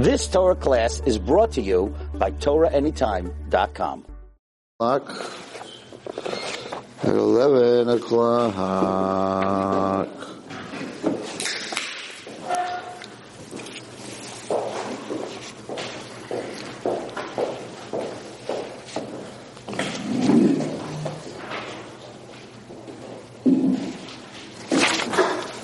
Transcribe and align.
This 0.00 0.26
Torah 0.28 0.56
class 0.56 1.00
is 1.04 1.18
brought 1.18 1.52
to 1.52 1.60
you 1.60 1.94
by 2.14 2.30
TorahAnytime.com. 2.30 4.06
At 4.80 5.02
11 7.04 7.88
o'clock. 7.90 8.48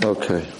Okay. 0.04 0.55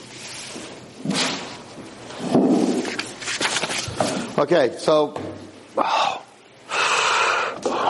Okay, 4.39 4.77
so 4.77 5.19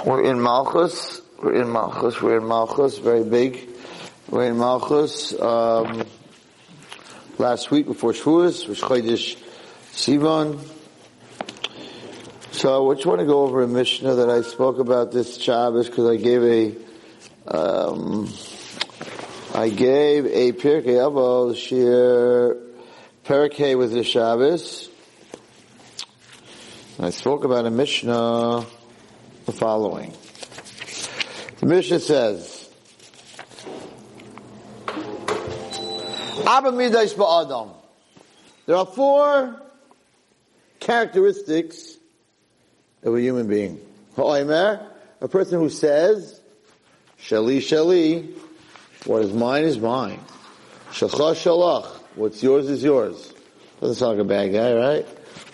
we're 0.06 0.23
in 0.23 0.41
Malchus. 0.41 1.20
We're 1.42 1.60
in 1.60 1.72
Malchus. 1.72 2.22
We're 2.22 2.38
in 2.38 2.46
Malchus. 2.46 2.98
Very 2.98 3.24
big. 3.24 3.69
We're 4.30 4.45
in 4.45 4.56
Malchus. 4.56 5.32
Um, 5.41 6.06
last 7.38 7.72
week 7.72 7.86
before 7.86 8.12
Shavuos 8.12 8.69
was 8.69 8.80
Chodesh 8.80 9.36
Sivan. 9.91 10.64
So 12.52 12.92
I 12.92 12.94
just 12.94 13.06
want 13.06 13.19
to 13.19 13.27
go 13.27 13.41
over 13.41 13.62
a 13.62 13.69
Mishnah 13.69 14.14
that 14.14 14.30
I 14.30 14.42
spoke 14.42 14.78
about 14.78 15.10
this 15.10 15.38
Shabbos 15.38 15.88
because 15.88 16.08
I 16.08 16.14
gave 16.14 16.44
a 16.44 16.77
um, 17.52 18.33
I 19.52 19.69
gave 19.69 20.27
a 20.27 20.52
Pirkei 20.52 20.94
Avos 21.02 21.56
Shir 21.56 22.56
Pirkei 23.24 23.77
with 23.77 23.91
the 23.91 24.05
Shabbos. 24.05 24.91
I 26.98 27.10
spoke 27.10 27.45
about 27.45 27.66
a 27.66 27.70
Mishnah 27.70 28.64
the 29.45 29.52
following. 29.52 30.14
The 31.61 31.66
Mishnah 31.66 32.00
says. 32.00 32.70
There 38.67 38.77
are 38.77 38.86
four 38.86 39.61
characteristics 40.80 41.98
of 43.02 43.14
a 43.14 43.20
human 43.20 43.47
being. 43.47 43.78
A 44.17 45.28
person 45.28 45.61
who 45.61 45.69
says, 45.69 46.41
Shali 47.20 47.58
Shali, 47.58 48.39
what 49.05 49.20
is 49.20 49.34
mine 49.34 49.64
is 49.64 49.78
mine. 49.78 50.20
Shalcha 50.92 51.34
Shalach, 51.34 51.89
what's 52.14 52.42
yours 52.42 52.70
is 52.70 52.83
yours. 52.83 53.34
Doesn't 53.83 53.97
sound 53.97 54.17
like 54.17 54.24
a 54.24 54.28
bad 54.28 54.50
guy, 54.50 54.72
right? 54.72 55.06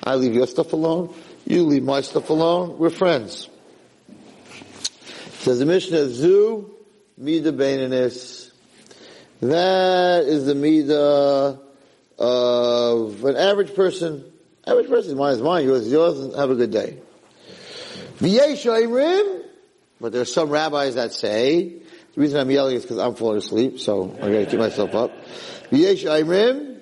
I 0.04 0.14
leave 0.14 0.34
your 0.34 0.46
stuff 0.46 0.72
alone. 0.72 1.12
You 1.52 1.64
leave 1.64 1.82
my 1.82 2.00
stuff 2.00 2.30
alone. 2.30 2.78
We're 2.78 2.88
friends. 2.88 3.50
Says 5.40 5.58
the 5.58 5.66
Mishnah, 5.66 6.08
Zu 6.08 6.74
Mida 7.18 7.52
Bainanis. 7.52 8.50
That 9.42 10.24
is 10.24 10.46
the 10.46 10.54
Mida 10.54 11.60
of 12.18 13.22
an 13.24 13.36
average 13.36 13.74
person. 13.74 14.24
Average 14.66 14.88
person, 14.88 15.18
mine 15.18 15.34
is 15.34 15.42
mine, 15.42 15.66
yours 15.66 15.82
is 15.82 15.92
yours, 15.92 16.20
and 16.20 16.34
have 16.36 16.48
a 16.48 16.54
good 16.54 16.70
day. 16.70 16.96
But 20.00 20.12
there 20.12 20.22
are 20.22 20.24
some 20.24 20.48
rabbis 20.48 20.94
that 20.94 21.12
say, 21.12 21.64
the 22.14 22.20
reason 22.20 22.40
I'm 22.40 22.50
yelling 22.50 22.76
is 22.76 22.82
because 22.82 22.96
I'm 22.96 23.14
falling 23.14 23.36
asleep, 23.36 23.78
so 23.78 24.16
I 24.22 24.30
gotta 24.30 24.46
keep 24.46 24.58
myself 24.58 24.94
up. 24.94 25.10
V'yesh 25.70 26.06
Aimrim, 26.06 26.80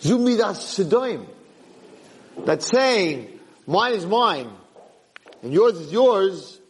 Zu 0.00 0.18
Midas 0.20 0.78
Sedoim. 0.78 1.26
That's 2.44 2.66
saying, 2.66 3.38
mine 3.66 3.92
is 3.94 4.06
mine, 4.06 4.50
and 5.42 5.52
yours 5.52 5.74
is 5.78 5.92
yours, 5.92 6.60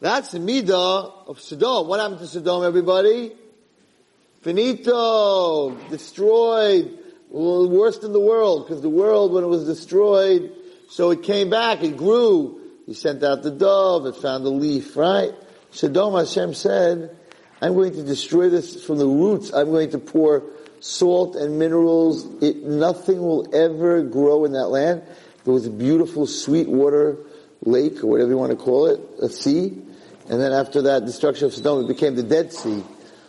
that's 0.00 0.32
the 0.32 0.38
midah 0.38 1.28
of 1.28 1.40
Sodom. 1.40 1.88
What 1.88 1.98
happened 2.00 2.20
to 2.20 2.26
Sodom, 2.26 2.62
everybody? 2.62 3.32
Finito, 4.42 5.70
destroyed, 5.88 6.98
worst 7.30 8.04
in 8.04 8.12
the 8.12 8.20
world, 8.20 8.66
because 8.66 8.82
the 8.82 8.90
world, 8.90 9.32
when 9.32 9.44
it 9.44 9.48
was 9.48 9.64
destroyed, 9.64 10.52
so 10.90 11.10
it 11.10 11.22
came 11.22 11.48
back, 11.48 11.82
it 11.82 11.96
grew. 11.96 12.60
He 12.84 12.92
sent 12.92 13.22
out 13.24 13.42
the 13.42 13.50
dove, 13.50 14.04
it 14.04 14.16
found 14.16 14.44
a 14.44 14.50
leaf, 14.50 14.94
right? 14.94 15.32
Sodom 15.70 16.14
Hashem 16.14 16.52
said, 16.52 17.16
I'm 17.62 17.72
going 17.72 17.92
to 17.92 18.02
destroy 18.02 18.50
this 18.50 18.84
from 18.84 18.98
the 18.98 19.06
roots. 19.06 19.52
I'm 19.54 19.70
going 19.70 19.90
to 19.92 19.98
pour 19.98 20.42
salt 20.84 21.34
and 21.34 21.58
minerals. 21.58 22.26
It, 22.42 22.62
nothing 22.62 23.18
will 23.18 23.48
ever 23.54 24.02
grow 24.02 24.44
in 24.44 24.52
that 24.52 24.68
land. 24.68 25.02
There 25.44 25.54
was 25.54 25.66
a 25.66 25.70
beautiful 25.70 26.26
sweet 26.26 26.68
water 26.68 27.16
lake, 27.62 28.04
or 28.04 28.08
whatever 28.08 28.30
you 28.30 28.36
want 28.36 28.50
to 28.50 28.58
call 28.58 28.88
it, 28.88 29.00
a 29.22 29.30
sea. 29.30 29.80
And 30.28 30.40
then 30.40 30.52
after 30.52 30.82
that 30.82 31.06
destruction 31.06 31.46
of 31.46 31.54
Sodom, 31.54 31.86
it 31.86 31.88
became 31.88 32.16
the 32.16 32.22
Dead 32.22 32.52
Sea, 32.52 32.84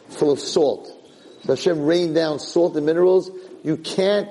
full 0.10 0.32
of 0.32 0.40
salt. 0.42 0.92
So 1.44 1.56
Hashem 1.56 1.86
rained 1.86 2.14
down 2.14 2.40
salt 2.40 2.76
and 2.76 2.86
minerals. 2.86 3.32
You 3.64 3.78
can't, 3.78 4.30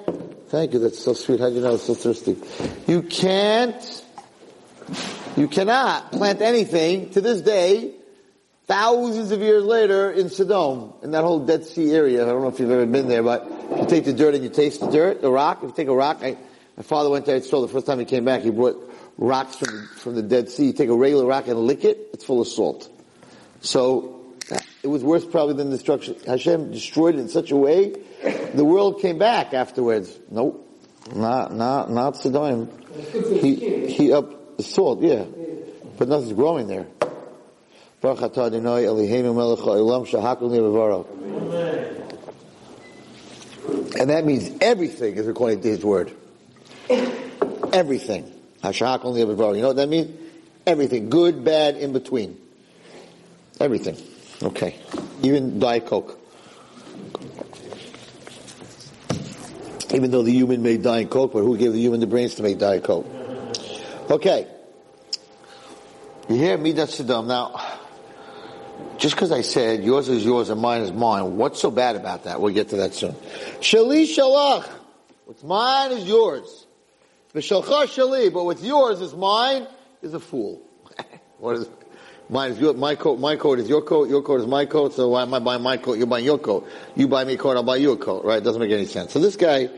thank 0.48 0.74
you, 0.74 0.78
that's 0.80 1.02
so 1.02 1.14
sweet. 1.14 1.40
How 1.40 1.48
do 1.48 1.54
you 1.54 1.62
know 1.62 1.74
it's 1.74 1.84
so 1.84 1.94
thirsty? 1.94 2.36
You 2.86 3.00
can't, 3.00 4.04
you 5.34 5.48
cannot 5.48 6.12
plant 6.12 6.42
anything 6.42 7.08
to 7.10 7.22
this 7.22 7.40
day, 7.40 7.94
thousands 8.66 9.30
of 9.30 9.40
years 9.40 9.64
later 9.64 10.10
in 10.10 10.28
Sodom, 10.28 10.94
in 11.02 11.10
that 11.12 11.22
whole 11.22 11.40
Dead 11.40 11.64
Sea 11.64 11.92
area. 11.92 12.22
I 12.22 12.28
don't 12.28 12.42
know 12.42 12.48
if 12.48 12.58
you've 12.58 12.70
ever 12.70 12.86
been 12.86 13.08
there, 13.08 13.22
but 13.22 13.46
if 13.70 13.80
you 13.80 13.86
take 13.86 14.04
the 14.04 14.12
dirt 14.12 14.34
and 14.34 14.42
you 14.42 14.50
taste 14.50 14.80
the 14.80 14.90
dirt, 14.90 15.20
the 15.20 15.30
rock, 15.30 15.58
if 15.58 15.70
you 15.70 15.74
take 15.74 15.88
a 15.88 15.94
rock, 15.94 16.18
I, 16.22 16.36
my 16.76 16.82
father 16.82 17.10
went 17.10 17.26
there, 17.26 17.36
I 17.36 17.40
saw 17.40 17.60
the 17.60 17.68
first 17.68 17.86
time 17.86 17.98
he 17.98 18.04
came 18.04 18.24
back, 18.24 18.42
he 18.42 18.50
brought 18.50 18.92
rocks 19.18 19.56
from 19.56 19.74
the, 19.74 19.86
from 19.96 20.14
the 20.14 20.22
Dead 20.22 20.48
Sea. 20.48 20.66
You 20.66 20.72
take 20.72 20.88
a 20.88 20.96
regular 20.96 21.26
rock 21.26 21.46
and 21.46 21.58
lick 21.60 21.84
it, 21.84 22.10
it's 22.12 22.24
full 22.24 22.40
of 22.40 22.48
salt. 22.48 22.90
So, 23.60 24.10
it 24.82 24.88
was 24.88 25.02
worse 25.02 25.24
probably 25.24 25.54
than 25.54 25.70
destruction. 25.70 26.16
Hashem 26.26 26.72
destroyed 26.72 27.14
it 27.14 27.20
in 27.20 27.28
such 27.28 27.50
a 27.50 27.56
way, 27.56 27.94
the 28.54 28.64
world 28.64 29.00
came 29.00 29.18
back 29.18 29.54
afterwards. 29.54 30.18
Nope. 30.30 30.60
Not, 31.14 31.54
not, 31.54 31.90
not 31.90 32.16
Sodom. 32.16 32.70
He, 33.12 33.88
he 33.88 34.12
up 34.12 34.56
the 34.56 34.62
salt, 34.62 35.02
yeah. 35.02 35.24
But 35.98 36.08
nothing's 36.08 36.32
growing 36.32 36.66
there. 36.66 36.86
And 43.98 44.10
that 44.10 44.24
means 44.26 44.50
everything 44.60 45.16
is 45.16 45.26
according 45.26 45.62
to 45.62 45.68
His 45.68 45.82
word. 45.82 46.12
Everything. 47.72 48.30
You 48.62 48.70
know 48.70 49.68
what 49.68 49.76
that 49.76 49.88
means? 49.88 50.20
Everything. 50.66 51.08
Good, 51.08 51.44
bad, 51.44 51.76
in 51.76 51.94
between. 51.94 52.38
Everything. 53.58 53.96
Okay. 54.42 54.76
Even 55.22 55.58
Diet 55.58 55.86
Coke. 55.86 56.20
Even 59.94 60.10
though 60.10 60.22
the 60.22 60.32
human 60.32 60.62
made 60.62 60.82
Diet 60.82 61.08
Coke, 61.08 61.32
but 61.32 61.40
who 61.40 61.56
gave 61.56 61.72
the 61.72 61.80
human 61.80 62.00
the 62.00 62.06
brains 62.06 62.34
to 62.34 62.42
make 62.42 62.58
Diet 62.58 62.84
Coke? 62.84 63.06
Okay. 64.10 64.46
You 66.28 66.36
hear 66.36 66.58
Midas 66.58 67.00
Saddam. 67.00 67.26
Now, 67.26 67.73
just 68.98 69.14
because 69.14 69.32
I 69.32 69.42
said 69.42 69.84
yours 69.84 70.08
is 70.08 70.24
yours 70.24 70.50
and 70.50 70.60
mine 70.60 70.82
is 70.82 70.92
mine, 70.92 71.36
what's 71.36 71.60
so 71.60 71.70
bad 71.70 71.96
about 71.96 72.24
that? 72.24 72.40
We'll 72.40 72.54
get 72.54 72.70
to 72.70 72.76
that 72.76 72.94
soon. 72.94 73.12
Shali 73.60 74.04
Shalach. 74.04 74.68
What's 75.24 75.42
mine 75.42 75.92
is 75.92 76.04
yours. 76.04 76.66
V'shalcha 77.34 77.86
shali, 77.86 78.32
but 78.32 78.44
what's 78.44 78.62
yours 78.62 79.00
is 79.00 79.14
mine, 79.14 79.66
is 80.02 80.14
a 80.14 80.20
fool. 80.20 80.62
what 81.38 81.56
is 81.56 81.68
Mine 82.30 82.52
is 82.52 82.58
your, 82.58 82.72
my 82.72 82.94
coat, 82.94 83.18
my 83.18 83.36
coat 83.36 83.58
is 83.58 83.68
your 83.68 83.82
coat, 83.82 84.08
your 84.08 84.22
coat 84.22 84.40
is 84.40 84.46
my 84.46 84.64
coat, 84.64 84.94
so 84.94 85.10
why 85.10 85.22
am 85.22 85.34
I 85.34 85.40
buying 85.40 85.62
my 85.62 85.76
coat, 85.76 85.98
you're 85.98 86.06
buying 86.06 86.24
your 86.24 86.38
coat. 86.38 86.66
You 86.96 87.06
buy 87.06 87.22
me 87.24 87.34
a 87.34 87.36
coat, 87.36 87.56
I'll 87.56 87.62
buy 87.62 87.76
you 87.76 87.92
a 87.92 87.98
coat, 87.98 88.24
right? 88.24 88.38
It 88.38 88.44
doesn't 88.44 88.62
make 88.62 88.72
any 88.72 88.86
sense. 88.86 89.12
So 89.12 89.18
this 89.18 89.36
guy, 89.36 89.68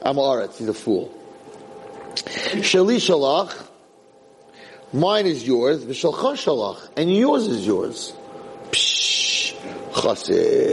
I'm 0.00 0.14
Aretz, 0.14 0.58
he's 0.58 0.68
a 0.68 0.74
fool. 0.74 1.12
Shali 2.14 2.98
shalach, 2.98 3.66
mine 4.92 5.26
is 5.26 5.44
yours, 5.44 5.84
v'shalcha 5.84 6.34
shalach, 6.34 6.88
and 6.96 7.12
yours 7.12 7.48
is 7.48 7.66
yours. 7.66 8.12
Psh, 8.70 9.54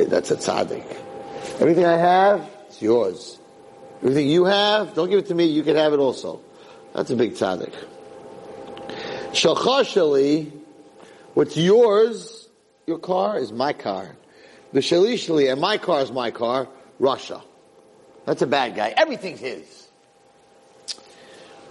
that's 0.10 0.32
a 0.32 0.36
tzaddik. 0.36 0.86
Everything 1.60 1.86
I 1.86 1.98
have, 1.98 2.50
it's 2.68 2.82
yours. 2.82 3.40
Everything 3.98 4.28
you 4.30 4.46
have, 4.46 4.94
don't 4.94 5.10
give 5.10 5.20
it 5.20 5.28
to 5.28 5.36
me, 5.36 5.46
you 5.46 5.64
can 5.64 5.76
have 5.76 5.94
it 5.94 6.00
also. 6.00 6.42
That's 6.94 7.10
a 7.12 7.16
big 7.16 7.34
tzaddik. 7.34 7.74
Shalchashali, 9.32 10.52
what's 11.34 11.58
yours, 11.58 12.48
your 12.86 13.00
car 13.00 13.38
is 13.40 13.52
my 13.52 13.74
car. 13.74 14.16
The 14.74 14.80
shalishali, 14.80 15.52
and 15.52 15.60
my 15.60 15.78
car 15.78 16.02
is 16.02 16.12
my 16.12 16.32
car, 16.32 16.68
rasha. 17.00 17.42
That's 18.26 18.42
a 18.42 18.48
bad 18.48 18.76
guy. 18.76 18.94
Everything's 18.96 19.40
his. 19.40 19.88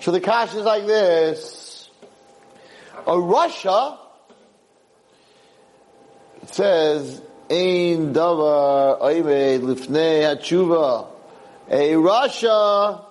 So 0.00 0.10
the 0.10 0.20
kash 0.20 0.54
is 0.54 0.64
like 0.64 0.86
this. 0.86 1.88
A 3.06 3.12
rasha, 3.12 3.98
it 6.44 6.54
says, 6.54 7.22
Ein 7.50 8.12
davar 8.12 9.00
oimed 9.00 9.62
lifnei 9.62 10.22
hatshuva. 10.22 11.06
A 11.70 11.92
rasha 11.94 13.02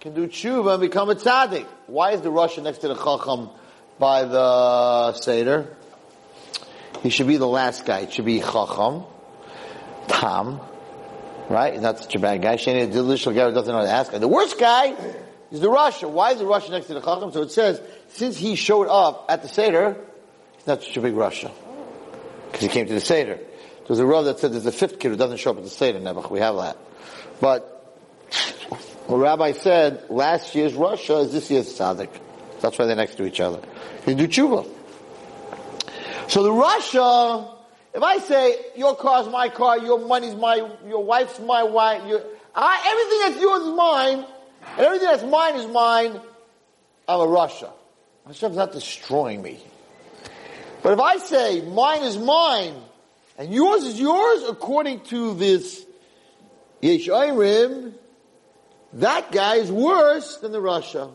can 0.00 0.14
do 0.14 0.26
tshuva 0.26 0.72
and 0.72 0.80
become 0.80 1.08
a 1.08 1.14
tzaddik. 1.14 1.66
Why 1.86 2.10
is 2.10 2.22
the 2.22 2.30
Russian 2.32 2.64
next 2.64 2.78
to 2.78 2.88
the 2.88 2.96
Chacham 2.96 3.50
by 4.00 4.24
the 4.24 5.12
Seder? 5.12 5.76
He 7.04 7.10
should 7.10 7.28
be 7.28 7.36
the 7.36 7.46
last 7.46 7.86
guy. 7.86 8.00
It 8.00 8.12
should 8.12 8.24
be 8.24 8.40
Chacham, 8.40 9.04
Tam, 10.08 10.60
right? 11.48 11.74
He's 11.74 11.82
not 11.82 12.00
such 12.00 12.16
a 12.16 12.18
bad 12.18 12.42
guy. 12.42 12.56
Shani, 12.56 12.92
the 12.92 13.32
guy 13.32 13.48
who 13.48 13.54
doesn't 13.54 13.72
know 13.72 13.78
how 13.78 13.84
to 13.84 13.90
ask. 13.90 14.12
And 14.12 14.20
the 14.20 14.26
worst 14.26 14.58
guy 14.58 14.96
is 15.52 15.60
the 15.60 15.70
Russian. 15.70 16.12
Why 16.14 16.32
is 16.32 16.40
the 16.40 16.46
Russian 16.46 16.72
next 16.72 16.86
to 16.86 16.94
the 16.94 17.00
Chacham? 17.00 17.30
So 17.30 17.42
it 17.42 17.52
says, 17.52 17.80
since 18.08 18.36
he 18.36 18.56
showed 18.56 18.88
up 18.88 19.26
at 19.28 19.42
the 19.42 19.48
Seder, 19.48 19.96
he's 20.56 20.66
not 20.66 20.82
such 20.82 20.96
a 20.96 21.00
big 21.00 21.14
rasha. 21.14 21.52
Because 22.52 22.60
he 22.60 22.68
came 22.68 22.86
to 22.86 22.92
the 22.94 23.00
Seder. 23.00 23.38
There's 23.86 23.98
a 23.98 24.06
row 24.06 24.22
that 24.24 24.38
said 24.38 24.52
there's 24.52 24.66
a 24.66 24.72
fifth 24.72 24.98
kid 24.98 25.08
who 25.08 25.16
doesn't 25.16 25.38
show 25.38 25.50
up 25.50 25.56
at 25.56 25.64
the 25.64 25.70
Seder, 25.70 25.98
Nebuch. 25.98 26.30
We 26.30 26.40
have 26.40 26.56
that. 26.56 26.76
But, 27.40 27.68
what 29.06 29.16
Rabbi 29.16 29.52
said, 29.52 30.04
last 30.10 30.54
year's 30.54 30.74
rasha 30.74 31.24
is 31.24 31.32
this 31.32 31.50
year's 31.50 31.72
Tzaddik. 31.78 32.10
That's 32.60 32.78
why 32.78 32.86
they're 32.86 32.94
next 32.94 33.16
to 33.16 33.24
each 33.24 33.40
other. 33.40 33.60
You 34.06 34.14
do 34.14 34.28
tshuva. 34.28 34.68
So 36.28 36.42
the 36.42 36.50
rasha, 36.50 37.54
if 37.94 38.02
I 38.02 38.18
say, 38.18 38.56
your 38.76 38.96
car's 38.96 39.28
my 39.28 39.48
car, 39.48 39.78
your 39.78 39.98
money's 40.06 40.36
my, 40.36 40.56
your 40.86 41.04
wife's 41.04 41.40
my 41.40 41.64
wife, 41.64 42.06
your, 42.06 42.22
I, 42.54 42.82
everything 42.86 43.18
that's 43.20 43.42
yours 43.42 43.62
is 43.62 43.74
mine, 43.74 44.24
and 44.76 44.86
everything 44.86 45.08
that's 45.08 45.24
mine 45.24 45.56
is 45.56 45.66
mine, 45.66 46.20
I'm 47.08 47.20
a 47.20 47.26
Russia. 47.26 47.70
Hashem's 48.26 48.56
not 48.56 48.72
destroying 48.72 49.42
me. 49.42 49.60
But 50.82 50.94
if 50.94 51.00
I 51.00 51.18
say, 51.18 51.62
mine 51.62 52.02
is 52.02 52.18
mine, 52.18 52.74
and 53.38 53.52
yours 53.52 53.84
is 53.84 54.00
yours, 54.00 54.42
according 54.48 55.00
to 55.06 55.34
this 55.34 55.84
Yesh 56.80 57.08
Ayrim, 57.08 57.94
that 58.94 59.30
guy 59.32 59.56
is 59.56 59.70
worse 59.70 60.38
than 60.38 60.52
the 60.52 60.60
rasha. 60.60 61.12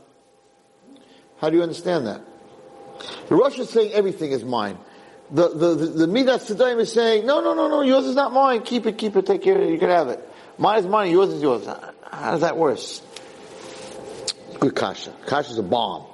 How 1.39 1.49
do 1.49 1.57
you 1.57 1.63
understand 1.63 2.07
that? 2.07 2.21
The 3.29 3.35
rasha 3.35 3.59
is 3.59 3.69
saying 3.69 3.91
everything 3.91 4.31
is 4.31 4.43
mine. 4.43 4.77
The, 5.29 5.49
the, 5.49 5.75
the, 5.75 5.85
the 5.85 6.07
Midas 6.07 6.49
Tadaim 6.49 6.79
is 6.79 6.93
saying, 6.93 7.25
no, 7.25 7.41
no, 7.41 7.53
no, 7.53 7.67
no, 7.67 7.81
yours 7.81 8.05
is 8.05 8.15
not 8.15 8.31
mine. 8.31 8.61
Keep 8.61 8.85
it, 8.85 8.97
keep 8.97 9.15
it, 9.17 9.25
take 9.25 9.43
care 9.43 9.57
of 9.57 9.61
it, 9.63 9.71
you 9.71 9.77
can 9.77 9.89
have 9.89 10.07
it. 10.07 10.19
Mine 10.57 10.79
is 10.79 10.87
mine, 10.87 11.11
yours 11.11 11.29
is 11.29 11.41
yours. 11.41 11.67
How 12.09 12.35
is 12.35 12.41
that 12.41 12.57
worse? 12.57 13.01
Good 14.59 14.73
kasha. 14.73 15.11
Kasha 15.25 15.51
is 15.51 15.57
a 15.57 15.63
bomb. 15.63 16.05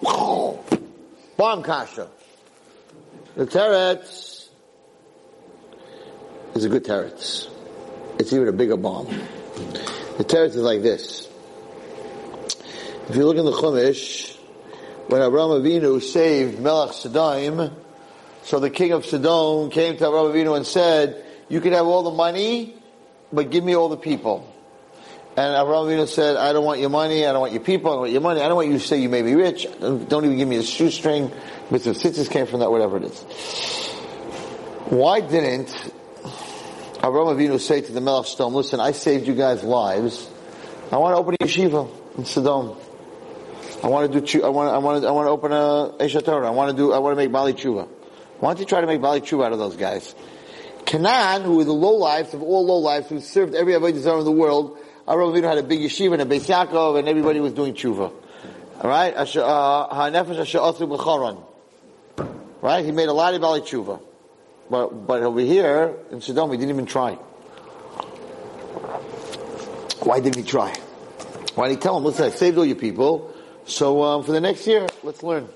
Bomb 1.37 1.63
kasha. 1.63 2.09
The 3.35 3.47
teretz 3.47 4.47
is 6.53 6.65
a 6.65 6.69
good 6.69 6.85
teretz. 6.85 7.49
It's 8.19 8.31
even 8.31 8.47
a 8.47 8.51
bigger 8.51 8.77
bomb. 8.77 9.07
The 9.07 10.23
teretz 10.23 10.49
is 10.49 10.57
like 10.57 10.83
this. 10.83 11.27
If 13.09 13.15
you 13.15 13.25
look 13.25 13.37
in 13.37 13.45
the 13.45 13.51
Chumash, 13.51 14.35
when 15.07 15.23
Abraham 15.23 15.49
Avinu 15.49 15.99
saved 15.99 16.59
Melech 16.59 16.93
Sodom, 16.93 17.75
so 18.43 18.59
the 18.59 18.69
king 18.69 18.91
of 18.91 19.03
Sodom 19.03 19.71
came 19.71 19.97
to 19.97 20.05
Abraham 20.05 20.31
Avinu 20.31 20.55
and 20.55 20.67
said, 20.67 21.25
you 21.49 21.59
can 21.59 21.73
have 21.73 21.87
all 21.87 22.03
the 22.03 22.11
money, 22.11 22.75
but 23.31 23.49
give 23.49 23.63
me 23.63 23.75
all 23.75 23.89
the 23.89 23.97
people. 23.97 24.52
And 25.35 25.55
Abraham 25.55 25.87
Avinu 25.87 26.07
said, 26.07 26.35
I 26.35 26.53
don't 26.53 26.63
want 26.63 26.79
your 26.79 26.91
money, 26.91 27.25
I 27.25 27.31
don't 27.31 27.41
want 27.41 27.53
your 27.53 27.61
people, 27.63 27.89
I 27.89 27.93
don't 27.93 28.01
want 28.01 28.11
your 28.11 28.21
money, 28.21 28.41
I 28.41 28.47
don't 28.47 28.55
want 28.55 28.67
you 28.67 28.73
to 28.73 28.79
say 28.79 29.01
you 29.01 29.09
may 29.09 29.23
be 29.23 29.33
rich, 29.33 29.65
don't 29.79 30.25
even 30.25 30.37
give 30.37 30.47
me 30.47 30.57
a 30.57 30.63
shoestring, 30.63 31.31
Mitzvah 31.71 31.91
Sitzes 31.91 32.29
came 32.29 32.45
from 32.45 32.59
that, 32.59 32.69
whatever 32.69 32.97
it 32.97 33.05
is. 33.05 33.19
Why 34.89 35.21
didn't 35.21 35.73
Abraham 36.97 37.35
Avinu 37.35 37.59
say 37.59 37.81
to 37.81 37.91
the 37.91 37.99
Melech 37.99 38.27
Sodom, 38.27 38.53
listen, 38.53 38.79
I 38.79 38.91
saved 38.91 39.27
you 39.27 39.33
guys' 39.33 39.63
lives, 39.63 40.29
I 40.91 40.97
want 40.97 41.15
to 41.15 41.19
open 41.19 41.33
a 41.33 41.43
yeshiva 41.43 41.89
in 42.19 42.25
Sodom. 42.25 42.77
I 43.83 43.87
want 43.87 44.13
to 44.13 44.21
do, 44.21 44.43
I 44.43 44.49
want, 44.49 44.73
I 44.73 44.77
want 44.77 45.03
I 45.03 45.11
want 45.11 45.25
to 45.25 45.31
open 45.31 45.51
a 45.51 46.03
Aish 46.03 46.21
HaTorah. 46.21 46.45
I 46.45 46.51
want 46.51 46.71
to 46.71 46.77
do, 46.77 46.93
I 46.93 46.99
want 46.99 47.13
to 47.13 47.17
make 47.17 47.31
Bali 47.31 47.53
Tshuva. 47.53 47.87
Why 48.39 48.49
don't 48.49 48.59
you 48.59 48.65
try 48.65 48.79
to 48.79 48.87
make 48.87 49.01
Bali 49.01 49.19
Tshuva 49.19 49.47
out 49.47 49.53
of 49.53 49.59
those 49.59 49.75
guys? 49.75 50.13
Canaan, 50.85 51.41
who 51.41 51.55
were 51.55 51.63
the 51.63 51.73
low 51.73 51.95
lives 51.95 52.33
of 52.33 52.43
all 52.43 52.65
low 52.65 52.77
lives, 52.77 53.09
who 53.09 53.19
served 53.19 53.55
every 53.55 53.73
Avodah 53.73 54.19
in 54.19 54.25
the 54.25 54.31
world, 54.31 54.77
Avraham 55.07 55.33
Avinu 55.33 55.43
had 55.43 55.57
a 55.57 55.63
big 55.63 55.81
yeshiva 55.81 56.13
and 56.13 56.21
a 56.21 56.25
Beis 56.25 56.47
Yaakov, 56.47 56.97
and 56.97 57.09
everybody 57.09 57.41
was 57.41 57.51
doing 57.51 57.73
tshuva. 57.73 58.13
All 58.81 58.89
right, 58.89 59.13
Ha'nefesh 59.13 60.39
Asher 60.39 60.59
Asu 60.59 60.87
B'Charon. 60.87 61.43
Right, 62.61 62.85
he 62.85 62.93
made 62.93 63.09
a 63.09 63.13
lot 63.13 63.33
of 63.33 63.41
Bali 63.41 63.59
tshuva, 63.59 64.01
but 64.69 65.05
but 65.05 65.21
over 65.21 65.41
here 65.41 65.93
in 66.11 66.21
Sodom, 66.21 66.51
he 66.51 66.57
didn't 66.57 66.69
even 66.69 66.85
try. 66.85 67.15
Why 70.03 70.21
didn't 70.21 70.37
he 70.37 70.43
try? 70.43 70.73
Why 71.55 71.67
did 71.67 71.75
he 71.75 71.81
tell 71.81 71.97
him, 71.97 72.05
"Listen, 72.05 72.25
I 72.25 72.29
saved 72.29 72.57
all 72.57 72.65
your 72.65 72.77
people, 72.77 73.33
so 73.65 74.01
um, 74.03 74.23
for 74.23 74.31
the 74.31 74.39
next 74.39 74.65
year, 74.65 74.87
let's 75.03 75.21
learn." 75.21 75.49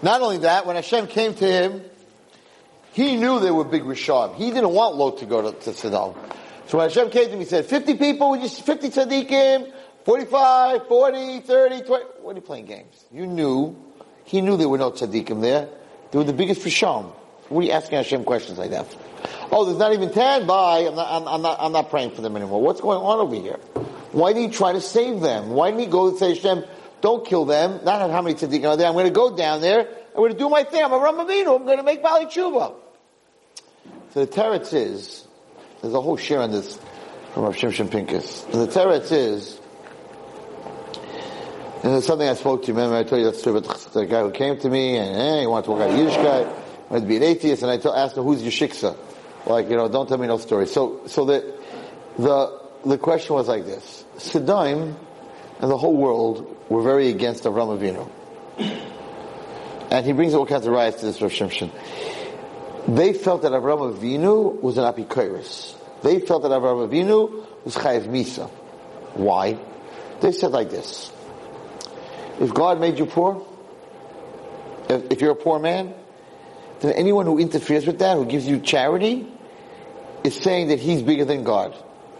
Not 0.00 0.22
only 0.22 0.38
that, 0.38 0.66
when 0.66 0.76
Hashem 0.76 1.08
came 1.08 1.34
to 1.34 1.44
him, 1.44 1.82
he 2.92 3.16
knew 3.16 3.40
they 3.40 3.50
were 3.50 3.64
big 3.64 3.82
Rishab. 3.82 4.36
He 4.36 4.52
didn't 4.52 4.70
want 4.70 4.94
Lot 4.94 5.18
to 5.18 5.26
go 5.26 5.50
to, 5.50 5.72
to. 5.72 6.14
So 6.68 6.78
when 6.78 6.88
Hashem 6.88 7.10
came 7.10 7.26
to 7.26 7.30
him, 7.30 7.38
he 7.38 7.44
said, 7.44 7.66
50 7.66 7.94
people, 7.94 8.40
50 8.40 8.88
tzaddikim, 8.88 9.72
45, 10.04 10.88
40, 10.88 11.40
30, 11.40 11.82
20. 11.82 12.04
What 12.22 12.32
are 12.32 12.34
you 12.34 12.40
playing 12.40 12.66
games? 12.66 13.04
You 13.12 13.26
knew, 13.26 13.76
he 14.24 14.40
knew 14.40 14.56
there 14.56 14.68
were 14.68 14.78
no 14.78 14.90
tzaddikim 14.90 15.40
there. 15.40 15.68
They 16.10 16.18
were 16.18 16.24
the 16.24 16.32
biggest 16.32 16.62
Risham. 16.62 17.12
What 17.48 17.60
are 17.60 17.64
you 17.64 17.70
asking 17.70 17.98
Hashem 17.98 18.24
questions 18.24 18.58
like 18.58 18.70
that? 18.70 18.86
Oh, 19.52 19.64
there's 19.64 19.78
not 19.78 19.92
even 19.92 20.12
10, 20.12 20.46
bye, 20.46 20.86
I'm 20.88 20.96
not, 20.96 21.08
I'm, 21.08 21.28
I'm, 21.28 21.42
not, 21.42 21.56
I'm 21.60 21.72
not 21.72 21.90
praying 21.90 22.10
for 22.10 22.20
them 22.20 22.36
anymore. 22.36 22.60
What's 22.60 22.80
going 22.80 22.98
on 22.98 23.20
over 23.20 23.34
here? 23.36 23.58
Why 24.10 24.32
did 24.32 24.40
he 24.40 24.48
try 24.48 24.72
to 24.72 24.80
save 24.80 25.20
them? 25.20 25.50
Why 25.50 25.70
didn't 25.70 25.82
he 25.82 25.86
go 25.86 26.08
and 26.08 26.18
say, 26.18 26.34
Hashem, 26.34 26.64
don't 27.00 27.24
kill 27.24 27.44
them, 27.44 27.80
not 27.84 28.10
how 28.10 28.22
many 28.22 28.34
tzaddikim 28.34 28.68
are 28.68 28.76
there, 28.76 28.88
I'm 28.88 28.94
going 28.94 29.06
to 29.06 29.12
go 29.12 29.36
down 29.36 29.60
there, 29.60 29.80
I'm 29.80 30.16
going 30.16 30.32
to 30.32 30.38
do 30.38 30.48
my 30.48 30.64
thing, 30.64 30.82
I'm 30.82 30.92
a 30.92 30.98
Ramavinu, 30.98 31.54
I'm 31.54 31.64
going 31.64 31.78
to 31.78 31.84
make 31.84 32.02
Bali 32.02 32.26
Tshuva. 32.26 32.74
So 34.14 34.24
the 34.24 34.26
teretz 34.26 34.72
is, 34.74 35.25
there's 35.86 35.94
a 35.94 36.00
whole 36.00 36.16
share 36.16 36.40
on 36.40 36.50
this 36.50 36.78
from 37.32 37.44
Rav 37.44 37.56
Shimshon 37.56 37.90
Pincus. 37.90 38.44
And 38.46 38.54
the 38.54 38.66
teretz 38.66 39.12
is, 39.12 39.60
and 41.84 41.92
there's 41.92 42.06
something 42.06 42.28
I 42.28 42.34
spoke 42.34 42.62
to 42.62 42.68
you, 42.68 42.74
remember 42.74 42.96
I 42.96 43.04
told 43.04 43.20
you 43.20 43.30
that 43.30 43.36
story 43.36 43.58
about 43.58 43.78
the 43.92 44.04
guy 44.04 44.22
who 44.22 44.32
came 44.32 44.58
to 44.58 44.68
me 44.68 44.96
and 44.96 45.16
eh, 45.16 45.40
he 45.42 45.46
wanted 45.46 45.66
to 45.66 45.70
work 45.70 45.82
out 45.82 45.96
Yiddish 45.96 46.16
guy, 46.16 46.42
wanted 46.88 47.02
to 47.02 47.06
be 47.06 47.16
an 47.18 47.22
atheist, 47.22 47.62
and 47.62 47.70
I 47.70 47.76
asked 47.96 48.16
him, 48.16 48.24
who's 48.24 48.42
your 48.42 48.50
shiksa? 48.50 48.96
Like, 49.46 49.70
you 49.70 49.76
know, 49.76 49.88
don't 49.88 50.08
tell 50.08 50.18
me 50.18 50.26
no 50.26 50.38
story. 50.38 50.66
So, 50.66 51.02
so 51.06 51.24
the, 51.24 51.54
the, 52.18 52.60
the 52.84 52.98
question 52.98 53.36
was 53.36 53.46
like 53.46 53.64
this. 53.64 54.04
Sodom 54.18 54.96
and 55.60 55.70
the 55.70 55.78
whole 55.78 55.94
world 55.94 56.56
were 56.68 56.82
very 56.82 57.10
against 57.10 57.44
Avram 57.44 57.78
Avinu. 57.78 58.10
And 59.92 60.04
he 60.04 60.12
brings 60.12 60.34
all 60.34 60.46
kinds 60.46 60.66
of 60.66 60.72
riots 60.72 60.98
to 60.98 61.06
this 61.06 61.22
Rav 61.22 61.30
Shimshon. 61.30 61.70
They 62.88 63.12
felt 63.12 63.42
that 63.42 63.52
Avram 63.52 63.94
Avinu 63.94 64.60
was 64.60 64.78
an 64.78 64.92
apikoros. 64.92 65.75
They 66.02 66.20
felt 66.20 66.42
that 66.42 66.50
Avram 66.50 66.88
Avinu 66.88 67.46
was 67.64 67.74
chayiv 67.74 68.06
misa. 68.08 68.48
Why? 69.14 69.58
They 70.20 70.32
said 70.32 70.52
like 70.52 70.70
this: 70.70 71.10
If 72.40 72.52
God 72.52 72.80
made 72.80 72.98
you 72.98 73.06
poor, 73.06 73.46
if, 74.88 75.12
if 75.12 75.20
you're 75.20 75.32
a 75.32 75.36
poor 75.36 75.58
man, 75.58 75.94
then 76.80 76.92
anyone 76.92 77.26
who 77.26 77.38
interferes 77.38 77.86
with 77.86 77.98
that, 78.00 78.16
who 78.16 78.26
gives 78.26 78.46
you 78.46 78.60
charity, 78.60 79.26
is 80.24 80.34
saying 80.34 80.68
that 80.68 80.78
he's 80.78 81.02
bigger 81.02 81.24
than 81.24 81.44
God. 81.44 81.76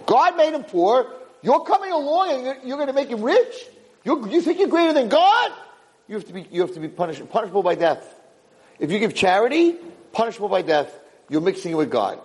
God 0.07 0.37
made 0.37 0.55
him 0.55 0.65
poor. 0.65 1.13
You're 1.43 1.65
coming 1.65 1.93
along 1.93 2.33
and 2.33 2.45
you're, 2.45 2.57
you're 2.65 2.77
going 2.77 2.89
to 2.89 2.95
make 2.95 3.09
him 3.09 3.23
rich. 3.23 3.67
You're, 4.05 4.27
you 4.29 4.41
think 4.41 4.59
you're 4.59 4.69
greater 4.69 4.93
than 4.93 5.09
God? 5.09 5.53
You 6.09 6.15
have 6.15 6.25
to 6.27 6.33
be 6.33 6.47
you 6.51 6.61
have 6.61 6.75
to 6.75 6.81
be 6.81 6.89
punished, 6.89 7.29
punishable 7.31 7.63
by 7.63 7.75
death. 7.75 8.15
If 8.79 8.93
you 8.93 8.99
give 8.99 9.15
charity, 9.15 9.77
punishable 10.13 10.49
by 10.49 10.63
death, 10.63 10.97
you're 11.29 11.41
mixing 11.41 11.73
it 11.73 11.75
with 11.75 11.91
God. 11.91 12.21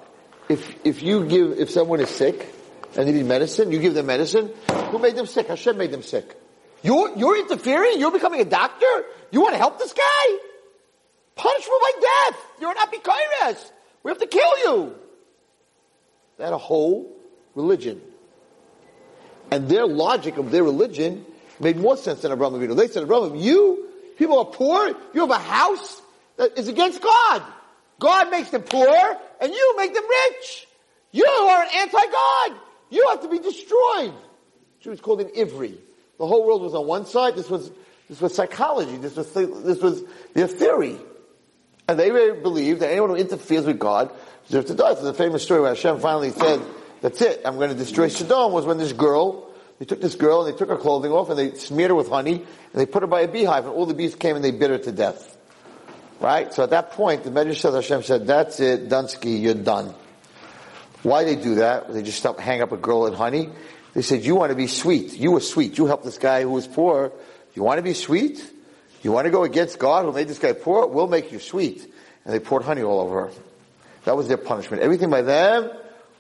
If, 0.52 0.86
if 0.86 1.02
you 1.02 1.26
give, 1.26 1.60
if 1.60 1.70
someone 1.70 2.02
is 2.02 2.10
sick 2.10 2.54
and 2.98 3.08
they 3.08 3.14
need 3.14 3.26
medicine, 3.26 3.72
you 3.72 3.80
give 3.80 3.94
them 3.94 4.08
medicine, 4.08 4.52
who 4.90 5.00
made 5.00 5.16
them 5.16 5.26
sick? 5.26 5.48
Hashem 5.48 5.78
made 5.78 5.92
them 5.92 6.04
sick. 6.04 6.36
You're, 6.84 7.18
you're 7.18 7.40
interfering? 7.40 8.02
You're 8.02 8.12
becoming 8.12 8.42
a 8.42 8.46
doctor? 8.46 9.06
You 9.32 9.40
want 9.40 9.54
to 9.54 9.60
help 9.60 9.80
this 9.80 9.94
guy? 9.94 10.38
Punishable 11.38 11.80
by 11.82 11.92
death. 12.02 12.46
You're 12.60 12.72
an 12.72 12.78
apikoros. 12.78 13.72
We 14.04 14.12
have 14.12 14.18
to 14.18 14.28
kill 14.28 14.58
you. 14.66 14.96
Had 16.38 16.52
a 16.52 16.58
whole 16.58 17.16
religion. 17.56 18.02
And 19.52 19.70
their 19.70 19.86
logic 19.86 20.36
of 20.36 20.52
their 20.52 20.66
religion 20.66 21.26
made 21.62 21.78
more 21.78 21.96
sense 21.96 22.24
than 22.24 22.34
Abraham 22.34 22.60
Avinu. 22.60 22.76
They 22.76 22.90
said, 22.90 23.04
Abraham, 23.04 23.38
you, 23.38 23.88
people 24.18 24.40
are 24.40 24.46
poor, 24.46 24.88
you 25.14 25.22
have 25.22 25.30
a 25.30 25.38
house 25.40 26.02
that 26.36 26.58
is 26.58 26.68
against 26.68 27.02
God. 27.02 27.42
God 28.02 28.32
makes 28.32 28.50
them 28.50 28.64
poor, 28.64 29.18
and 29.40 29.54
you 29.54 29.74
make 29.78 29.94
them 29.94 30.04
rich. 30.04 30.68
You 31.12 31.24
are 31.24 31.62
an 31.62 31.70
anti-God. 31.72 32.60
You 32.90 33.08
have 33.10 33.22
to 33.22 33.30
be 33.30 33.38
destroyed. 33.38 34.14
She 34.80 34.90
was 34.90 35.00
called 35.00 35.22
an 35.22 35.28
Ivri. 35.28 35.78
The 36.18 36.26
whole 36.26 36.44
world 36.48 36.64
was 36.64 36.74
on 36.74 36.88
one 36.88 37.06
side. 37.06 37.36
This 37.36 37.48
was 37.48 37.70
this 38.10 38.20
was 38.20 38.34
psychology. 38.34 38.98
This 38.98 39.16
was 39.16 39.32
this 39.32 39.80
was 39.82 40.02
their 40.34 40.48
theory, 40.48 40.98
and 41.88 42.00
they 42.00 42.10
believed 42.32 42.80
that 42.80 42.90
anyone 42.90 43.12
who 43.12 43.18
interferes 43.18 43.68
with 43.68 43.78
God 43.78 44.12
deserves 44.48 44.68
to 44.68 44.74
die. 44.74 44.96
So 44.96 45.04
the 45.04 45.14
famous 45.14 45.44
story 45.44 45.62
where 45.62 45.70
Hashem 45.70 46.00
finally 46.00 46.32
said, 46.32 46.60
"That's 47.02 47.22
it. 47.22 47.42
I'm 47.46 47.58
going 47.58 47.70
to 47.70 47.78
destroy 47.78 48.08
Sodom." 48.08 48.52
Was 48.52 48.66
when 48.66 48.80
this 48.80 48.94
girl, 48.94 49.48
They 49.82 49.86
took 49.86 50.00
this 50.00 50.14
girl 50.14 50.46
and 50.46 50.54
they 50.54 50.56
took 50.56 50.70
her 50.70 50.78
clothing 50.78 51.12
off 51.12 51.32
and 51.32 51.40
they 51.40 51.56
smeared 51.56 51.90
her 51.90 51.96
with 51.96 52.08
honey 52.08 52.36
and 52.36 52.46
they 52.74 52.86
put 52.86 53.02
her 53.02 53.08
by 53.08 53.22
a 53.22 53.28
beehive 53.28 53.66
and 53.66 53.74
all 53.74 53.88
the 53.88 53.96
bees 53.96 54.14
came 54.14 54.36
and 54.36 54.46
they 54.46 54.52
bit 54.52 54.70
her 54.70 54.78
to 54.78 54.92
death. 54.92 55.36
Right? 56.22 56.54
So 56.54 56.64
at 56.64 56.70
that 56.70 56.92
point, 56.92 57.24
the 57.24 57.32
Medrash 57.32 57.64
Hashem 57.74 58.04
said, 58.04 58.28
that's 58.28 58.60
it, 58.60 58.88
Dunsky, 58.90 59.42
you're 59.42 59.56
done. 59.56 59.96
Why 61.02 61.24
they 61.24 61.36
do 61.36 61.56
that? 61.56 61.92
They 61.92 62.04
just 62.04 62.20
stop, 62.20 62.40
hang 62.40 62.62
up 62.62 62.72
a 62.72 62.78
girl 62.78 63.08
in 63.08 63.14
honey. 63.14 63.50
They 63.96 64.04
said, 64.04 64.24
you 64.24 64.36
want 64.36 64.52
to 64.52 64.56
be 64.56 64.68
sweet. 64.68 65.18
You 65.18 65.32
were 65.32 65.40
sweet. 65.40 65.80
You 65.80 65.88
helped 65.88 66.04
this 66.04 66.20
guy 66.20 66.44
who 66.44 66.52
was 66.52 66.68
poor. 66.68 67.12
You 67.56 67.64
want 67.64 67.80
to 67.80 67.82
be 67.82 67.96
sweet? 67.96 68.48
You 69.02 69.12
want 69.12 69.26
to 69.26 69.32
go 69.32 69.44
against 69.44 69.80
God 69.80 70.06
who 70.06 70.14
made 70.14 70.28
this 70.28 70.38
guy 70.38 70.54
poor? 70.54 70.86
We'll 70.86 71.08
make 71.08 71.32
you 71.32 71.40
sweet. 71.40 71.92
And 72.24 72.34
they 72.34 72.40
poured 72.40 72.64
honey 72.64 72.84
all 72.84 73.00
over 73.00 73.28
her. 73.28 73.32
That 74.06 74.16
was 74.16 74.28
their 74.28 74.38
punishment. 74.38 74.84
Everything 74.84 75.10
by 75.10 75.24
them 75.24 75.72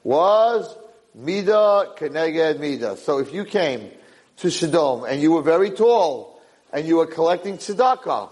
was 0.03 0.75
Mida 1.13 1.93
Keneged 1.95 2.59
Mida. 2.59 2.97
So 2.97 3.19
if 3.19 3.33
you 3.33 3.45
came 3.45 3.91
to 4.37 4.49
Sodom 4.49 5.05
and 5.05 5.21
you 5.21 5.31
were 5.31 5.43
very 5.43 5.69
tall 5.69 6.41
and 6.73 6.87
you 6.87 6.97
were 6.97 7.05
collecting 7.05 7.59
tzedakah, 7.59 8.31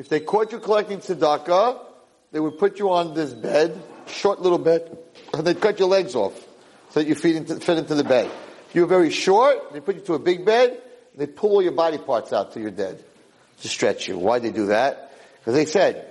if 0.00 0.08
they 0.08 0.18
caught 0.18 0.50
you 0.50 0.58
collecting 0.58 0.98
tzedakah, 0.98 1.78
they 2.32 2.40
would 2.40 2.58
put 2.58 2.78
you 2.78 2.88
on 2.90 3.12
this 3.12 3.34
bed, 3.34 3.78
short 4.06 4.40
little 4.40 4.56
bed, 4.56 4.96
and 5.34 5.46
they'd 5.46 5.60
cut 5.60 5.78
your 5.78 5.88
legs 5.88 6.14
off 6.14 6.32
so 6.88 7.00
that 7.00 7.06
you 7.06 7.14
fit 7.14 7.36
into, 7.36 7.56
fit 7.56 7.76
into 7.76 7.94
the 7.94 8.02
bed. 8.02 8.30
If 8.70 8.74
you 8.74 8.80
were 8.80 8.86
very 8.86 9.10
short, 9.10 9.74
they 9.74 9.80
put 9.80 9.96
you 9.96 10.00
to 10.00 10.14
a 10.14 10.18
big 10.18 10.46
bed, 10.46 10.70
and 10.70 11.20
they 11.20 11.26
pull 11.26 11.50
all 11.50 11.62
your 11.62 11.72
body 11.72 11.98
parts 11.98 12.32
out 12.32 12.54
till 12.54 12.62
you're 12.62 12.70
dead 12.70 13.04
to 13.60 13.68
stretch 13.68 14.08
you. 14.08 14.16
Why 14.16 14.38
they 14.38 14.52
do 14.52 14.68
that? 14.68 15.12
Because 15.38 15.52
they 15.52 15.66
said, 15.66 16.06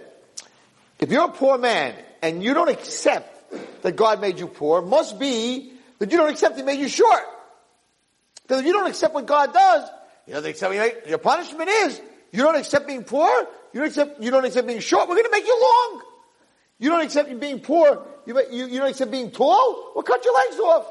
if 1.00 1.12
you're 1.12 1.26
a 1.26 1.32
poor 1.32 1.58
man 1.58 1.96
and 2.22 2.44
you 2.44 2.54
don't 2.54 2.70
accept 2.70 3.82
that 3.82 3.96
God 3.96 4.22
made 4.22 4.38
you 4.38 4.46
poor, 4.46 4.84
must 4.84 5.18
be 5.18 5.74
that 5.98 6.12
you 6.12 6.18
don't 6.20 6.30
accept 6.30 6.58
He 6.58 6.62
made 6.62 6.80
you 6.80 6.90
short. 6.90 7.24
Because 8.44 8.60
if 8.60 8.68
you 8.68 8.74
don't 8.74 8.88
accept 8.88 9.16
what 9.16 9.26
God 9.26 9.52
does, 9.52 9.90
you 10.28 10.36
don't 10.36 10.46
accept 10.46 11.08
your 11.08 11.18
punishment 11.18 11.70
is 11.72 12.00
you 12.32 12.44
don't 12.44 12.56
accept 12.56 12.86
being 12.86 13.04
poor. 13.04 13.48
You 13.74 13.82
don't 13.82 13.90
accept. 13.90 14.22
You 14.22 14.32
don't 14.32 14.46
accept 14.46 14.68
being 14.68 14.80
short. 14.80 15.08
We're 15.08 15.16
going 15.16 15.26
to 15.26 15.32
make 15.32 15.46
you 15.46 15.60
long. 15.62 16.04
You 16.80 16.90
don't 16.90 17.02
accept 17.02 17.40
being 17.40 17.60
poor. 17.60 18.06
You, 18.26 18.42
you, 18.52 18.68
you 18.68 18.80
don't 18.80 18.90
accept 18.90 19.12
being 19.12 19.32
tall. 19.32 19.92
We'll 19.94 20.04
cut 20.04 20.24
your 20.24 20.34
legs 20.34 20.60
off. 20.60 20.88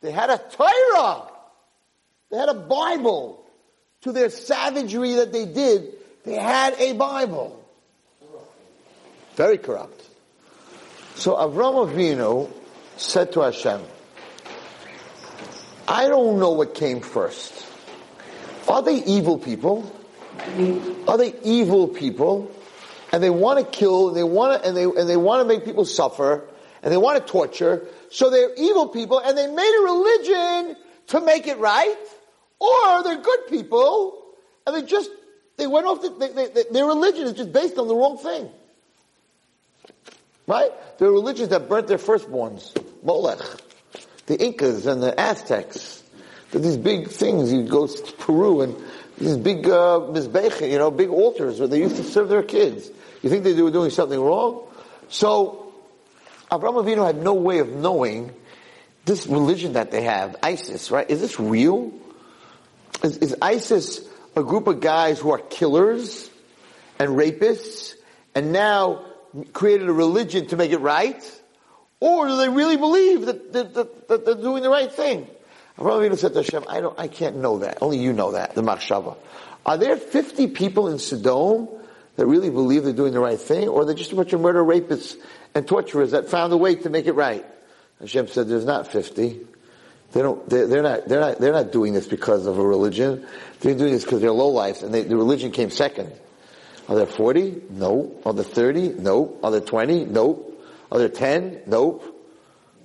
They 0.00 0.10
had 0.10 0.30
a 0.30 0.38
Torah. 0.38 1.30
They 2.30 2.38
had 2.38 2.48
a 2.48 2.54
Bible. 2.54 3.44
To 4.02 4.12
their 4.12 4.30
savagery 4.30 5.14
that 5.14 5.30
they 5.30 5.44
did, 5.44 5.92
they 6.24 6.34
had 6.34 6.74
a 6.80 6.94
Bible. 6.94 7.62
Very 9.36 9.58
corrupt. 9.58 10.02
So 11.16 11.36
Avram 11.36 11.86
Avinu 11.86 12.50
said 12.96 13.32
to 13.32 13.40
Hashem, 13.42 13.82
I 15.86 16.08
don't 16.08 16.38
know 16.38 16.52
what 16.52 16.74
came 16.74 17.00
first. 17.00 17.66
Are 18.68 18.80
they 18.80 19.04
evil 19.04 19.36
people? 19.36 19.94
Are 21.08 21.18
they 21.18 21.34
evil 21.42 21.88
people? 21.88 22.50
And 23.12 23.22
they 23.22 23.30
want 23.30 23.58
to 23.58 23.64
kill, 23.64 24.08
and 24.08 24.16
they 24.16 24.22
want 24.22 24.62
to, 24.62 24.68
and 24.68 24.76
they, 24.76 24.84
and 24.84 25.08
they 25.08 25.16
want 25.16 25.40
to 25.42 25.48
make 25.48 25.64
people 25.64 25.84
suffer, 25.84 26.44
and 26.82 26.92
they 26.92 26.96
want 26.96 27.24
to 27.24 27.32
torture. 27.32 27.86
So 28.10 28.30
they're 28.30 28.54
evil 28.56 28.88
people, 28.88 29.18
and 29.18 29.36
they 29.36 29.48
made 29.48 29.78
a 29.80 29.82
religion 29.82 30.76
to 31.08 31.20
make 31.20 31.48
it 31.48 31.58
right, 31.58 31.96
or 32.60 33.02
they're 33.02 33.20
good 33.20 33.48
people, 33.48 34.22
and 34.66 34.76
they 34.76 34.82
just, 34.82 35.10
they 35.56 35.66
went 35.66 35.86
off, 35.86 36.02
the, 36.02 36.10
they, 36.10 36.48
they, 36.48 36.64
their 36.70 36.86
religion 36.86 37.26
is 37.26 37.32
just 37.32 37.52
based 37.52 37.78
on 37.78 37.88
the 37.88 37.96
wrong 37.96 38.16
thing. 38.16 38.48
Right? 40.46 40.70
There 40.98 41.08
are 41.08 41.12
religions 41.12 41.48
that 41.50 41.68
burnt 41.68 41.88
their 41.88 41.98
firstborns. 41.98 42.76
Molech. 43.02 43.38
The 44.26 44.36
Incas 44.36 44.86
and 44.86 45.02
the 45.02 45.18
Aztecs. 45.18 46.02
These 46.52 46.76
big 46.76 47.08
things. 47.08 47.52
You 47.52 47.64
go 47.64 47.86
to 47.86 48.12
Peru 48.18 48.60
and 48.62 48.76
these 49.20 49.36
big 49.36 49.68
uh, 49.68 50.10
you 50.62 50.78
know, 50.78 50.90
big 50.90 51.10
altars 51.10 51.58
where 51.58 51.68
they 51.68 51.78
used 51.78 51.96
to 51.96 52.04
serve 52.04 52.28
their 52.30 52.42
kids. 52.42 52.90
You 53.22 53.28
think 53.28 53.44
they 53.44 53.52
were 53.60 53.70
doing 53.70 53.90
something 53.90 54.18
wrong? 54.18 54.66
So, 55.08 55.72
Abraham 56.50 56.82
Avinu 56.82 57.06
had 57.06 57.22
no 57.22 57.34
way 57.34 57.58
of 57.58 57.68
knowing 57.68 58.32
this 59.04 59.26
religion 59.26 59.74
that 59.74 59.90
they 59.90 60.02
have, 60.02 60.36
ISIS, 60.42 60.90
right? 60.90 61.08
Is 61.08 61.20
this 61.20 61.38
real? 61.38 61.92
Is, 63.04 63.18
is 63.18 63.36
ISIS 63.42 64.00
a 64.36 64.42
group 64.42 64.66
of 64.66 64.80
guys 64.80 65.18
who 65.18 65.32
are 65.32 65.38
killers 65.38 66.30
and 66.98 67.10
rapists 67.10 67.94
and 68.34 68.52
now 68.52 69.04
created 69.52 69.88
a 69.88 69.92
religion 69.92 70.46
to 70.46 70.56
make 70.56 70.72
it 70.72 70.80
right? 70.80 71.40
Or 72.00 72.26
do 72.26 72.36
they 72.38 72.48
really 72.48 72.78
believe 72.78 73.26
that, 73.26 73.52
that, 73.52 73.74
that, 73.74 74.08
that 74.08 74.24
they're 74.24 74.34
doing 74.34 74.62
the 74.62 74.70
right 74.70 74.90
thing? 74.90 75.28
Avraham 75.80 76.10
Avinu 76.10 76.18
said 76.18 76.34
to 76.34 76.42
Hashem, 76.42 76.64
I 76.68 76.80
don't, 76.80 76.98
I 76.98 77.08
can't 77.08 77.36
know 77.36 77.60
that. 77.60 77.78
Only 77.80 77.98
you 77.98 78.12
know 78.12 78.32
that, 78.32 78.54
the 78.54 78.62
Machshava. 78.62 79.16
Are 79.64 79.78
there 79.78 79.96
50 79.96 80.48
people 80.48 80.88
in 80.88 80.98
Sodom 80.98 81.68
that 82.16 82.26
really 82.26 82.50
believe 82.50 82.84
they're 82.84 82.92
doing 82.92 83.14
the 83.14 83.20
right 83.20 83.40
thing, 83.40 83.68
or 83.68 83.86
they're 83.86 83.94
just 83.94 84.12
a 84.12 84.16
bunch 84.16 84.34
of 84.34 84.40
murder 84.40 84.62
rapists 84.62 85.16
and 85.54 85.66
torturers 85.66 86.10
that 86.10 86.28
found 86.28 86.52
a 86.52 86.56
way 86.56 86.74
to 86.74 86.90
make 86.90 87.06
it 87.06 87.12
right? 87.12 87.46
Hashem 88.00 88.28
said, 88.28 88.48
there's 88.48 88.66
not 88.66 88.88
50. 88.88 89.40
They 90.12 90.22
don't, 90.22 90.46
they're, 90.50 90.66
they're 90.66 90.82
not, 90.82 91.08
they're 91.08 91.20
not, 91.20 91.38
they're 91.38 91.52
not 91.52 91.72
doing 91.72 91.94
this 91.94 92.06
because 92.06 92.44
of 92.46 92.58
a 92.58 92.62
religion. 92.62 93.26
They're 93.60 93.74
doing 93.74 93.92
this 93.92 94.04
because 94.04 94.20
they're 94.20 94.32
low 94.32 94.48
lives 94.48 94.82
and 94.82 94.92
they, 94.92 95.02
the 95.02 95.16
religion 95.16 95.50
came 95.50 95.70
second. 95.70 96.12
Are 96.88 96.96
there 96.96 97.06
40? 97.06 97.62
No. 97.70 98.20
Are 98.26 98.34
there 98.34 98.44
30? 98.44 98.94
No. 98.98 99.38
Are 99.42 99.50
there 99.50 99.60
20? 99.60 100.06
Nope. 100.06 100.62
Are 100.90 100.98
there 100.98 101.08
10? 101.08 101.62
Nope. 101.66 102.19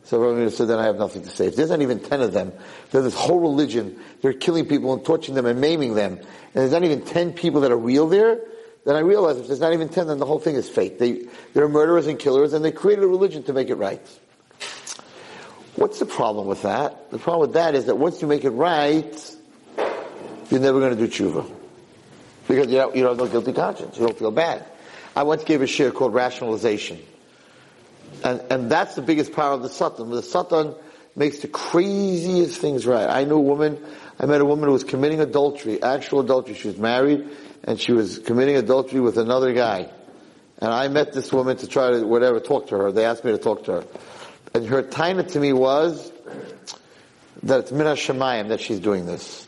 So 0.06 0.50
said, 0.50 0.68
then 0.68 0.78
I 0.78 0.86
have 0.86 0.98
nothing 0.98 1.24
to 1.24 1.30
say. 1.30 1.48
If 1.48 1.56
there's 1.56 1.72
not 1.72 1.82
even 1.82 2.00
ten 2.00 2.22
of 2.22 2.32
them, 2.32 2.54
there's 2.92 3.06
this 3.06 3.16
whole 3.16 3.40
religion, 3.40 4.00
they're 4.22 4.34
killing 4.34 4.68
people 4.68 4.94
and 4.94 5.04
torturing 5.04 5.36
them 5.36 5.48
and 5.48 5.60
maiming 5.60 5.96
them, 5.96 6.14
and 6.14 6.26
there's 6.54 6.72
not 6.72 6.84
even 6.84 7.02
ten 7.02 7.34
people 7.34 7.62
that 7.62 7.72
are 7.72 7.78
real 7.78 8.08
there, 8.08 8.40
then 8.86 8.96
I 8.96 9.00
realize 9.00 9.38
if 9.38 9.48
there's 9.48 9.60
not 9.60 9.74
even 9.74 9.90
ten, 9.90 10.06
then 10.06 10.20
the 10.20 10.26
whole 10.28 10.40
thing 10.40 10.56
is 10.56 10.70
fake. 10.70 11.00
They, 11.00 11.24
they're 11.54 11.68
murderers 11.68 12.06
and 12.06 12.20
killers, 12.20 12.54
and 12.54 12.64
they 12.64 12.72
created 12.72 13.04
a 13.04 13.08
religion 13.08 13.42
to 13.44 13.54
make 13.54 13.70
it 13.70 13.76
right. 13.76 14.02
What's 15.76 15.98
the 15.98 16.06
problem 16.06 16.46
with 16.46 16.62
that? 16.62 17.10
The 17.10 17.18
problem 17.18 17.42
with 17.42 17.54
that 17.54 17.74
is 17.74 17.86
that 17.86 17.98
once 17.98 18.22
you 18.22 18.28
make 18.28 18.46
it 18.46 18.52
right, 18.52 19.36
you're 20.52 20.62
never 20.62 20.80
going 20.80 20.96
to 20.96 21.08
do 21.08 21.08
tshuva. 21.08 21.52
Because 22.48 22.68
you, 22.68 22.76
don't, 22.76 22.96
you 22.96 23.02
don't 23.02 23.18
have 23.18 23.26
no 23.26 23.32
guilty 23.32 23.54
conscience. 23.54 23.98
You 23.98 24.06
don't 24.06 24.18
feel 24.18 24.30
bad. 24.30 24.64
I 25.16 25.24
once 25.24 25.44
gave 25.44 25.64
a 25.64 25.68
share 25.68 25.90
called 25.92 26.14
rationalization. 26.14 27.00
And, 28.24 28.42
and 28.50 28.72
that's 28.72 28.96
the 28.96 29.02
biggest 29.02 29.34
power 29.34 29.54
of 29.54 29.62
the 29.62 29.70
Satan. 29.70 30.10
The 30.10 30.24
Satan 30.24 30.76
makes 31.16 31.40
the 31.40 31.48
craziest 31.48 32.60
things 32.60 32.86
right. 32.86 33.08
I 33.08 33.24
knew 33.24 33.38
a 33.38 33.42
woman, 33.42 33.84
I 34.20 34.26
met 34.26 34.42
a 34.42 34.46
woman 34.46 34.66
who 34.66 34.74
was 34.74 34.84
committing 34.84 35.22
adultery, 35.22 35.82
actual 35.82 36.22
adultery. 36.22 36.56
She 36.56 36.68
was 36.68 36.78
married 36.78 37.28
and 37.64 37.80
she 37.80 37.94
was 37.94 38.20
committing 38.20 38.56
adultery 38.58 39.00
with 39.00 39.18
another 39.18 39.54
guy. 39.54 39.90
And 40.60 40.72
I 40.72 40.88
met 40.88 41.14
this 41.14 41.32
woman 41.34 41.58
to 41.58 41.68
try 41.68 41.92
to, 41.92 42.06
whatever, 42.06 42.40
talk 42.40 42.68
to 42.68 42.78
her. 42.78 42.92
They 42.92 43.06
asked 43.06 43.26
me 43.26 43.32
to 43.32 43.38
talk 43.38 43.66
to 43.66 43.72
her. 43.74 43.84
And 44.54 44.66
her 44.68 44.84
taina 44.84 45.30
to 45.34 45.40
me 45.40 45.52
was 45.52 46.12
that 47.44 47.62
it's 47.62 47.72
min 47.72 47.86
shemayim 47.88 48.50
that 48.50 48.62
she's 48.62 48.80
doing 48.80 49.06
this. 49.06 49.48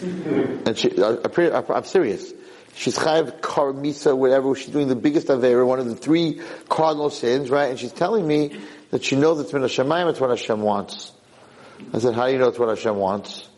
And 0.00 0.76
she, 0.76 0.96
uh, 1.00 1.16
I, 1.24 1.74
I'm 1.74 1.84
serious. 1.84 2.32
She's 2.78 2.96
chayav 2.96 3.40
karmisa, 3.40 4.16
whatever. 4.16 4.54
She's 4.54 4.68
doing 4.68 4.86
the 4.86 4.94
biggest 4.94 5.26
avera, 5.26 5.66
one 5.66 5.80
of 5.80 5.86
the 5.86 5.96
three 5.96 6.40
cardinal 6.68 7.10
sins, 7.10 7.50
right? 7.50 7.70
And 7.70 7.78
she's 7.78 7.92
telling 7.92 8.24
me 8.24 8.56
that 8.90 9.02
she 9.02 9.16
knows 9.16 9.40
it's 9.40 9.50
been 9.50 9.62
Hashemayim, 9.62 10.08
it's 10.10 10.20
what 10.20 10.30
Hashem 10.30 10.60
wants. 10.60 11.10
I 11.92 11.98
said, 11.98 12.14
how 12.14 12.26
do 12.26 12.32
you 12.32 12.38
know 12.38 12.46
it's 12.46 12.58
what 12.58 12.68
Hashem 12.68 12.94
wants? 12.94 13.48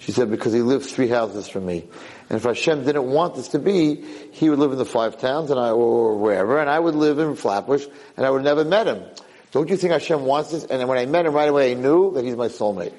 She 0.00 0.10
said, 0.10 0.32
because 0.32 0.52
he 0.52 0.62
lives 0.62 0.90
three 0.90 1.06
houses 1.06 1.48
from 1.48 1.64
me. 1.64 1.86
And 2.28 2.38
if 2.38 2.42
Hashem 2.42 2.84
didn't 2.84 3.04
want 3.04 3.36
this 3.36 3.48
to 3.48 3.60
be, 3.60 4.04
he 4.32 4.50
would 4.50 4.58
live 4.58 4.72
in 4.72 4.78
the 4.78 4.84
five 4.84 5.20
towns 5.20 5.52
and 5.52 5.60
I, 5.60 5.70
or 5.70 6.16
wherever, 6.16 6.58
and 6.58 6.68
I 6.68 6.78
would 6.80 6.96
live 6.96 7.20
in 7.20 7.36
Flatbush, 7.36 7.86
and 8.16 8.26
I 8.26 8.30
would 8.30 8.42
never 8.42 8.64
met 8.64 8.88
him. 8.88 9.04
Don't 9.52 9.68
you 9.68 9.76
think 9.76 9.92
Hashem 9.92 10.24
wants 10.24 10.50
this? 10.50 10.64
And 10.64 10.88
when 10.88 10.98
I 10.98 11.06
met 11.06 11.24
him 11.24 11.34
right 11.34 11.48
away, 11.48 11.70
I 11.70 11.74
knew 11.74 12.14
that 12.14 12.24
he's 12.24 12.34
my 12.34 12.48
soulmate. 12.48 12.94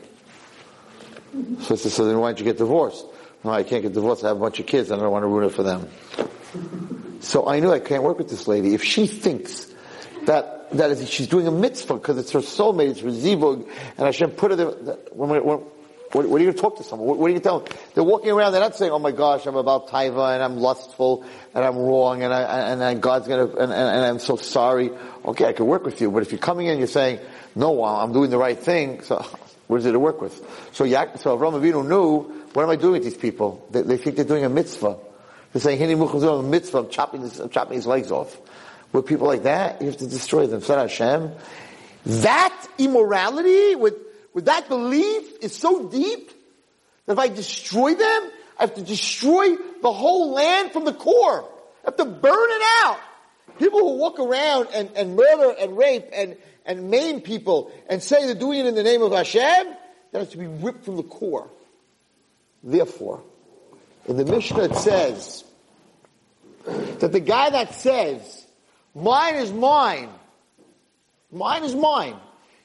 So 1.63 1.73
I 1.73 1.77
said, 1.77 1.91
so 1.91 2.05
then 2.05 2.19
why 2.19 2.29
don't 2.29 2.39
you 2.39 2.45
get 2.45 2.57
divorced? 2.57 3.05
No, 3.43 3.51
I 3.51 3.63
can't 3.63 3.81
get 3.81 3.93
divorced. 3.93 4.23
I 4.23 4.29
have 4.29 4.37
a 4.37 4.39
bunch 4.39 4.59
of 4.59 4.67
kids. 4.67 4.91
and 4.91 4.99
I 4.99 5.03
don't 5.03 5.11
want 5.11 5.23
to 5.23 5.27
ruin 5.27 5.45
it 5.45 5.53
for 5.53 5.63
them. 5.63 5.89
So 7.21 7.47
I 7.47 7.59
knew 7.59 7.71
I 7.71 7.79
can't 7.79 8.03
work 8.03 8.17
with 8.17 8.29
this 8.29 8.47
lady. 8.47 8.73
If 8.73 8.83
she 8.83 9.07
thinks 9.07 9.71
that 10.25 10.71
that 10.71 10.91
is, 10.91 11.09
she's 11.09 11.27
doing 11.27 11.47
a 11.47 11.51
mitzvah 11.51 11.95
because 11.95 12.17
it's 12.17 12.31
her 12.31 12.39
soulmate, 12.39 12.89
it's 12.89 13.01
her 13.01 13.09
zivug, 13.09 13.67
and 13.97 14.07
I 14.07 14.11
shouldn't 14.11 14.37
put 14.37 14.51
her 14.51 14.57
there. 14.57 14.95
When, 15.11 15.29
when, 15.29 15.59
what, 16.13 16.27
what, 16.27 16.35
are 16.35 16.43
you 16.43 16.45
going 16.45 16.53
to 16.55 16.61
talk 16.61 16.77
to 16.77 16.83
someone? 16.83 17.07
What, 17.07 17.17
what, 17.17 17.27
are 17.27 17.33
you 17.33 17.39
going 17.39 17.41
to 17.41 17.47
tell 17.47 17.59
them? 17.59 17.77
They're 17.93 18.03
walking 18.03 18.31
around, 18.31 18.51
they're 18.51 18.61
not 18.61 18.75
saying, 18.75 18.91
oh 18.91 18.99
my 18.99 19.11
gosh, 19.11 19.45
I'm 19.45 19.55
about 19.55 19.87
taiva, 19.87 20.33
and 20.33 20.43
I'm 20.43 20.57
lustful, 20.57 21.25
and 21.53 21.63
I'm 21.63 21.77
wrong, 21.77 22.23
and 22.23 22.33
I, 22.33 22.91
and, 22.91 23.01
God's 23.01 23.27
gonna, 23.27 23.47
and, 23.47 23.71
and, 23.71 23.71
and, 23.71 24.05
I'm 24.05 24.19
so 24.19 24.35
sorry. 24.35 24.91
Okay, 25.25 25.45
I 25.45 25.53
can 25.53 25.67
work 25.67 25.85
with 25.85 26.01
you, 26.01 26.11
but 26.11 26.21
if 26.21 26.31
you're 26.31 26.39
coming 26.39 26.67
in, 26.67 26.79
you're 26.79 26.87
saying, 26.87 27.19
no, 27.55 27.83
I'm 27.83 28.13
doing 28.13 28.29
the 28.29 28.37
right 28.37 28.59
thing, 28.59 29.01
so 29.03 29.17
what 29.67 29.77
is 29.77 29.85
it 29.85 29.93
to 29.93 29.99
work 29.99 30.21
with? 30.21 30.35
So, 30.73 30.85
so 30.85 31.37
Avram 31.37 31.53
Avinu 31.53 31.87
knew 31.87 32.40
what 32.53 32.63
am 32.63 32.69
I 32.69 32.75
doing 32.75 32.93
with 32.93 33.03
these 33.03 33.17
people? 33.17 33.65
They, 33.71 33.81
they 33.81 33.97
think 33.97 34.15
they're 34.15 34.25
doing 34.25 34.43
a 34.43 34.49
mitzvah. 34.49 34.97
They're 35.53 35.61
saying, 35.61 35.79
Hini 35.79 36.19
doing 36.19 36.45
a 36.45 36.49
mitzvah, 36.49 36.79
I'm 36.79 36.89
chopping, 36.89 37.21
this, 37.21 37.39
I'm 37.39 37.49
chopping 37.49 37.75
his 37.75 37.87
legs 37.87 38.11
off. 38.11 38.37
With 38.93 39.05
people 39.05 39.27
like 39.27 39.43
that, 39.43 39.81
you 39.81 39.87
have 39.87 39.97
to 39.97 40.07
destroy 40.07 40.47
them. 40.47 40.61
Said 40.61 40.77
Hashem. 40.77 41.31
That 42.05 42.67
immorality 42.77 43.75
with, 43.75 43.95
with 44.33 44.45
that 44.45 44.67
belief 44.67 45.31
is 45.41 45.55
so 45.55 45.87
deep 45.87 46.31
that 47.05 47.13
if 47.13 47.19
I 47.19 47.27
destroy 47.27 47.95
them, 47.95 48.31
I 48.57 48.63
have 48.63 48.75
to 48.75 48.81
destroy 48.81 49.55
the 49.81 49.91
whole 49.91 50.31
land 50.31 50.71
from 50.71 50.85
the 50.85 50.93
core. 50.93 51.43
I 51.83 51.85
have 51.85 51.95
to 51.97 52.05
burn 52.05 52.49
it 52.51 52.61
out. 52.83 52.99
People 53.59 53.79
who 53.79 53.97
walk 53.97 54.19
around 54.19 54.69
and, 54.73 54.89
and 54.95 55.15
murder 55.15 55.55
and 55.59 55.77
rape 55.77 56.07
and, 56.13 56.37
and 56.65 56.89
maim 56.89 57.21
people 57.21 57.71
and 57.89 58.01
say 58.01 58.25
they're 58.25 58.35
doing 58.35 58.59
it 58.59 58.65
in 58.65 58.75
the 58.75 58.83
name 58.83 59.01
of 59.01 59.11
Hashem, 59.11 59.75
that 60.11 60.19
has 60.19 60.29
to 60.29 60.37
be 60.37 60.47
ripped 60.47 60.85
from 60.85 60.97
the 60.97 61.03
core. 61.03 61.49
Therefore, 62.63 63.23
in 64.07 64.17
the 64.17 64.25
Mishnah 64.25 64.63
it 64.63 64.75
says 64.75 65.43
that 66.65 67.11
the 67.11 67.19
guy 67.19 67.49
that 67.49 67.73
says, 67.73 68.47
mine 68.93 69.35
is 69.35 69.51
mine, 69.51 70.09
mine 71.31 71.63
is 71.63 71.73
mine, 71.73 72.15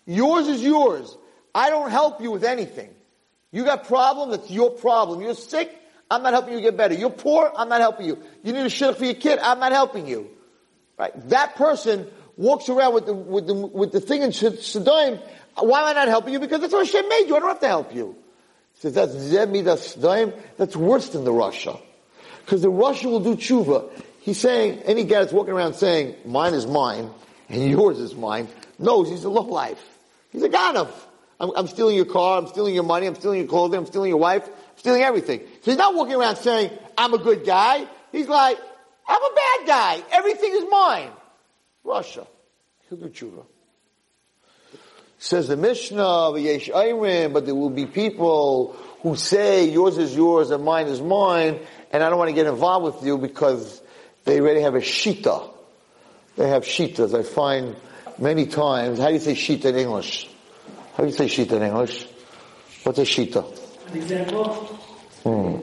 yours 0.05 0.49
is 0.49 0.63
yours, 0.63 1.17
I 1.55 1.71
don't 1.71 1.91
help 1.91 2.21
you 2.21 2.31
with 2.31 2.45
anything. 2.45 2.91
You 3.53 3.65
got 3.65 3.87
problem, 3.87 4.31
that's 4.31 4.51
your 4.51 4.71
problem. 4.71 5.23
You're 5.23 5.35
sick, 5.35 5.75
I'm 6.11 6.23
not 6.23 6.35
helping 6.35 6.55
you 6.55 6.61
get 6.61 6.77
better. 6.77 6.95
You're 6.95 7.11
poor, 7.11 7.51
I'm 7.57 7.71
not 7.71 7.81
helping 7.81 8.07
you. 8.07 8.23
You 8.43 8.53
need 8.53 8.61
a 8.61 8.67
shidduch 8.67 8.97
for 8.97 9.05
your 9.07 9.15
kid, 9.15 9.39
I'm 9.39 9.59
not 9.59 9.73
helping 9.73 10.07
you. 10.07 10.29
Right? 10.99 11.13
That 11.31 11.57
person 11.57 12.07
walks 12.37 12.69
around 12.69 12.93
with 12.93 13.07
the, 13.07 13.15
with 13.15 13.47
the, 13.47 13.55
with 13.55 13.93
the 13.93 14.01
thing 14.01 14.23
in 14.23 14.33
Sodom, 14.33 15.19
why 15.55 15.81
am 15.81 15.87
I 15.87 15.93
not 15.95 16.09
helping 16.09 16.35
you? 16.35 16.41
Because 16.41 16.61
that's 16.61 16.73
what 16.73 16.87
Hashem 16.87 17.09
made 17.09 17.29
you, 17.29 17.37
I 17.37 17.41
don't 17.41 17.49
have 17.49 17.61
to 17.61 17.69
help 17.69 17.95
you. 17.95 18.17
Says 18.79 18.95
that's 18.95 19.15
Zemidas 19.15 20.01
Daim, 20.01 20.33
that's 20.59 20.77
worse 20.77 21.09
than 21.11 21.25
the 21.25 21.33
rasha. 21.33 21.81
Because 22.45 22.63
the 22.63 22.71
rasha 22.71 23.05
will 23.05 23.21
do 23.21 23.35
tshuva. 23.35 23.91
He's 24.21 24.39
saying, 24.39 24.81
any 24.83 25.05
guy 25.05 25.21
that's 25.21 25.33
walking 25.33 25.55
around 25.55 25.75
saying, 25.75 26.15
mine 26.25 26.53
is 26.53 26.67
mine, 26.67 27.11
and 27.49 27.71
yours 27.71 27.99
is 27.99 28.15
mine, 28.15 28.49
knows 28.79 29.09
he's 29.09 29.25
a 29.25 29.31
low 29.31 29.43
life. 29.43 29.83
He's 30.31 30.43
a 30.43 30.49
ganav. 30.49 30.91
I'm, 31.41 31.51
I'm 31.57 31.67
stealing 31.67 31.97
your 31.97 32.07
car, 32.07 32.39
I'm 32.39 32.47
stealing 32.49 32.75
your 32.75 32.85
money, 32.85 33.07
I'm 33.07 33.15
stealing 33.15 33.39
your 33.39 33.49
clothing, 33.49 33.79
I'm 33.79 33.87
stealing 33.87 34.09
your 34.09 34.19
wife, 34.19 34.47
I'm 34.47 34.79
stealing 34.79 35.03
everything. 35.03 35.41
So 35.63 35.71
he's 35.71 35.79
not 35.79 35.95
walking 35.95 36.15
around 36.15 36.37
saying, 36.37 36.71
I'm 36.97 37.15
a 37.15 37.19
good 37.19 37.45
guy. 37.45 37.87
He's 38.13 38.29
like, 38.29 38.59
I'm 39.09 39.23
a 39.23 39.35
bad 39.35 39.67
guy. 39.67 40.03
Everything 40.13 40.53
is 40.53 40.65
mine. 40.71 41.11
Rasha. 41.85 42.27
He'll 42.89 42.99
do 42.99 43.09
tshuva. 43.09 43.45
Says 45.19 45.49
the 45.49 45.57
Mishnah, 45.57 46.39
Yesh 46.39 46.69
but 46.69 47.47
there 47.47 47.55
will 47.55 47.71
be 47.71 47.87
people 47.87 48.77
who 49.01 49.17
say 49.17 49.69
yours 49.69 49.99
is 49.99 50.15
yours 50.15 50.51
and 50.51 50.65
mine 50.65 50.87
is 50.89 51.01
mine, 51.01 51.59
and 51.93 52.03
I 52.03 52.11
don't 52.11 52.19
want 52.19 52.29
to 52.29 52.35
get 52.35 52.47
involved 52.47 52.97
with 52.97 53.07
you 53.07 53.17
because 53.19 53.81
they 54.25 54.41
already 54.41 54.61
have 54.61 54.75
a 54.75 54.81
shita. 54.81 55.51
They 56.37 56.49
have 56.49 56.65
shitas. 56.65 57.19
I 57.19 57.23
find 57.23 57.77
many 58.19 58.47
times, 58.47 58.99
how 58.99 59.09
do 59.09 59.15
you 59.15 59.21
say 59.21 59.35
shita 59.35 59.67
in 59.67 59.77
English? 59.77 60.29
How 60.95 61.05
do 61.05 61.09
you 61.09 61.17
say 61.17 61.27
shita 61.27 61.53
in 61.53 61.63
English? 61.63 62.07
What's 62.85 62.99
a 62.99 63.03
shita? 63.03 63.45
An 63.91 63.97
example? 63.97 64.55
Hmm. 65.25 65.57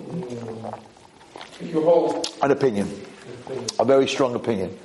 An 2.42 2.52
opinion. 2.52 2.90
A 3.80 3.86
very 3.86 4.08
strong 4.08 4.36
opinion. 4.36 4.78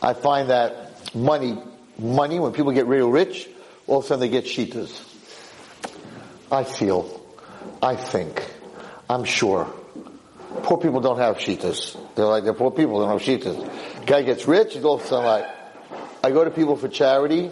I 0.00 0.14
find 0.14 0.50
that 0.50 1.14
money, 1.14 1.58
money, 1.98 2.38
when 2.38 2.52
people 2.52 2.72
get 2.72 2.86
real 2.86 3.10
rich, 3.10 3.48
all 3.86 3.98
of 3.98 4.04
a 4.04 4.08
sudden 4.08 4.20
they 4.20 4.28
get 4.28 4.44
shitas. 4.44 5.02
I 6.50 6.64
feel, 6.64 7.20
I 7.82 7.96
think, 7.96 8.44
I'm 9.08 9.24
sure. 9.24 9.72
Poor 10.62 10.78
people 10.78 11.00
don't 11.00 11.18
have 11.18 11.38
shitas. 11.38 11.96
They're 12.14 12.24
like, 12.24 12.44
they're 12.44 12.54
poor 12.54 12.70
people, 12.70 13.00
they 13.00 13.06
don't 13.06 13.18
have 13.18 13.26
shitas. 13.26 14.06
Guy 14.06 14.22
gets 14.22 14.46
rich, 14.46 14.74
he's 14.74 14.84
all 14.84 14.94
of 14.94 15.02
a 15.02 15.06
sudden 15.06 15.24
like, 15.24 15.46
I 16.22 16.30
go 16.30 16.44
to 16.44 16.50
people 16.50 16.76
for 16.76 16.88
charity, 16.88 17.50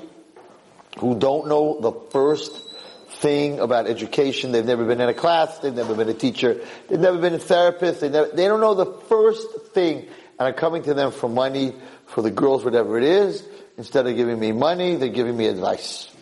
who 0.99 1.19
don't 1.19 1.49
know 1.49 1.81
the 1.81 1.93
first 2.11 2.65
thing 3.09 3.61
about 3.61 3.87
education. 3.87 4.53
They've 4.53 4.65
never 4.65 4.85
been 4.85 5.01
in 5.01 5.09
a 5.09 5.15
class. 5.15 5.59
They've 5.59 5.75
never 5.75 5.95
been 5.95 6.09
a 6.09 6.15
teacher. 6.15 6.61
They've 6.89 7.01
never 7.01 7.19
been 7.19 7.35
a 7.35 7.39
therapist. 7.39 8.01
They, 8.01 8.09
never, 8.09 8.29
they 8.29 8.47
don't 8.47 8.61
know 8.61 8.75
the 8.75 8.93
first 9.09 9.49
thing. 9.73 10.07
And 10.39 10.49
I'm 10.49 10.55
coming 10.55 10.83
to 10.85 10.95
them 10.95 11.13
for 11.13 11.29
money, 11.29 11.75
for 12.07 12.23
the 12.23 12.31
girls, 12.31 12.65
whatever 12.65 12.99
it 12.99 13.05
is. 13.05 13.47
Instead 13.77 14.07
of 14.07 14.17
giving 14.17 14.39
me 14.39 14.53
money, 14.53 14.97
they're 14.97 15.09
giving 15.09 15.37
me 15.37 15.47
advice. 15.47 16.14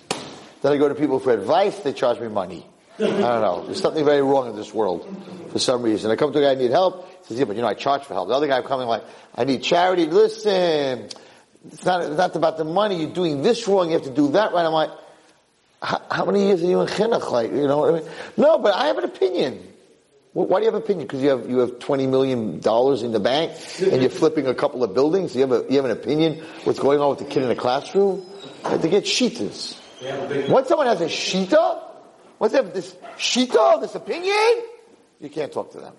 Then 0.62 0.72
I 0.72 0.76
go 0.76 0.88
to 0.88 0.94
people 0.94 1.18
for 1.18 1.32
advice, 1.32 1.78
they 1.80 1.92
charge 1.92 2.20
me 2.20 2.28
money. 2.28 2.66
I 2.98 3.04
don't 3.04 3.20
know. 3.20 3.64
There's 3.66 3.80
something 3.80 4.04
very 4.04 4.22
wrong 4.22 4.48
in 4.48 4.56
this 4.56 4.72
world 4.72 5.06
for 5.50 5.58
some 5.58 5.82
reason. 5.82 6.10
I 6.10 6.16
come 6.16 6.32
to 6.32 6.38
a 6.38 6.42
guy, 6.42 6.52
I 6.52 6.54
need 6.54 6.70
help. 6.70 7.08
He 7.08 7.26
says, 7.26 7.38
yeah, 7.38 7.44
but 7.46 7.56
you 7.56 7.62
know, 7.62 7.68
I 7.68 7.74
charge 7.74 8.04
for 8.04 8.14
help. 8.14 8.28
The 8.28 8.34
other 8.34 8.46
guy 8.46 8.62
coming 8.62 8.86
like, 8.86 9.02
I 9.34 9.44
need 9.44 9.62
charity. 9.62 10.06
Listen, 10.06 11.08
it's 11.66 11.84
not, 11.84 12.02
it's 12.02 12.16
not 12.16 12.36
about 12.36 12.58
the 12.58 12.64
money. 12.64 13.00
You're 13.00 13.14
doing 13.14 13.42
this 13.42 13.66
wrong. 13.66 13.88
You 13.88 13.94
have 13.94 14.04
to 14.04 14.10
do 14.10 14.32
that 14.32 14.52
right. 14.52 14.64
I'm 14.64 14.72
like, 14.72 14.90
how, 15.82 16.24
many 16.24 16.46
years 16.46 16.62
are 16.62 16.66
you 16.66 16.80
in 16.80 16.86
chinuch? 16.86 17.30
Like, 17.30 17.50
you 17.50 17.66
know 17.66 17.78
what 17.78 17.94
I 17.94 17.98
mean? 17.98 18.08
No, 18.36 18.58
but 18.58 18.74
I 18.74 18.86
have 18.86 18.98
an 18.98 19.04
opinion. 19.04 19.68
Why 20.32 20.60
do 20.60 20.64
you 20.64 20.72
have 20.72 20.76
an 20.76 20.82
opinion? 20.82 21.06
Because 21.06 21.22
you 21.22 21.28
have 21.28 21.50
you 21.50 21.58
have 21.58 21.78
twenty 21.78 22.06
million 22.06 22.60
dollars 22.60 23.02
in 23.02 23.12
the 23.12 23.20
bank 23.20 23.52
and 23.80 24.00
you're 24.00 24.08
flipping 24.08 24.46
a 24.46 24.54
couple 24.54 24.82
of 24.82 24.94
buildings. 24.94 25.34
You 25.34 25.42
have 25.42 25.52
a 25.52 25.66
you 25.68 25.76
have 25.76 25.84
an 25.84 25.90
opinion 25.90 26.42
what's 26.64 26.78
going 26.78 27.00
on 27.00 27.10
with 27.10 27.18
the 27.18 27.26
kid 27.26 27.42
in 27.42 27.50
the 27.50 27.54
classroom. 27.54 28.24
They 28.64 28.88
get 28.88 29.06
shitas. 30.02 30.48
Once 30.48 30.68
someone 30.68 30.86
has 30.86 31.00
a 31.00 31.06
shita, 31.06 31.82
once 32.38 32.52
they 32.52 32.58
have 32.58 32.74
this 32.74 32.94
shita, 33.16 33.80
this 33.80 33.94
opinion, 33.94 34.64
you 35.20 35.30
can't 35.30 35.52
talk 35.52 35.72
to 35.72 35.78
them. 35.78 35.94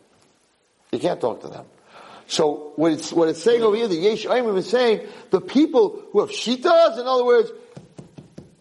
You 0.92 1.00
can't 1.00 1.20
talk 1.20 1.42
to 1.42 1.48
them. 1.48 1.66
So 2.28 2.74
what 2.76 2.94
it's, 2.94 3.12
what 3.12 3.28
it's 3.30 3.42
saying 3.42 3.64
over 3.64 3.76
here, 3.76 3.88
the 3.88 3.96
Yesh 3.96 4.26
is 4.26 4.70
saying, 4.70 5.08
the 5.30 5.42
people 5.42 6.04
who 6.12 6.22
have 6.22 6.30
shitas, 6.30 7.00
in 7.00 7.08
other 7.08 7.26
words, 7.26 7.52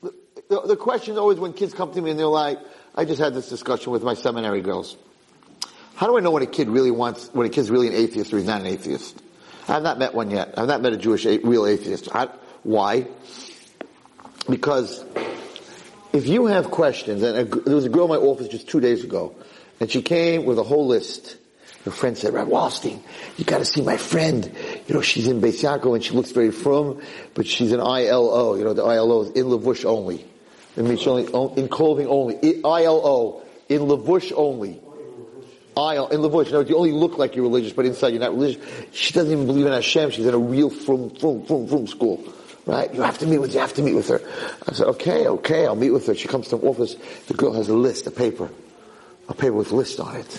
the, 0.03 0.15
the, 0.49 0.61
the 0.69 0.77
question 0.77 1.13
is 1.13 1.19
always 1.19 1.39
when 1.39 1.53
kids 1.53 1.73
come 1.75 1.93
to 1.93 2.01
me 2.01 2.11
and 2.11 2.19
they're 2.19 2.27
like, 2.27 2.59
I 2.95 3.05
just 3.05 3.21
had 3.21 3.35
this 3.35 3.49
discussion 3.49 3.93
with 3.93 4.03
my 4.03 4.15
seminary 4.15 4.61
girls. 4.61 4.97
How 5.95 6.07
do 6.07 6.17
I 6.17 6.21
know 6.21 6.31
when 6.31 6.43
a 6.43 6.47
kid 6.47 6.69
really 6.69 6.91
wants, 6.91 7.31
when 7.33 7.47
a 7.47 7.51
kid's 7.51 7.71
really 7.71 7.89
an 7.89 7.95
atheist 7.95 8.33
or 8.33 8.39
he's 8.39 8.47
not 8.47 8.61
an 8.61 8.67
atheist? 8.67 9.21
I've 9.69 9.83
not 9.83 9.99
met 9.99 10.15
one 10.15 10.31
yet. 10.31 10.55
I've 10.59 10.67
not 10.67 10.83
met 10.83 10.93
a 10.93 10.97
Jewish 10.97 11.25
a, 11.25 11.39
real 11.39 11.67
atheist. 11.67 12.09
I, 12.15 12.29
why? 12.63 13.07
Because 14.49 15.05
if 16.13 16.27
you 16.27 16.47
have 16.47 16.71
questions, 16.71 17.23
and 17.23 17.39
a, 17.39 17.45
there 17.45 17.75
was 17.75 17.85
a 17.85 17.89
girl 17.89 18.05
in 18.05 18.11
my 18.11 18.27
office 18.27 18.49
just 18.49 18.69
two 18.69 18.81
days 18.81 19.05
ago, 19.05 19.35
and 19.81 19.91
she 19.91 20.03
came 20.03 20.45
with 20.45 20.59
a 20.59 20.63
whole 20.63 20.87
list 20.87 21.37
her 21.85 21.91
friend 21.91 22.17
said, 22.17 22.33
Rabbi 22.33 22.49
Wallerstein, 22.49 23.01
you 23.37 23.45
gotta 23.45 23.65
see 23.65 23.83
my 23.83 23.97
friend. 23.97 24.51
You 24.87 24.95
know, 24.95 25.01
she's 25.01 25.27
in 25.27 25.41
Beis 25.41 25.63
Yaakov 25.65 25.97
and 25.97 26.05
she 26.05 26.13
looks 26.13 26.31
very 26.31 26.53
frum, 26.53 27.03
but 27.35 27.47
she's 27.47 27.73
an 27.73 27.81
ILO. 27.81 28.55
You 28.55 28.63
know, 28.63 28.73
the 28.73 28.85
ILO 28.85 29.23
is 29.23 29.31
in 29.31 29.47
Lavush 29.47 29.85
only. 29.85 30.25
It 30.77 30.85
means 30.85 31.05
only, 31.07 31.25
in 31.61 31.69
clothing 31.69 32.07
only. 32.07 32.37
ILO, 32.65 33.43
in 33.69 33.81
Lavush 33.81 34.33
only. 34.37 34.81
IL, 35.77 36.09
in 36.09 36.21
Lavush. 36.21 36.53
No, 36.53 36.61
you 36.61 36.77
only 36.77 36.93
look 36.93 37.19
like 37.19 37.35
you're 37.35 37.45
religious, 37.45 37.73
but 37.73 37.85
inside 37.85 38.09
you're 38.09 38.21
not 38.21 38.33
religious. 38.33 38.63
She 38.93 39.13
doesn't 39.13 39.33
even 39.33 39.47
believe 39.47 39.67
in 39.67 39.73
Hashem. 39.73 40.11
She's 40.11 40.27
in 40.27 40.35
a 40.35 40.39
real 40.39 40.71
frum, 40.71 41.11
frum, 41.11 41.45
frum, 41.47 41.67
frum 41.67 41.87
school. 41.89 42.23
Right? 42.65 42.95
You 42.95 43.03
have 43.03 43.19
to 43.19 43.27
meet 43.27 43.39
with, 43.39 43.55
you 43.55 43.61
have 43.61 43.75
to 43.75 43.83
meet 43.83 43.95
with 43.95 44.09
her. 44.09 44.21
I 44.69 44.73
said, 44.73 44.87
okay, 44.89 45.27
okay, 45.27 45.67
I'll 45.67 45.75
meet 45.75 45.91
with 45.91 46.07
her. 46.07 46.15
She 46.15 46.29
comes 46.29 46.49
to 46.49 46.57
the 46.57 46.67
office. 46.67 46.95
The 47.27 47.35
girl 47.35 47.53
has 47.55 47.69
a 47.69 47.75
list, 47.75 48.07
a 48.07 48.11
paper. 48.13 48.51
A 49.29 49.35
paper 49.35 49.55
with 49.55 49.73
a 49.73 49.77
list 49.77 49.99
on 49.99 50.15
it. 50.17 50.33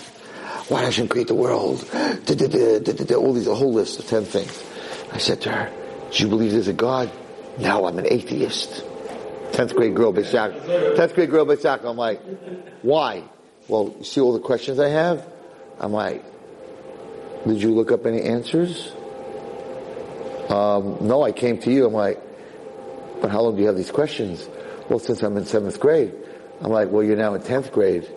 Why 0.68 0.82
doesn't 0.82 1.08
create 1.08 1.28
the 1.28 1.34
world? 1.34 1.84
All 1.92 3.32
these, 3.32 3.46
a 3.46 3.54
whole 3.54 3.72
list 3.72 3.98
of 3.98 4.06
ten 4.06 4.24
things. 4.24 4.64
I 5.12 5.18
said 5.18 5.42
to 5.42 5.52
her, 5.52 5.70
do 6.12 6.22
you 6.22 6.28
believe 6.28 6.52
there's 6.52 6.68
a 6.68 6.72
God? 6.72 7.10
No, 7.58 7.86
I'm 7.86 7.98
an 7.98 8.06
atheist. 8.08 8.84
Tenth 9.52 9.74
grade 9.76 9.94
girl, 9.94 10.12
Bishak. 10.12 10.96
Tenth 10.96 11.14
grade 11.14 11.30
girl, 11.30 11.44
Bishak. 11.44 11.84
I'm 11.84 11.96
like, 11.96 12.22
why? 12.82 13.22
Well, 13.68 13.94
you 13.98 14.04
see 14.04 14.20
all 14.20 14.32
the 14.32 14.40
questions 14.40 14.78
I 14.78 14.88
have? 14.88 15.26
I'm 15.78 15.92
like, 15.92 16.24
did 17.46 17.60
you 17.60 17.74
look 17.74 17.92
up 17.92 18.06
any 18.06 18.22
answers? 18.22 18.94
Um, 20.48 20.98
no, 21.00 21.22
I 21.22 21.32
came 21.32 21.58
to 21.58 21.70
you. 21.70 21.86
I'm 21.86 21.92
like, 21.92 22.20
but 23.20 23.30
how 23.30 23.42
long 23.42 23.56
do 23.56 23.62
you 23.62 23.68
have 23.68 23.76
these 23.76 23.90
questions? 23.90 24.46
Well, 24.88 24.98
since 24.98 25.22
I'm 25.22 25.36
in 25.36 25.46
seventh 25.46 25.80
grade. 25.80 26.14
I'm 26.60 26.70
like, 26.70 26.90
well, 26.90 27.02
you're 27.02 27.16
now 27.16 27.34
in 27.34 27.42
tenth 27.42 27.72
grade 27.72 28.08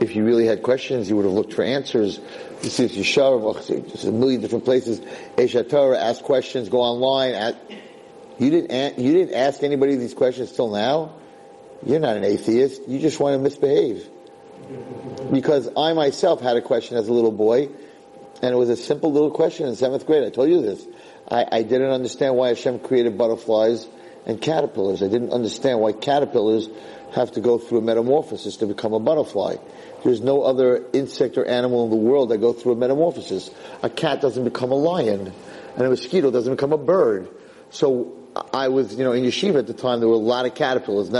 if 0.00 0.16
you 0.16 0.24
really 0.24 0.46
had 0.46 0.62
questions, 0.62 1.08
you 1.08 1.16
would 1.16 1.24
have 1.24 1.34
looked 1.34 1.54
for 1.54 1.62
answers. 1.62 2.20
You 2.62 2.70
see, 2.70 2.86
Yeshar, 2.86 3.90
just 3.90 4.04
a 4.04 4.12
million 4.12 4.40
different 4.40 4.64
places. 4.64 5.00
Aish 5.36 5.60
HaTorah, 5.60 5.98
ask 5.98 6.22
questions, 6.22 6.68
go 6.68 6.80
online. 6.80 7.34
Ask, 7.34 7.56
you 8.38 8.50
didn't, 8.50 8.98
you 8.98 9.12
didn't 9.12 9.34
ask 9.34 9.62
anybody 9.62 9.96
these 9.96 10.14
questions 10.14 10.52
till 10.52 10.70
now? 10.70 11.14
You're 11.84 12.00
not 12.00 12.16
an 12.16 12.24
atheist. 12.24 12.88
You 12.88 12.98
just 12.98 13.20
want 13.20 13.34
to 13.34 13.38
misbehave. 13.38 14.08
Because 15.30 15.68
I 15.76 15.92
myself 15.92 16.40
had 16.40 16.56
a 16.56 16.62
question 16.62 16.96
as 16.96 17.08
a 17.08 17.12
little 17.12 17.32
boy, 17.32 17.68
and 18.42 18.52
it 18.52 18.56
was 18.56 18.70
a 18.70 18.76
simple 18.76 19.12
little 19.12 19.30
question 19.30 19.68
in 19.68 19.76
seventh 19.76 20.06
grade. 20.06 20.24
I 20.24 20.30
told 20.30 20.48
you 20.48 20.62
this. 20.62 20.84
I, 21.28 21.46
I 21.50 21.62
didn't 21.62 21.90
understand 21.90 22.36
why 22.36 22.48
Hashem 22.48 22.80
created 22.80 23.16
butterflies 23.16 23.86
and 24.26 24.40
caterpillars. 24.40 25.02
I 25.02 25.08
didn't 25.08 25.30
understand 25.30 25.80
why 25.80 25.92
caterpillars 25.92 26.68
have 27.12 27.32
to 27.32 27.40
go 27.40 27.58
through 27.58 27.78
a 27.78 27.82
metamorphosis 27.82 28.56
to 28.58 28.66
become 28.66 28.92
a 28.92 29.00
butterfly. 29.00 29.56
There's 30.02 30.20
no 30.20 30.42
other 30.42 30.84
insect 30.92 31.38
or 31.38 31.44
animal 31.46 31.84
in 31.84 31.90
the 31.90 31.96
world 31.96 32.30
that 32.30 32.38
go 32.38 32.52
through 32.52 32.72
a 32.72 32.76
metamorphosis. 32.76 33.50
A 33.82 33.90
cat 33.90 34.20
doesn't 34.20 34.44
become 34.44 34.70
a 34.70 34.76
lion, 34.76 35.32
and 35.76 35.86
a 35.86 35.88
mosquito 35.88 36.30
doesn't 36.30 36.54
become 36.54 36.72
a 36.72 36.78
bird. 36.78 37.28
So 37.70 38.16
I 38.52 38.68
was, 38.68 38.94
you 38.94 39.04
know, 39.04 39.12
in 39.12 39.24
yeshiva 39.24 39.56
at 39.60 39.66
the 39.66 39.74
time. 39.74 40.00
There 40.00 40.08
were 40.08 40.14
a 40.14 40.18
lot 40.18 40.46
of 40.46 40.54
caterpillars. 40.54 41.10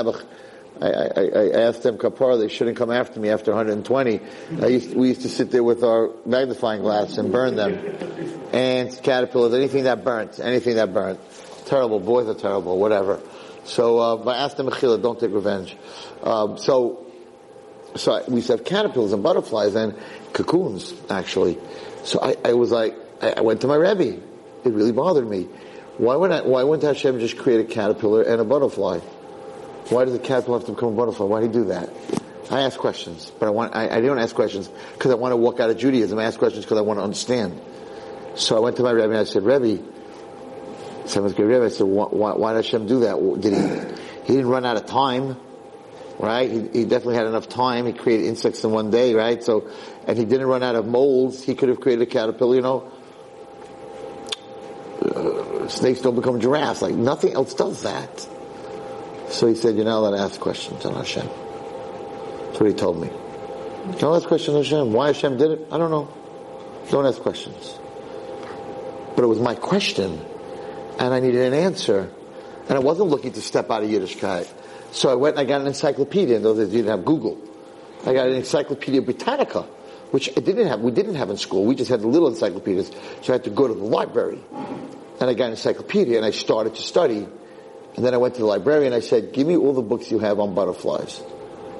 I, 0.81 0.87
I, 0.87 1.23
I 1.23 1.63
asked 1.63 1.83
them 1.83 1.99
kapara 1.99 2.39
they 2.39 2.49
shouldn't 2.49 2.77
come 2.77 2.91
after 2.91 3.21
me 3.21 3.31
after 3.31 3.53
120. 3.53 4.21
I 4.61 4.67
used 4.67 4.95
we 4.95 5.09
used 5.09 5.23
to 5.23 5.29
sit 5.29 5.51
there 5.51 5.63
with 5.63 5.85
our 5.85 6.11
magnifying 6.27 6.83
glass 6.83 7.17
and 7.17 7.31
burn 7.31 7.57
them. 7.57 7.79
Ants, 8.53 9.01
caterpillars, 9.01 9.55
anything 9.55 9.85
that 9.85 10.05
burnt, 10.05 10.41
anything 10.41 10.77
that 10.77 10.93
burnt. 10.93 11.21
Terrible, 11.67 12.01
boys 12.01 12.29
are 12.29 12.35
terrible, 12.35 12.79
whatever. 12.79 13.21
So, 13.65 13.99
uh, 13.99 14.31
I 14.31 14.37
asked 14.37 14.59
them, 14.59 14.67
Mechila, 14.67 15.01
don't 15.01 15.19
take 15.19 15.33
revenge. 15.33 15.77
Um, 16.23 16.59
so, 16.59 17.07
so 17.97 18.23
we 18.29 18.43
have 18.43 18.65
caterpillars 18.65 19.13
and 19.13 19.23
butterflies 19.23 19.75
and 19.75 19.95
cocoons, 20.33 20.93
actually. 21.09 21.59
So 22.05 22.21
I, 22.21 22.37
I 22.45 22.53
was 22.53 22.71
like, 22.71 22.95
I, 23.23 23.35
I 23.39 23.41
went 23.41 23.63
to 23.63 23.67
my 23.67 23.77
Rebbe. 23.77 24.21
It 24.65 24.73
really 24.73 24.93
bothered 24.93 25.29
me. 25.29 25.49
Why 25.97 26.17
wouldn't, 26.17 26.45
I, 26.45 26.49
why 26.49 26.63
wouldn't 26.63 26.83
Hashem 26.83 27.21
just 27.21 27.39
create 27.39 27.61
a 27.61 27.65
caterpillar 27.65 28.23
and 28.23 28.41
a 28.41 28.45
butterfly? 28.45 29.01
Why 29.91 30.05
does 30.05 30.15
a 30.15 30.19
caterpillar 30.19 30.59
have 30.59 30.67
to 30.67 30.73
become 30.73 30.95
a 30.95 30.97
butterfly? 30.97 31.27
Why 31.27 31.41
did 31.41 31.49
he 31.49 31.53
do 31.53 31.65
that? 31.67 31.91
I 32.51 32.63
ask 32.63 32.79
questions, 32.79 33.33
but 33.39 33.47
I 33.47 33.51
want, 33.51 33.75
I, 33.75 33.97
I 33.97 34.01
don't 34.01 34.19
ask 34.19 34.35
questions 34.35 34.69
because 34.93 35.11
I 35.11 35.15
want 35.15 35.33
to 35.33 35.37
walk 35.37 35.61
out 35.61 35.71
of 35.71 35.79
Judaism. 35.79 36.19
I 36.19 36.25
ask 36.25 36.39
questions 36.39 36.65
because 36.65 36.79
I 36.79 36.83
want 36.83 36.99
to 36.99 37.03
understand. 37.05 37.61
So 38.35 38.57
I 38.57 38.61
went 38.61 38.77
to 38.77 38.83
my 38.83 38.91
Rebbe 38.91 39.11
and 39.11 39.19
I 39.19 39.25
said, 39.25 39.45
Rebbe, 39.45 39.83
Seventh 41.07 41.37
grade 41.37 41.49
Rebbe, 41.49 41.67
I 41.67 41.69
said, 41.69 41.87
why, 41.87 42.07
why, 42.07 42.33
why 42.33 42.53
did 42.55 42.65
Hashem 42.65 42.87
do 42.87 43.01
that? 43.01 43.41
Did 43.41 43.53
he, 43.53 44.27
he 44.27 44.33
didn't 44.35 44.49
run 44.49 44.65
out 44.65 44.77
of 44.77 44.87
time, 44.87 45.37
right? 46.19 46.51
He, 46.51 46.61
he 46.61 46.85
definitely 46.85 47.17
had 47.17 47.27
enough 47.27 47.49
time. 47.49 47.87
He 47.87 47.93
created 47.93 48.27
insects 48.27 48.65
in 48.65 48.71
one 48.71 48.91
day, 48.91 49.15
right? 49.15 49.43
So, 49.45 49.71
and 50.07 50.17
he 50.17 50.25
didn't 50.25 50.47
run 50.47 50.63
out 50.63 50.77
of 50.77 50.87
molds. 50.87 51.43
He 51.43 51.55
could 51.55 51.69
have 51.69 51.81
created 51.81 52.09
a 52.09 52.11
caterpillar, 52.11 52.57
you 52.57 52.63
know. 52.63 52.91
Uh, 55.03 55.69
snakes 55.69 56.01
don't 56.01 56.17
become 56.17 56.41
giraffes. 56.41 56.81
Like 56.81 56.95
nothing 56.95 57.35
else 57.35 57.53
does 57.53 57.83
that. 57.83 58.29
So 59.35 59.49
he 59.49 59.57
said, 59.57 59.75
you're 59.75 59.85
not 59.85 59.99
allowed 59.99 60.17
to 60.17 60.23
ask 60.23 60.39
questions 60.39 60.87
on 60.87 60.95
Hashem. 60.95 61.27
That's 61.27 62.61
what 62.61 62.69
he 62.69 62.73
told 62.73 63.01
me. 63.01 63.11
Don't 63.99 64.15
ask 64.15 64.29
questions 64.29 64.57
on 64.57 64.63
Hashem. 64.63 64.93
Why 64.93 65.09
Hashem 65.09 65.37
did 65.39 65.51
it? 65.51 65.67
I 65.73 65.77
don't 65.77 65.91
know. 65.91 66.09
Don't 66.91 67.05
ask 67.05 67.21
questions. 67.21 67.77
But 69.17 69.25
it 69.25 69.27
was 69.27 69.41
my 69.41 69.57
question, 69.57 70.25
and 71.01 71.13
I 71.13 71.19
needed 71.19 71.53
an 71.53 71.53
answer. 71.53 72.13
And 72.69 72.79
I 72.79 72.81
wasn't 72.81 73.09
looking 73.09 73.33
to 73.33 73.43
step 73.43 73.73
out 73.73 73.83
of 73.83 73.91
Yiddishkeit. 73.91 74.47
So 74.93 75.11
I 75.11 75.17
went 75.17 75.37
and 75.37 75.45
I 75.45 75.49
got 75.51 75.63
an 75.63 75.67
encyclopedia, 75.67 76.37
and 76.37 76.45
those 76.45 76.59
days 76.59 76.69
you 76.69 76.83
didn't 76.83 76.97
have 76.97 77.05
Google. 77.05 77.37
I 78.07 78.13
got 78.13 78.29
an 78.29 78.37
Encyclopedia 78.37 79.03
Britannica, 79.03 79.63
which 80.13 80.31
I 80.37 80.41
didn't 80.41 80.69
have, 80.69 80.79
we 80.79 80.93
didn't 80.93 81.17
have 81.17 81.31
in 81.31 81.39
school. 81.39 81.65
We 81.65 81.75
just 81.75 81.91
had 81.91 82.03
the 82.03 82.07
little 82.07 82.29
encyclopedias. 82.29 82.93
So 83.23 83.33
I 83.33 83.37
had 83.37 83.45
to 83.45 83.51
go 83.51 83.67
to 83.67 83.75
the 83.75 83.83
library. 83.83 84.39
And 85.21 85.29
I 85.29 85.35
got 85.35 85.47
an 85.47 85.51
encyclopedia, 85.53 86.19
and 86.19 86.25
I 86.25 86.31
started 86.31 86.77
to 86.77 86.83
study. 86.83 87.27
And 87.97 88.05
then 88.05 88.15
I 88.15 88.17
went 88.17 88.35
to 88.35 88.41
the 88.41 88.47
librarian 88.47 88.93
and 88.93 89.03
I 89.03 89.07
said, 89.07 89.33
give 89.33 89.47
me 89.47 89.57
all 89.57 89.73
the 89.73 89.83
books 89.83 90.11
you 90.11 90.19
have 90.19 90.41
on 90.41 90.55
butterflies 90.55 91.23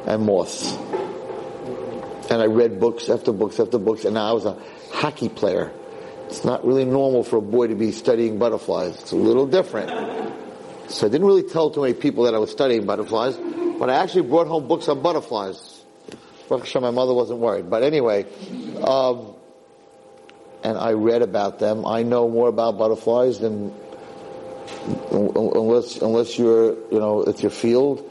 and 0.07 0.25
moths. 0.25 0.73
And 2.31 2.41
I 2.41 2.47
read 2.47 2.79
books 2.79 3.09
after 3.09 3.33
books 3.33 3.59
after 3.59 3.79
books 3.79 4.05
and 4.05 4.15
now 4.15 4.31
I 4.31 4.33
was 4.33 4.45
a 4.45 4.57
hockey 4.93 5.29
player. 5.29 5.73
It's 6.27 6.45
not 6.45 6.65
really 6.65 6.85
normal 6.85 7.25
for 7.25 7.37
a 7.37 7.43
boy 7.43 7.67
to 7.69 7.75
be 7.75 7.93
studying 7.93 8.39
butterflies. 8.39 9.01
It's 9.01 9.13
a 9.13 9.17
little 9.17 9.47
different. 9.47 9.91
So 10.89 11.07
I 11.07 11.11
didn't 11.11 11.27
really 11.27 11.43
tell 11.43 11.71
too 11.71 11.83
many 11.83 11.95
people 11.95 12.25
that 12.25 12.35
I 12.35 12.39
was 12.39 12.51
studying 12.51 12.87
butterflies, 12.87 13.37
but 13.79 13.91
I 13.91 13.97
actually 13.97 14.29
brought 14.29 14.47
home 14.47 14.69
books 14.69 14.89
on 14.89 15.03
butterflies. 15.03 15.83
my 16.51 16.91
mother 16.91 17.15
wasn't 17.15 17.41
worried. 17.41 17.69
But 17.69 17.83
anyway, 17.83 18.27
um, 18.83 19.35
and 20.63 20.79
I 20.79 20.93
read 20.93 21.23
about 21.23 21.59
them. 21.59 21.85
I 21.85 22.03
know 22.03 22.29
more 22.29 22.49
about 22.49 22.79
butterflies 22.79 23.39
than 23.39 23.73
unless 25.11 25.97
unless 25.97 26.39
you're 26.39 26.75
you 26.91 26.99
know 26.99 27.23
it's 27.23 27.43
your 27.43 27.51
field 27.51 28.11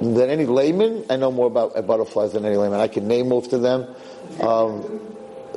than 0.00 0.30
any 0.30 0.46
layman. 0.46 1.04
I 1.10 1.16
know 1.16 1.30
more 1.30 1.46
about 1.46 1.86
butterflies 1.86 2.32
than 2.32 2.44
any 2.44 2.56
layman. 2.56 2.80
I 2.80 2.88
can 2.88 3.08
name 3.08 3.28
most 3.28 3.52
of 3.52 3.62
them. 3.62 3.94
Um, 4.40 5.00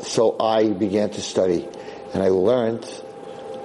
so 0.02 0.38
I 0.40 0.70
began 0.70 1.12
to 1.12 1.22
study, 1.22 1.68
and 2.14 2.24
I 2.24 2.30
learned 2.30 2.88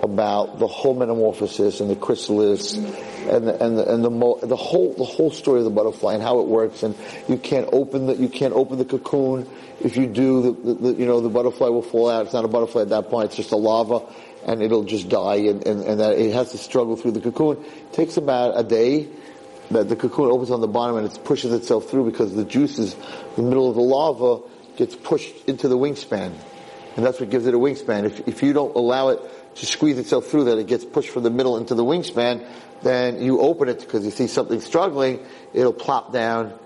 about 0.02 0.58
the 0.58 0.66
whole 0.66 0.94
metamorphosis 0.94 1.80
and 1.80 1.90
the 1.90 1.96
chrysalis 1.96 2.74
and 2.74 3.48
the, 3.48 3.64
and 3.64 3.78
the, 3.78 3.92
and 3.92 4.04
the, 4.04 4.46
the 4.46 4.56
whole 4.56 4.92
the 4.92 5.04
whole 5.04 5.30
story 5.30 5.58
of 5.58 5.64
the 5.64 5.70
butterfly 5.70 6.14
and 6.14 6.22
how 6.22 6.40
it 6.40 6.46
works. 6.46 6.82
And 6.82 6.94
you 7.28 7.38
can't 7.38 7.68
open 7.72 8.06
the 8.06 8.16
you 8.16 8.28
can't 8.28 8.52
open 8.52 8.78
the 8.78 8.84
cocoon. 8.84 9.48
If 9.80 9.96
you 9.96 10.06
do, 10.06 10.42
the, 10.42 10.74
the, 10.74 10.92
you 10.94 11.06
know 11.06 11.20
the 11.20 11.28
butterfly 11.28 11.68
will 11.68 11.82
fall 11.82 12.10
out. 12.10 12.24
It's 12.24 12.34
not 12.34 12.44
a 12.44 12.48
butterfly 12.48 12.82
at 12.82 12.90
that 12.90 13.08
point. 13.08 13.26
It's 13.26 13.36
just 13.36 13.52
a 13.52 13.56
larva 13.56 14.02
and 14.46 14.62
it'll 14.62 14.84
just 14.84 15.08
die 15.08 15.36
and, 15.36 15.66
and, 15.66 15.82
and 15.82 16.00
that 16.00 16.18
it 16.18 16.32
has 16.32 16.52
to 16.52 16.58
struggle 16.58 16.96
through 16.96 17.10
the 17.10 17.20
cocoon. 17.20 17.62
It 17.62 17.92
takes 17.92 18.16
about 18.16 18.58
a 18.58 18.62
day 18.62 19.08
that 19.72 19.88
the 19.88 19.96
cocoon 19.96 20.30
opens 20.30 20.52
on 20.52 20.60
the 20.60 20.68
bottom 20.68 20.96
and 20.96 21.06
it 21.06 21.24
pushes 21.24 21.52
itself 21.52 21.90
through 21.90 22.08
because 22.08 22.34
the 22.34 22.44
juices 22.44 22.96
the 23.34 23.42
middle 23.42 23.68
of 23.68 23.74
the 23.74 23.82
lava, 23.82 24.42
gets 24.76 24.94
pushed 24.94 25.34
into 25.46 25.68
the 25.68 25.76
wingspan. 25.76 26.32
And 26.96 27.04
that's 27.04 27.20
what 27.20 27.28
gives 27.30 27.46
it 27.46 27.54
a 27.54 27.58
wingspan. 27.58 28.04
If, 28.04 28.28
if 28.28 28.42
you 28.42 28.52
don't 28.52 28.74
allow 28.76 29.08
it 29.08 29.20
to 29.56 29.66
squeeze 29.66 29.98
itself 29.98 30.26
through 30.26 30.44
that, 30.44 30.58
it 30.58 30.66
gets 30.66 30.84
pushed 30.84 31.10
from 31.10 31.24
the 31.24 31.30
middle 31.30 31.56
into 31.56 31.74
the 31.74 31.84
wingspan, 31.84 32.46
then 32.82 33.20
you 33.22 33.40
open 33.40 33.68
it 33.68 33.80
because 33.80 34.04
you 34.04 34.10
see 34.10 34.26
something 34.26 34.60
struggling, 34.60 35.24
it'll 35.52 35.72
plop 35.72 36.12
down. 36.12 36.58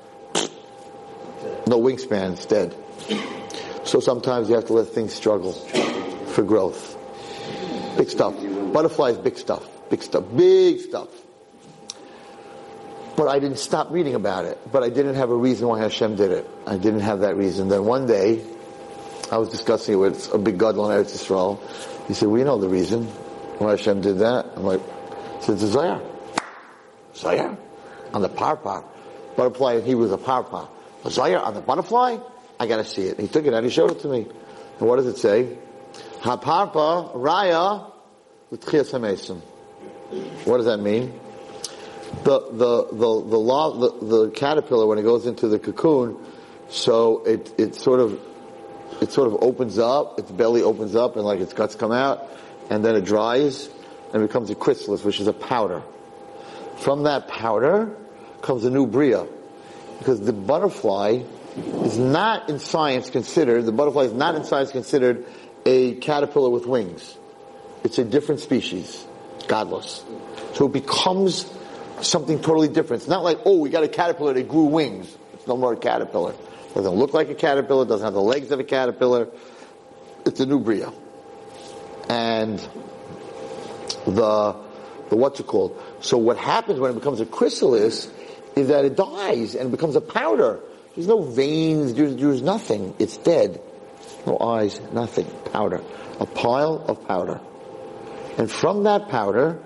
No 1.66 1.81
wingspan, 1.81 2.33
it's 2.33 2.47
dead. 2.47 2.75
So 3.85 4.01
sometimes 4.01 4.49
you 4.49 4.57
have 4.57 4.66
to 4.66 4.73
let 4.75 4.88
things 4.88 5.14
struggle 5.14 5.53
for 5.53 6.43
growth. 6.43 6.99
Big 7.96 8.11
stuff. 8.11 8.35
Butterflies, 8.72 9.18
big 9.18 9.37
stuff. 9.37 9.66
Big 9.90 10.03
stuff. 10.03 10.24
Big 10.37 10.81
stuff. 10.81 11.09
But 13.16 13.29
I 13.29 13.38
didn't 13.38 13.59
stop 13.59 13.90
reading 13.90 14.14
about 14.14 14.44
it. 14.44 14.59
But 14.70 14.83
I 14.83 14.88
didn't 14.88 15.16
have 15.16 15.31
a 15.31 15.37
reason 15.37 15.68
why 15.68 15.81
Hashem 15.81 16.16
did 16.16 16.31
it. 16.31 16.48
I 16.66 16.76
didn't 16.79 17.00
have 17.00 17.20
that 17.20 17.37
reason. 17.37 17.68
Then 17.68 17.85
one 17.85 18.07
day, 18.07 18.42
I 19.31 19.38
was 19.38 19.50
discussing 19.50 19.94
it 19.94 19.98
with 19.98 20.33
a 20.33 20.38
big 20.38 20.59
gadol 20.59 20.90
in 20.90 20.96
Eretz 20.96 21.12
Yisrael. 21.12 21.61
He 22.09 22.14
said, 22.14 22.29
we 22.29 22.42
know 22.44 22.59
the 22.59 22.68
reason 22.68 23.05
why 23.59 23.72
Hashem 23.72 24.00
did 24.00 24.20
that. 24.20 24.46
I'm 24.57 24.64
like, 24.64 24.81
he 25.44 25.53
it's 25.53 25.62
a 25.62 25.66
Zohar. 25.66 26.03
Zohar? 27.14 27.59
On 28.14 28.22
the 28.22 28.29
parpa. 28.29 28.85
Butterfly 29.37 29.81
Hebrew 29.83 30.05
is 30.05 30.12
a 30.12 30.18
parpa. 30.18 30.68
Zohar 31.09 31.38
on 31.38 31.55
the 31.55 31.61
butterfly? 31.61 32.18
I 32.59 32.66
gotta 32.66 32.85
see 32.85 33.03
it. 33.03 33.20
He 33.20 33.29
took 33.29 33.44
it 33.46 33.53
and 33.53 33.64
he 33.64 33.70
showed 33.70 33.90
it 33.90 34.00
to 34.00 34.09
me. 34.09 34.26
And 34.79 34.88
what 34.88 34.96
does 34.96 35.07
it 35.07 35.18
say? 35.18 35.59
Haparpa 36.22 37.14
raya 37.14 37.90
l'tchias 38.50 38.92
hamesim. 38.92 39.40
What 40.44 40.59
does 40.59 40.66
that 40.66 40.78
mean? 40.78 41.18
The 42.24 42.40
the 42.50 42.87
the 42.90 42.96
the, 42.96 43.38
law, 43.38 43.72
the 43.72 44.04
the 44.04 44.30
caterpillar 44.30 44.87
when 44.87 44.98
it 44.98 45.02
goes 45.02 45.26
into 45.26 45.48
the 45.48 45.59
cocoon, 45.59 46.18
so 46.68 47.24
it 47.24 47.54
it 47.59 47.74
sort 47.74 48.00
of 48.00 48.20
it 49.00 49.12
sort 49.12 49.28
of 49.28 49.42
opens 49.42 49.78
up, 49.78 50.18
its 50.18 50.30
belly 50.30 50.62
opens 50.62 50.94
up 50.94 51.16
and 51.16 51.24
like 51.24 51.40
its 51.40 51.54
guts 51.54 51.74
come 51.74 51.92
out, 51.92 52.28
and 52.68 52.85
then 52.85 52.96
it 52.96 53.04
dries 53.04 53.70
and 54.12 54.26
becomes 54.26 54.50
a 54.50 54.54
chrysalis, 54.54 55.04
which 55.04 55.20
is 55.20 55.26
a 55.26 55.33
powder. 55.33 55.83
From 56.78 57.04
that 57.04 57.28
powder 57.28 57.96
comes 58.42 58.64
a 58.64 58.70
new 58.70 58.87
bria, 58.87 59.26
because 60.00 60.20
the 60.20 60.33
butterfly 60.33 61.22
is 61.56 61.96
not 61.96 62.50
in 62.50 62.59
science 62.59 63.09
considered. 63.09 63.64
The 63.64 63.72
butterfly 63.72 64.04
is 64.04 64.12
not 64.12 64.35
in 64.35 64.44
science 64.44 64.70
considered 64.70 65.26
a 65.64 65.94
caterpillar 65.94 66.51
with 66.51 66.66
wings. 66.66 67.16
It's 67.85 67.99
a 67.99 68.05
different 68.05 68.40
species, 68.40 69.07
godless. 69.49 70.05
So 70.55 70.66
it 70.66 70.73
becomes 70.73 71.51
something 72.03 72.40
totally 72.40 72.68
different. 72.68 73.03
It's 73.03 73.11
not 73.11 73.25
like, 73.25 73.40
oh, 73.44 73.59
we 73.59 73.70
got 73.70 73.85
a 73.85 73.88
caterpillar 73.88 74.35
that 74.35 74.49
grew 74.49 74.64
wings. 74.64 75.16
It's 75.35 75.46
no 75.46 75.57
more 75.57 75.73
a 75.73 75.77
caterpillar. 75.77 76.33
It 76.33 76.75
doesn't 76.75 76.92
look 76.92 77.14
like 77.14 77.31
a 77.31 77.35
caterpillar, 77.35 77.85
doesn't 77.85 78.05
have 78.05 78.14
the 78.14 78.20
legs 78.20 78.51
of 78.51 78.61
a 78.61 78.64
caterpillar. 78.64 79.29
It's 80.27 80.40
a 80.40 80.46
new 80.46 80.61
bria. 80.61 80.92
And 82.09 82.59
the, 84.07 84.57
the 85.09 85.16
what's 85.16 85.40
it 85.40 85.46
called? 85.46 85.81
So 86.01 86.18
what 86.18 86.37
happens 86.37 86.79
when 86.79 86.90
it 86.90 86.94
becomes 86.94 87.20
a 87.20 87.27
chrysalis 87.27 88.11
is 88.57 88.68
that 88.68 88.85
it 88.85 88.96
dies 88.96 89.55
and 89.55 89.70
becomes 89.70 89.96
a 89.96 90.01
powder. 90.01 90.61
There's 90.94 91.07
no 91.07 91.23
veins, 91.23 91.94
there's, 91.94 92.16
there's 92.16 92.42
nothing. 92.42 92.94
It's 92.99 93.16
dead. 93.16 93.61
No 94.26 94.38
eyes, 94.38 94.80
nothing. 94.92 95.26
Powder. 95.52 95.83
A 96.18 96.26
pile 96.26 96.85
of 96.87 97.06
powder. 97.06 97.40
And 98.38 98.50
from 98.50 98.85
that 98.85 99.09
powder 99.09 99.61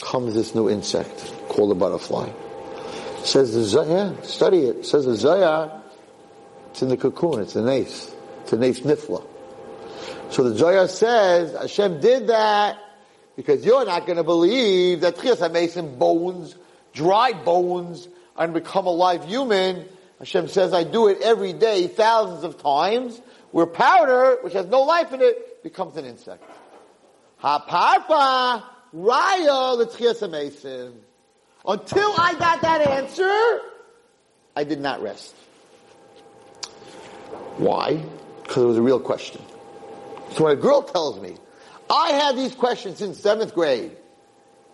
comes 0.00 0.34
this 0.34 0.54
new 0.54 0.68
insect 0.70 1.34
called 1.48 1.72
a 1.72 1.74
butterfly. 1.74 2.30
says 3.24 3.54
the 3.54 3.62
Zohar, 3.62 4.22
study 4.22 4.60
it. 4.60 4.86
says 4.86 5.04
the 5.04 5.16
Zohar, 5.16 5.82
it's 6.70 6.82
in 6.82 6.88
the 6.88 6.96
cocoon, 6.96 7.40
it's 7.40 7.54
the 7.54 7.62
nace. 7.62 8.14
It's 8.42 8.52
a 8.52 8.56
nace 8.56 8.80
nifla. 8.80 9.26
So 10.30 10.48
the 10.48 10.56
Zohar 10.56 10.88
says, 10.88 11.52
Hashem 11.52 12.00
did 12.00 12.28
that 12.28 12.78
because 13.36 13.64
you're 13.64 13.84
not 13.84 14.06
going 14.06 14.16
to 14.16 14.24
believe 14.24 15.00
that 15.00 15.16
Tchias 15.16 15.50
Mason 15.52 15.98
bones, 15.98 16.56
dry 16.92 17.32
bones, 17.32 18.08
and 18.36 18.52
become 18.52 18.86
a 18.86 18.90
live 18.90 19.24
human. 19.24 19.86
Hashem 20.18 20.48
says, 20.48 20.72
I 20.72 20.84
do 20.84 21.08
it 21.08 21.20
every 21.22 21.52
day, 21.52 21.86
thousands 21.86 22.44
of 22.44 22.60
times, 22.62 23.20
where 23.56 23.64
powder, 23.64 24.36
which 24.42 24.52
has 24.52 24.66
no 24.66 24.82
life 24.82 25.14
in 25.14 25.22
it, 25.22 25.62
becomes 25.62 25.96
an 25.96 26.04
insect. 26.04 26.44
Haparpa 27.42 28.62
raya 28.94 29.78
l'tchias 29.78 30.92
Until 31.66 32.14
I 32.18 32.34
got 32.38 32.60
that 32.60 32.82
answer, 32.82 33.60
I 34.54 34.64
did 34.64 34.78
not 34.78 35.00
rest. 35.00 35.34
Why? 37.56 37.94
Because 38.42 38.62
it 38.62 38.66
was 38.66 38.76
a 38.76 38.82
real 38.82 39.00
question. 39.00 39.40
So 40.32 40.44
when 40.44 40.52
a 40.52 40.60
girl 40.60 40.82
tells 40.82 41.18
me, 41.18 41.38
I 41.88 42.10
had 42.10 42.36
these 42.36 42.54
questions 42.54 43.00
in 43.00 43.14
seventh 43.14 43.54
grade, 43.54 43.96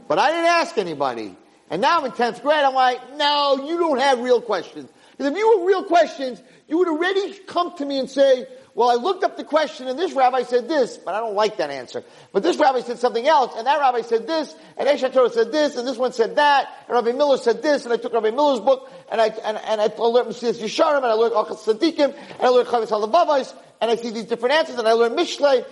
but 0.09 0.19
I 0.19 0.31
didn't 0.31 0.47
ask 0.47 0.77
anybody, 0.77 1.37
and 1.71 1.81
now 1.81 2.01
I'm 2.01 2.05
in 2.07 2.11
tenth 2.11 2.43
grade, 2.43 2.65
I'm 2.65 2.75
like, 2.75 3.17
no, 3.17 3.65
you 3.65 3.79
don't 3.79 4.01
have 4.01 4.19
real 4.19 4.41
questions. 4.41 4.91
Because 5.17 5.31
if 5.31 5.39
you 5.39 5.59
were 5.61 5.67
real 5.69 5.85
questions, 5.85 6.43
you 6.67 6.79
would 6.79 6.89
already 6.89 7.35
come 7.47 7.77
to 7.77 7.87
me 7.87 8.01
and 8.01 8.11
say, 8.11 8.45
well, 8.75 8.91
I 8.91 8.95
looked 8.95 9.23
up 9.23 9.37
the 9.37 9.45
question 9.45 9.87
and 9.87 9.99
this 9.99 10.13
rabbi 10.13 10.45
said 10.45 10.67
this, 10.67 10.97
but 10.97 11.15
I 11.15 11.21
don't 11.21 11.35
like 11.35 11.59
that 11.59 11.69
answer. 11.69 12.03
But 12.33 12.43
this 12.43 12.57
rabbi 12.57 12.81
said 12.81 12.99
something 12.99 13.27
else, 13.27 13.55
and 13.55 13.67
that 13.67 13.79
rabbi 13.79 14.01
said 14.01 14.27
this, 14.27 14.55
and 14.79 14.89
Aish 14.89 15.07
HaTorah 15.07 15.31
said 15.31 15.53
this, 15.53 15.77
and 15.77 15.87
this 15.87 15.99
one 15.99 16.15
said 16.15 16.37
that, 16.37 16.73
and 16.87 16.95
Rabbi 16.95 17.13
Miller 17.13 17.37
said 17.37 17.63
this, 17.63 17.85
and 17.85 17.93
I 17.93 17.99
took 17.99 18.15
Rabbi 18.15 18.31
Miller's 18.31 18.61
book, 18.61 18.91
and 19.11 19.21
I, 19.21 19.27
and, 19.27 19.59
and 19.59 19.81
I 19.81 19.85
learned 19.99 20.29
Mesilas 20.29 20.59
Yesharim, 20.59 20.97
and 20.97 21.07
I 21.07 21.13
learned 21.13 21.35
Orchos 21.35 21.65
Tzaddikim, 21.65 22.15
and 22.15 22.41
I 22.41 22.49
learned 22.49 22.69
Chovos 22.69 22.89
Halevavos, 22.89 23.55
and 23.83 23.91
I 23.91 23.97
see 23.97 24.11
these 24.11 24.25
different 24.25 24.55
answers, 24.55 24.79
and 24.79 24.89
I 24.89 24.93
learned 24.93 25.19
Mishlei. 25.19 25.67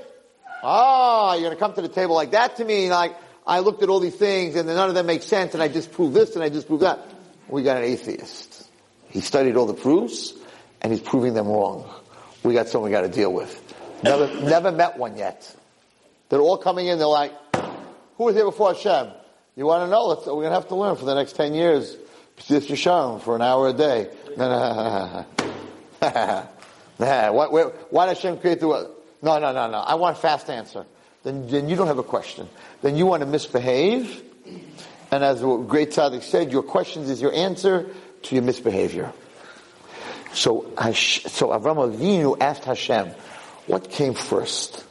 Ah, 0.62 1.34
you're 1.34 1.44
gonna 1.44 1.56
come 1.56 1.72
to 1.72 1.82
the 1.82 1.88
table 1.88 2.14
like 2.14 2.32
that 2.32 2.56
to 2.56 2.64
me, 2.66 2.90
like, 2.90 3.16
I 3.46 3.60
looked 3.60 3.82
at 3.82 3.88
all 3.88 4.00
these 4.00 4.16
things, 4.16 4.56
and 4.56 4.68
none 4.68 4.90
of 4.90 4.94
them 4.94 5.06
make 5.06 5.22
sense, 5.22 5.54
and 5.54 5.62
I 5.62 5.68
disprove 5.68 6.12
this, 6.12 6.34
and 6.34 6.44
I 6.44 6.50
disprove 6.50 6.80
that. 6.80 6.98
We 7.48 7.62
got 7.62 7.78
an 7.78 7.84
atheist. 7.84 8.68
He 9.08 9.22
studied 9.22 9.56
all 9.56 9.66
the 9.66 9.74
proofs, 9.74 10.34
and 10.82 10.92
he's 10.92 11.00
proving 11.00 11.32
them 11.32 11.48
wrong 11.48 11.90
we 12.42 12.54
got 12.54 12.68
someone 12.68 12.90
we 12.90 12.94
got 12.94 13.02
to 13.02 13.08
deal 13.08 13.32
with. 13.32 13.56
Never, 14.02 14.28
never 14.42 14.72
met 14.72 14.98
one 14.98 15.16
yet. 15.16 15.54
They're 16.28 16.40
all 16.40 16.56
coming 16.56 16.86
in. 16.86 16.98
They're 16.98 17.06
like, 17.06 17.32
"Who 18.16 18.24
was 18.24 18.34
here 18.34 18.44
before 18.44 18.72
Hashem?" 18.72 19.12
You 19.56 19.66
want 19.66 19.84
to 19.84 19.90
know? 19.90 20.06
Let's, 20.06 20.26
we're 20.26 20.34
going 20.34 20.50
to 20.50 20.54
have 20.54 20.68
to 20.68 20.76
learn 20.76 20.96
for 20.96 21.04
the 21.04 21.14
next 21.14 21.34
ten 21.34 21.54
years. 21.54 21.96
This 22.48 22.66
Yisharim 22.68 23.20
for 23.20 23.36
an 23.36 23.42
hour 23.42 23.68
a 23.68 23.72
day. 23.74 24.08
why, 26.00 27.28
why, 27.28 27.62
why 27.90 28.06
did 28.06 28.16
Hashem 28.16 28.38
create 28.38 28.60
the 28.60 28.68
world? 28.68 28.96
No, 29.22 29.38
no, 29.38 29.52
no, 29.52 29.70
no. 29.70 29.78
I 29.78 29.96
want 29.96 30.16
a 30.16 30.20
fast 30.20 30.48
answer. 30.48 30.86
Then, 31.22 31.46
then 31.48 31.68
you 31.68 31.76
don't 31.76 31.88
have 31.88 31.98
a 31.98 32.02
question. 32.02 32.48
Then 32.80 32.96
you 32.96 33.04
want 33.06 33.20
to 33.20 33.26
misbehave. 33.26 34.22
And 35.10 35.24
as 35.24 35.40
the 35.40 35.56
great 35.56 35.90
tzaddik 35.90 36.22
said, 36.22 36.52
your 36.52 36.62
questions 36.62 37.10
is 37.10 37.20
your 37.20 37.34
answer 37.34 37.86
to 38.22 38.34
your 38.34 38.44
misbehavior. 38.44 39.12
So, 40.32 40.72
so 40.74 41.48
Avram 41.48 41.92
Avinu 41.92 42.36
asked 42.40 42.64
Hashem, 42.64 43.08
what 43.66 43.90
came 43.90 44.14
first? 44.14 44.84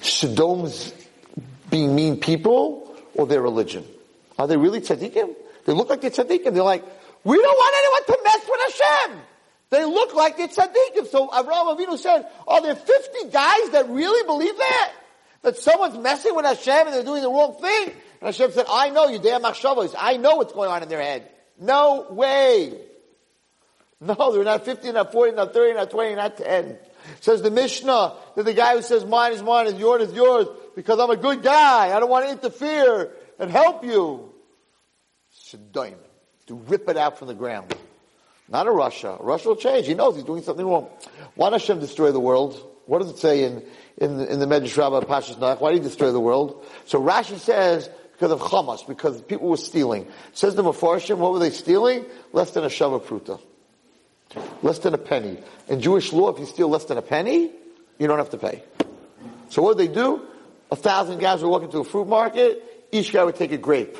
Sodom's 0.00 0.92
being 1.70 1.94
mean 1.94 2.18
people 2.18 2.96
or 3.14 3.26
their 3.26 3.42
religion? 3.42 3.84
Are 4.38 4.46
they 4.46 4.56
really 4.56 4.80
tzaddikim? 4.80 5.34
They 5.64 5.72
look 5.72 5.90
like 5.90 6.00
they're 6.00 6.10
tzaddikim. 6.10 6.54
They're 6.54 6.62
like, 6.62 6.84
we 7.24 7.36
don't 7.36 7.56
want 7.56 7.74
anyone 7.78 8.04
to 8.06 8.24
mess 8.24 8.48
with 8.48 8.60
Hashem. 8.60 9.20
They 9.70 9.84
look 9.84 10.14
like 10.14 10.36
they're 10.36 10.48
tzaddikim. 10.48 11.08
So 11.08 11.28
Avraham 11.28 11.76
Avinu 11.76 11.98
said, 11.98 12.26
are 12.46 12.62
there 12.62 12.74
50 12.74 13.30
guys 13.30 13.70
that 13.72 13.86
really 13.90 14.26
believe 14.26 14.56
that? 14.56 14.92
That 15.42 15.56
someone's 15.56 15.98
messing 15.98 16.34
with 16.34 16.46
Hashem 16.46 16.86
and 16.86 16.94
they're 16.94 17.04
doing 17.04 17.22
the 17.22 17.30
wrong 17.30 17.56
thing? 17.60 17.88
And 18.20 18.26
Hashem 18.26 18.52
said, 18.52 18.66
I 18.70 18.90
know 18.90 19.08
you, 19.08 19.18
they're 19.18 19.40
machshavos. 19.40 19.94
I 19.98 20.16
know 20.16 20.36
what's 20.36 20.52
going 20.52 20.70
on 20.70 20.82
in 20.82 20.88
their 20.88 21.02
head. 21.02 21.28
No 21.60 22.06
way. 22.10 22.72
No, 24.00 24.32
they're 24.32 24.44
not 24.44 24.64
50, 24.64 24.92
not 24.92 25.10
40, 25.10 25.32
not 25.34 25.52
30, 25.52 25.74
not 25.74 25.90
20, 25.90 26.14
not 26.14 26.36
10. 26.36 26.78
Says 27.20 27.42
the 27.42 27.50
Mishnah 27.50 28.14
that 28.36 28.44
the 28.44 28.54
guy 28.54 28.76
who 28.76 28.82
says 28.82 29.04
mine 29.04 29.32
is 29.32 29.42
mine 29.42 29.66
and 29.66 29.78
yours 29.78 30.08
is 30.08 30.14
yours 30.14 30.46
because 30.76 31.00
I'm 31.00 31.10
a 31.10 31.16
good 31.16 31.42
guy. 31.42 31.94
I 31.94 31.98
don't 31.98 32.10
want 32.10 32.26
to 32.26 32.30
interfere 32.30 33.10
and 33.38 33.50
help 33.50 33.84
you. 33.84 34.32
Shadayim. 35.34 35.96
To 36.46 36.54
rip 36.54 36.88
it 36.88 36.96
out 36.96 37.18
from 37.18 37.28
the 37.28 37.34
ground. 37.34 37.74
Not 38.48 38.66
a 38.66 38.70
rasha. 38.70 39.20
Rasha 39.22 39.46
will 39.46 39.56
change. 39.56 39.86
He 39.86 39.94
knows 39.94 40.14
he's 40.14 40.24
doing 40.24 40.42
something 40.42 40.64
wrong. 40.64 40.88
Why 41.34 41.50
does 41.50 41.62
Hashem 41.62 41.80
destroy 41.80 42.12
the 42.12 42.20
world? 42.20 42.64
What 42.86 43.00
does 43.00 43.10
it 43.10 43.18
say 43.18 43.44
in, 43.44 43.62
in, 43.98 44.16
the, 44.16 44.32
in 44.32 44.38
the 44.38 44.46
Medrash 44.46 44.76
Rabbah 44.78 45.00
Pashas 45.02 45.38
Nach? 45.38 45.60
Why 45.60 45.72
did 45.72 45.82
he 45.82 45.88
destroy 45.88 46.10
the 46.10 46.20
world? 46.20 46.64
So 46.86 47.02
Rashi 47.02 47.36
says, 47.38 47.90
because 48.12 48.30
of 48.30 48.40
Hamas, 48.40 48.86
because 48.86 49.20
people 49.22 49.48
were 49.48 49.58
stealing. 49.58 50.06
Says 50.32 50.54
the 50.54 50.62
Mefarshim, 50.62 51.18
what 51.18 51.32
were 51.32 51.38
they 51.38 51.50
stealing? 51.50 52.06
Less 52.32 52.52
than 52.52 52.64
a 52.64 52.68
Shava 52.68 53.02
Pruta. 53.02 53.38
Less 54.62 54.78
than 54.80 54.94
a 54.94 54.98
penny. 54.98 55.38
In 55.68 55.80
Jewish 55.80 56.12
law, 56.12 56.30
if 56.30 56.38
you 56.38 56.46
steal 56.46 56.68
less 56.68 56.84
than 56.84 56.98
a 56.98 57.02
penny, 57.02 57.50
you 57.98 58.06
don't 58.06 58.18
have 58.18 58.30
to 58.30 58.38
pay. 58.38 58.62
So 59.48 59.62
what 59.62 59.78
did 59.78 59.88
they 59.88 59.94
do? 59.94 60.22
A 60.70 60.76
thousand 60.76 61.18
guys 61.18 61.42
were 61.42 61.48
walking 61.48 61.70
to 61.70 61.78
a 61.78 61.84
fruit 61.84 62.06
market. 62.06 62.88
Each 62.92 63.12
guy 63.12 63.24
would 63.24 63.36
take 63.36 63.52
a 63.52 63.58
grape. 63.58 63.96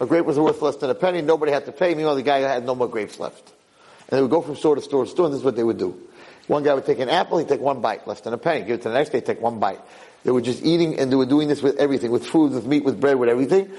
A 0.00 0.06
grape 0.06 0.24
was 0.24 0.38
worth 0.38 0.60
less 0.62 0.76
than 0.76 0.90
a 0.90 0.94
penny. 0.94 1.22
Nobody 1.22 1.52
had 1.52 1.66
to 1.66 1.72
pay. 1.72 1.94
Meanwhile, 1.94 2.16
the 2.16 2.22
guy 2.22 2.38
had 2.38 2.64
no 2.64 2.74
more 2.74 2.88
grapes 2.88 3.20
left. 3.20 3.52
And 4.08 4.18
they 4.18 4.22
would 4.22 4.30
go 4.30 4.40
from 4.40 4.56
store 4.56 4.74
to 4.74 4.80
store 4.80 5.04
to 5.04 5.10
store, 5.10 5.26
and 5.26 5.34
this 5.34 5.40
is 5.40 5.44
what 5.44 5.56
they 5.56 5.64
would 5.64 5.78
do. 5.78 5.98
One 6.48 6.62
guy 6.62 6.74
would 6.74 6.86
take 6.86 6.98
an 6.98 7.08
apple, 7.08 7.38
he'd 7.38 7.48
take 7.48 7.60
one 7.60 7.80
bite, 7.80 8.06
less 8.06 8.20
than 8.20 8.32
a 8.32 8.38
penny. 8.38 8.64
Give 8.64 8.74
it 8.74 8.82
to 8.82 8.88
the 8.88 8.94
next 8.94 9.10
guy, 9.10 9.20
take 9.20 9.40
one 9.40 9.60
bite. 9.60 9.80
They 10.24 10.30
were 10.30 10.40
just 10.40 10.62
eating, 10.64 10.98
and 10.98 11.10
they 11.10 11.16
were 11.16 11.26
doing 11.26 11.48
this 11.48 11.62
with 11.62 11.76
everything, 11.76 12.10
with 12.10 12.26
food, 12.26 12.52
with 12.52 12.66
meat, 12.66 12.84
with 12.84 13.00
bread, 13.00 13.16
with 13.16 13.28
everything. 13.28 13.70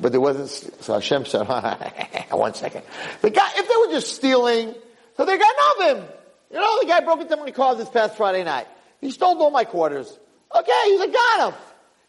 But 0.00 0.12
there 0.12 0.20
wasn't, 0.20 0.48
so 0.82 0.94
Hashem 0.94 1.26
said, 1.26 1.46
one 2.30 2.54
second. 2.54 2.82
The 3.22 3.30
guy, 3.30 3.48
if 3.56 3.68
they 3.68 3.76
were 3.76 3.92
just 3.92 4.14
stealing, 4.14 4.74
so 5.20 5.26
they 5.26 5.36
got 5.36 5.54
nothing. 5.78 6.02
You 6.50 6.60
know, 6.60 6.80
the 6.80 6.86
guy 6.86 7.00
broke 7.00 7.20
into 7.20 7.36
my 7.36 7.50
car 7.50 7.74
this 7.74 7.90
past 7.90 8.16
Friday 8.16 8.42
night. 8.42 8.66
He 9.02 9.10
stole 9.10 9.36
all 9.42 9.50
my 9.50 9.64
quarters. 9.64 10.18
Okay, 10.56 10.82
he's 10.86 11.00
a 11.02 11.08
ganav. 11.08 11.54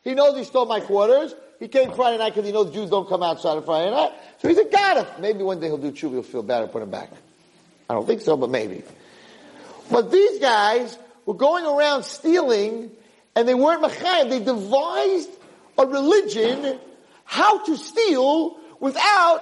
He 0.01 0.13
knows 0.13 0.37
he 0.37 0.45
stole 0.45 0.65
my 0.65 0.79
quarters. 0.79 1.35
He 1.59 1.67
came 1.67 1.91
Friday 1.91 2.19
night 2.19 2.29
because 2.29 2.45
he 2.45 2.53
knows 2.53 2.73
Jews 2.73 2.89
don't 2.89 3.09
come 3.09 3.21
outside 3.21 3.57
on 3.57 3.65
Friday 3.65 3.91
night. 3.91 4.13
So 4.37 4.47
he's 4.47 4.59
a 4.59 4.63
ganav. 4.63 5.19
Maybe 5.19 5.43
one 5.43 5.59
day 5.59 5.67
he'll 5.67 5.77
do 5.77 5.91
tshuva, 5.91 6.11
he'll 6.11 6.23
feel 6.23 6.41
bad 6.41 6.63
and 6.63 6.71
put 6.71 6.83
him 6.83 6.89
back. 6.89 7.09
I 7.89 7.95
don't 7.95 8.07
think 8.07 8.21
so, 8.21 8.37
but 8.37 8.49
maybe. 8.49 8.81
But 9.91 10.09
these 10.09 10.39
guys 10.39 10.97
were 11.25 11.33
going 11.33 11.65
around 11.65 12.03
stealing 12.03 12.91
and 13.35 13.45
they 13.45 13.55
weren't 13.55 13.83
machayim. 13.83 14.29
They 14.29 14.39
devised 14.39 15.31
a 15.77 15.85
religion 15.85 16.79
how 17.25 17.61
to 17.65 17.75
steal 17.75 18.57
without 18.79 19.41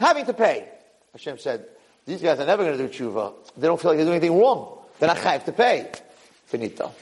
having 0.00 0.24
to 0.24 0.32
pay. 0.32 0.70
Hashem 1.12 1.36
said, 1.36 1.66
these 2.06 2.20
guys 2.20 2.38
are 2.40 2.46
never 2.46 2.64
going 2.64 2.78
to 2.78 2.88
do 2.88 2.92
tshuva. 2.92 3.34
They 3.56 3.66
don't 3.66 3.80
feel 3.80 3.92
like 3.92 3.98
they're 3.98 4.06
doing 4.06 4.16
anything 4.16 4.38
wrong. 4.38 4.78
They're 4.98 5.08
not 5.08 5.18
chayiv 5.18 5.44
to 5.44 5.52
pay. 5.52 5.90
Finito. 6.46 6.92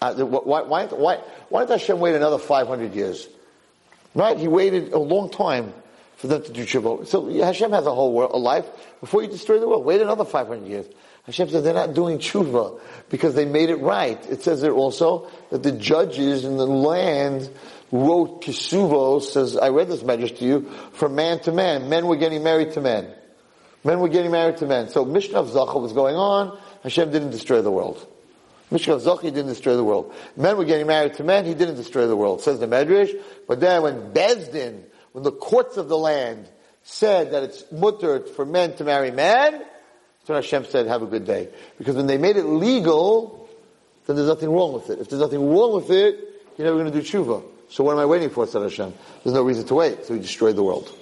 Uh, 0.00 0.14
why, 0.14 0.62
why, 0.62 0.86
why, 0.86 1.16
why 1.48 1.60
did 1.64 1.70
Hashem 1.70 1.98
wait 1.98 2.14
another 2.14 2.38
500 2.38 2.94
years? 2.94 3.28
Right? 4.14 4.38
He 4.38 4.48
waited 4.48 4.92
a 4.92 4.98
long 4.98 5.30
time 5.30 5.74
for 6.16 6.28
them 6.28 6.42
to 6.42 6.52
do 6.52 6.64
tshuva. 6.64 7.06
So 7.06 7.28
Hashem 7.30 7.72
has 7.72 7.86
a 7.86 7.94
whole 7.94 8.12
world, 8.12 8.32
a 8.32 8.38
life 8.38 8.66
before 9.00 9.22
you 9.22 9.28
destroy 9.28 9.58
the 9.58 9.68
world. 9.68 9.84
Wait 9.84 10.00
another 10.00 10.24
500 10.24 10.66
years. 10.66 10.86
Hashem 11.26 11.50
said 11.50 11.64
they're 11.64 11.74
not 11.74 11.94
doing 11.94 12.18
tshuva 12.18 12.80
because 13.10 13.34
they 13.34 13.44
made 13.44 13.70
it 13.70 13.76
right. 13.76 14.18
It 14.30 14.42
says 14.42 14.60
there 14.60 14.72
also 14.72 15.30
that 15.50 15.62
the 15.62 15.72
judges 15.72 16.44
in 16.44 16.56
the 16.56 16.66
land 16.66 17.50
wrote 17.92 18.42
kisuvos, 18.42 19.22
says, 19.22 19.56
I 19.56 19.68
read 19.68 19.88
this 19.88 20.02
message 20.02 20.38
to 20.38 20.44
you, 20.44 20.70
from 20.92 21.14
man 21.14 21.40
to 21.40 21.52
man. 21.52 21.88
Men 21.88 22.06
were 22.06 22.16
getting 22.16 22.42
married 22.42 22.72
to 22.72 22.80
men. 22.80 23.12
Men 23.84 24.00
were 24.00 24.08
getting 24.08 24.30
married 24.30 24.58
to 24.58 24.66
men. 24.66 24.88
So 24.88 25.04
Mishnah 25.04 25.38
of 25.38 25.54
was 25.54 25.92
going 25.92 26.16
on. 26.16 26.58
Hashem 26.82 27.10
didn't 27.10 27.30
destroy 27.30 27.62
the 27.62 27.70
world. 27.70 28.06
Mishnah 28.70 28.96
of 28.96 29.22
didn't 29.22 29.46
destroy 29.46 29.76
the 29.76 29.84
world. 29.84 30.14
Men 30.36 30.56
were 30.56 30.64
getting 30.64 30.86
married 30.86 31.14
to 31.14 31.24
men. 31.24 31.44
He 31.44 31.54
didn't 31.54 31.76
destroy 31.76 32.06
the 32.06 32.16
world. 32.16 32.42
Says 32.42 32.60
the 32.60 32.66
Medrash. 32.66 33.10
But 33.48 33.60
then 33.60 33.82
when 33.82 34.12
Beis 34.12 34.52
Din, 34.52 34.84
when 35.12 35.24
the 35.24 35.32
courts 35.32 35.76
of 35.76 35.88
the 35.88 35.98
land 35.98 36.48
said 36.82 37.32
that 37.32 37.42
it's 37.42 37.64
mutter 37.72 38.20
for 38.20 38.44
men 38.44 38.76
to 38.76 38.84
marry 38.84 39.10
men, 39.10 39.62
so 40.24 40.34
Hashem 40.34 40.66
said, 40.66 40.86
have 40.86 41.02
a 41.02 41.06
good 41.06 41.26
day. 41.26 41.48
Because 41.78 41.96
when 41.96 42.06
they 42.06 42.18
made 42.18 42.36
it 42.36 42.44
legal, 42.44 43.48
then 44.06 44.16
there's 44.16 44.28
nothing 44.28 44.50
wrong 44.50 44.72
with 44.72 44.90
it. 44.90 45.00
If 45.00 45.08
there's 45.08 45.22
nothing 45.22 45.50
wrong 45.50 45.74
with 45.74 45.90
it, 45.90 46.18
you're 46.56 46.66
never 46.66 46.78
going 46.78 46.92
to 46.92 47.00
do 47.00 47.04
tshuva. 47.04 47.42
So 47.70 47.84
what 47.84 47.92
am 47.92 47.98
I 47.98 48.06
waiting 48.06 48.30
for, 48.30 48.46
said 48.46 48.62
Hashem? 48.62 48.92
There's 49.24 49.34
no 49.34 49.42
reason 49.42 49.66
to 49.66 49.74
wait. 49.74 50.04
So 50.04 50.14
he 50.14 50.20
destroyed 50.20 50.56
the 50.56 50.62
world. 50.62 50.92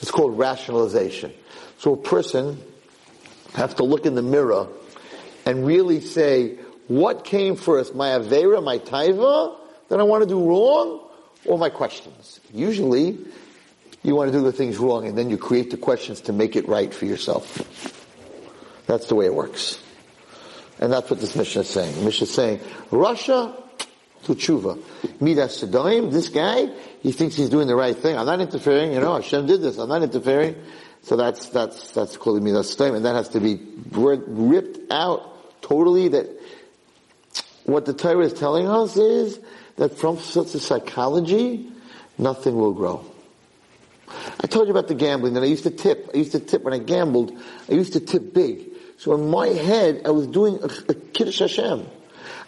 It's 0.00 0.10
called 0.10 0.38
rationalization. 0.38 1.32
So 1.80 1.94
a 1.94 1.96
person 1.96 2.60
has 3.54 3.72
to 3.74 3.84
look 3.84 4.04
in 4.04 4.14
the 4.14 4.22
mirror 4.22 4.68
and 5.46 5.66
really 5.66 6.02
say, 6.02 6.56
what 6.88 7.24
came 7.24 7.56
first, 7.56 7.94
my 7.94 8.10
Avera, 8.10 8.62
my 8.62 8.78
Taiva, 8.78 9.56
that 9.88 9.98
I 9.98 10.02
want 10.02 10.22
to 10.22 10.28
do 10.28 10.46
wrong, 10.46 11.00
or 11.46 11.56
my 11.56 11.70
questions? 11.70 12.38
Usually, 12.52 13.16
you 14.02 14.14
want 14.14 14.30
to 14.30 14.38
do 14.38 14.44
the 14.44 14.52
things 14.52 14.76
wrong 14.76 15.06
and 15.06 15.16
then 15.16 15.30
you 15.30 15.38
create 15.38 15.70
the 15.70 15.78
questions 15.78 16.20
to 16.22 16.34
make 16.34 16.54
it 16.54 16.68
right 16.68 16.92
for 16.92 17.06
yourself. 17.06 17.96
That's 18.86 19.06
the 19.06 19.14
way 19.14 19.24
it 19.24 19.34
works. 19.34 19.82
And 20.80 20.92
that's 20.92 21.08
what 21.08 21.18
this 21.18 21.34
mission 21.34 21.62
is 21.62 21.70
saying. 21.70 22.04
Mission 22.04 22.24
is 22.24 22.34
saying, 22.34 22.58
rasha 22.90 23.56
to 24.24 24.34
tshuva. 24.34 24.78
Midas 25.18 25.62
Sedaim, 25.64 26.12
this 26.12 26.28
guy, 26.28 26.68
he 27.02 27.12
thinks 27.12 27.36
he's 27.36 27.48
doing 27.48 27.68
the 27.68 27.74
right 27.74 27.96
thing. 27.96 28.18
I'm 28.18 28.26
not 28.26 28.42
interfering, 28.42 28.92
you 28.92 29.00
know, 29.00 29.14
Hashem 29.14 29.46
did 29.46 29.62
this, 29.62 29.78
I'm 29.78 29.88
not 29.88 30.02
interfering. 30.02 30.56
So 31.02 31.16
that's, 31.16 31.48
that's, 31.48 31.92
that's 31.92 32.16
called 32.16 32.42
midas 32.42 32.70
stam, 32.70 32.94
and 32.94 33.04
that 33.04 33.14
has 33.14 33.30
to 33.30 33.40
be 33.40 33.60
ripped 33.90 34.92
out 34.92 35.62
totally 35.62 36.08
that 36.08 36.28
what 37.64 37.86
the 37.86 37.94
Torah 37.94 38.24
is 38.24 38.32
telling 38.32 38.68
us 38.68 38.96
is 38.96 39.40
that 39.76 39.96
from 39.96 40.18
such 40.18 40.54
a 40.54 40.60
psychology, 40.60 41.70
nothing 42.18 42.54
will 42.54 42.74
grow. 42.74 43.04
I 44.42 44.46
told 44.46 44.66
you 44.66 44.72
about 44.72 44.88
the 44.88 44.94
gambling 44.94 45.34
that 45.34 45.42
I 45.42 45.46
used 45.46 45.62
to 45.64 45.70
tip. 45.70 46.10
I 46.12 46.18
used 46.18 46.32
to 46.32 46.40
tip 46.40 46.62
when 46.62 46.74
I 46.74 46.78
gambled. 46.78 47.38
I 47.68 47.74
used 47.74 47.92
to 47.92 48.00
tip 48.00 48.34
big. 48.34 48.70
So 48.98 49.14
in 49.14 49.30
my 49.30 49.48
head, 49.48 50.02
I 50.04 50.10
was 50.10 50.26
doing 50.26 50.58
a, 50.62 50.66
a 50.90 50.94
Kiddush 50.94 51.38
Hashem. 51.38 51.86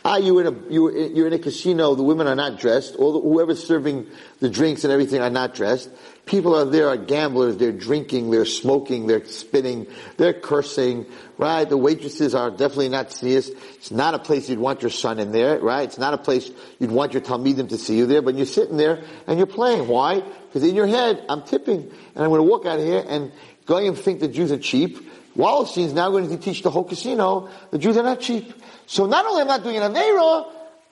Ah, 0.05 0.17
you 0.17 0.39
in 0.41 0.47
a 0.49 0.73
you 0.73 0.91
you're 1.15 1.29
in 1.29 1.33
a 1.33 1.39
casino. 1.39 1.95
The 1.95 2.03
women 2.03 2.27
are 2.27 2.35
not 2.35 2.59
dressed. 2.59 2.97
All 2.97 3.13
the, 3.13 3.21
whoever's 3.21 3.65
serving 3.65 4.09
the 4.41 4.49
drinks 4.51 4.83
and 4.83 4.93
everything 4.93 5.21
are 5.21 5.31
not 5.31 5.55
dressed. 5.55 5.91
People 6.27 6.57
are 6.57 6.65
there 6.65 6.89
are 6.89 6.97
gamblers. 6.97 7.57
They're 7.57 7.71
drinking. 7.71 8.31
They're 8.31 8.45
smoking. 8.45 9.07
They're 9.07 9.25
spitting. 9.25 9.87
They're 10.17 10.33
cursing. 10.33 11.07
Right. 11.39 11.69
The 11.69 11.77
waitresses 11.77 12.35
are 12.35 12.51
definitely 12.51 12.89
not 12.89 13.13
serious. 13.13 13.49
It's 13.49 13.93
not 13.93 14.15
a 14.15 14.19
place 14.19 14.49
you'd 14.49 14.59
want 14.59 14.83
your 14.83 14.91
son 14.91 15.21
in 15.21 15.31
there. 15.31 15.61
Right. 15.61 15.85
It's 15.85 15.99
not 15.99 16.15
a 16.15 16.19
place 16.19 16.51
you'd 16.81 16.91
want 16.91 17.13
your 17.13 17.23
talmidim 17.23 17.69
to 17.69 17.79
see 17.79 17.97
you 17.97 18.07
there. 18.07 18.23
But 18.23 18.35
you're 18.35 18.47
sitting 18.47 18.77
there 18.77 19.05
and 19.29 19.39
you're 19.39 19.47
playing. 19.47 19.87
Why? 19.87 20.21
Because 20.21 20.69
in 20.69 20.75
your 20.75 20.89
head, 20.89 21.25
I'm 21.29 21.43
tipping, 21.43 21.81
and 21.81 22.25
I'm 22.25 22.29
going 22.29 22.41
to 22.41 22.51
walk 22.51 22.67
out 22.67 22.79
of 22.79 22.85
here 22.85 23.05
and 23.07 23.33
and 23.69 23.97
think 23.97 24.21
the 24.21 24.29
Jews 24.29 24.53
are 24.53 24.59
cheap. 24.59 25.09
Wallerstein's 25.37 25.95
now 25.95 26.11
going 26.11 26.29
to 26.29 26.37
teach 26.37 26.63
the 26.63 26.71
whole 26.71 26.85
casino 26.85 27.49
the 27.71 27.79
Jews 27.79 27.97
are 27.97 28.03
not 28.03 28.21
cheap. 28.21 28.53
So 28.87 29.07
not 29.07 29.27
only 29.27 29.43
am 29.43 29.49
I 29.49 29.57
not 29.57 29.63
doing 29.63 29.77
an 29.77 29.93
Aveira, 29.93 30.47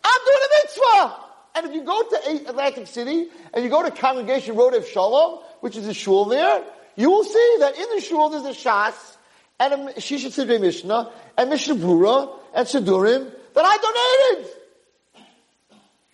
I'm 0.05 0.21
doing 0.25 0.39
a 0.45 0.65
mitzvah. 0.65 1.17
And 1.55 1.67
if 1.67 1.75
you 1.75 1.85
go 1.85 2.03
to 2.03 2.49
Atlantic 2.49 2.87
City 2.87 3.29
and 3.53 3.65
you 3.65 3.71
go 3.71 3.83
to 3.83 3.91
Congregation 3.91 4.55
Rodef 4.55 4.87
Shalom, 4.87 5.41
which 5.61 5.77
is 5.77 5.87
a 5.87 5.95
shul 5.95 6.27
there, 6.27 6.63
you 6.97 7.11
will 7.11 7.25
see 7.25 7.57
that 7.61 7.77
in 7.77 7.87
the 7.95 8.01
shul 8.01 8.31
there's 8.31 8.45
a 8.45 8.59
Shas 8.59 9.17
and 9.59 9.73
a 9.73 9.93
Shisha 9.95 10.29
Sidrei 10.29 10.61
Mishnah 10.61 11.11
and 11.37 11.51
Mishnah 11.51 11.75
Brura 11.75 12.31
and 12.55 12.67
Sidurim 12.67 13.31
that 13.55 13.65
I 13.65 14.33
donated. 14.37 14.53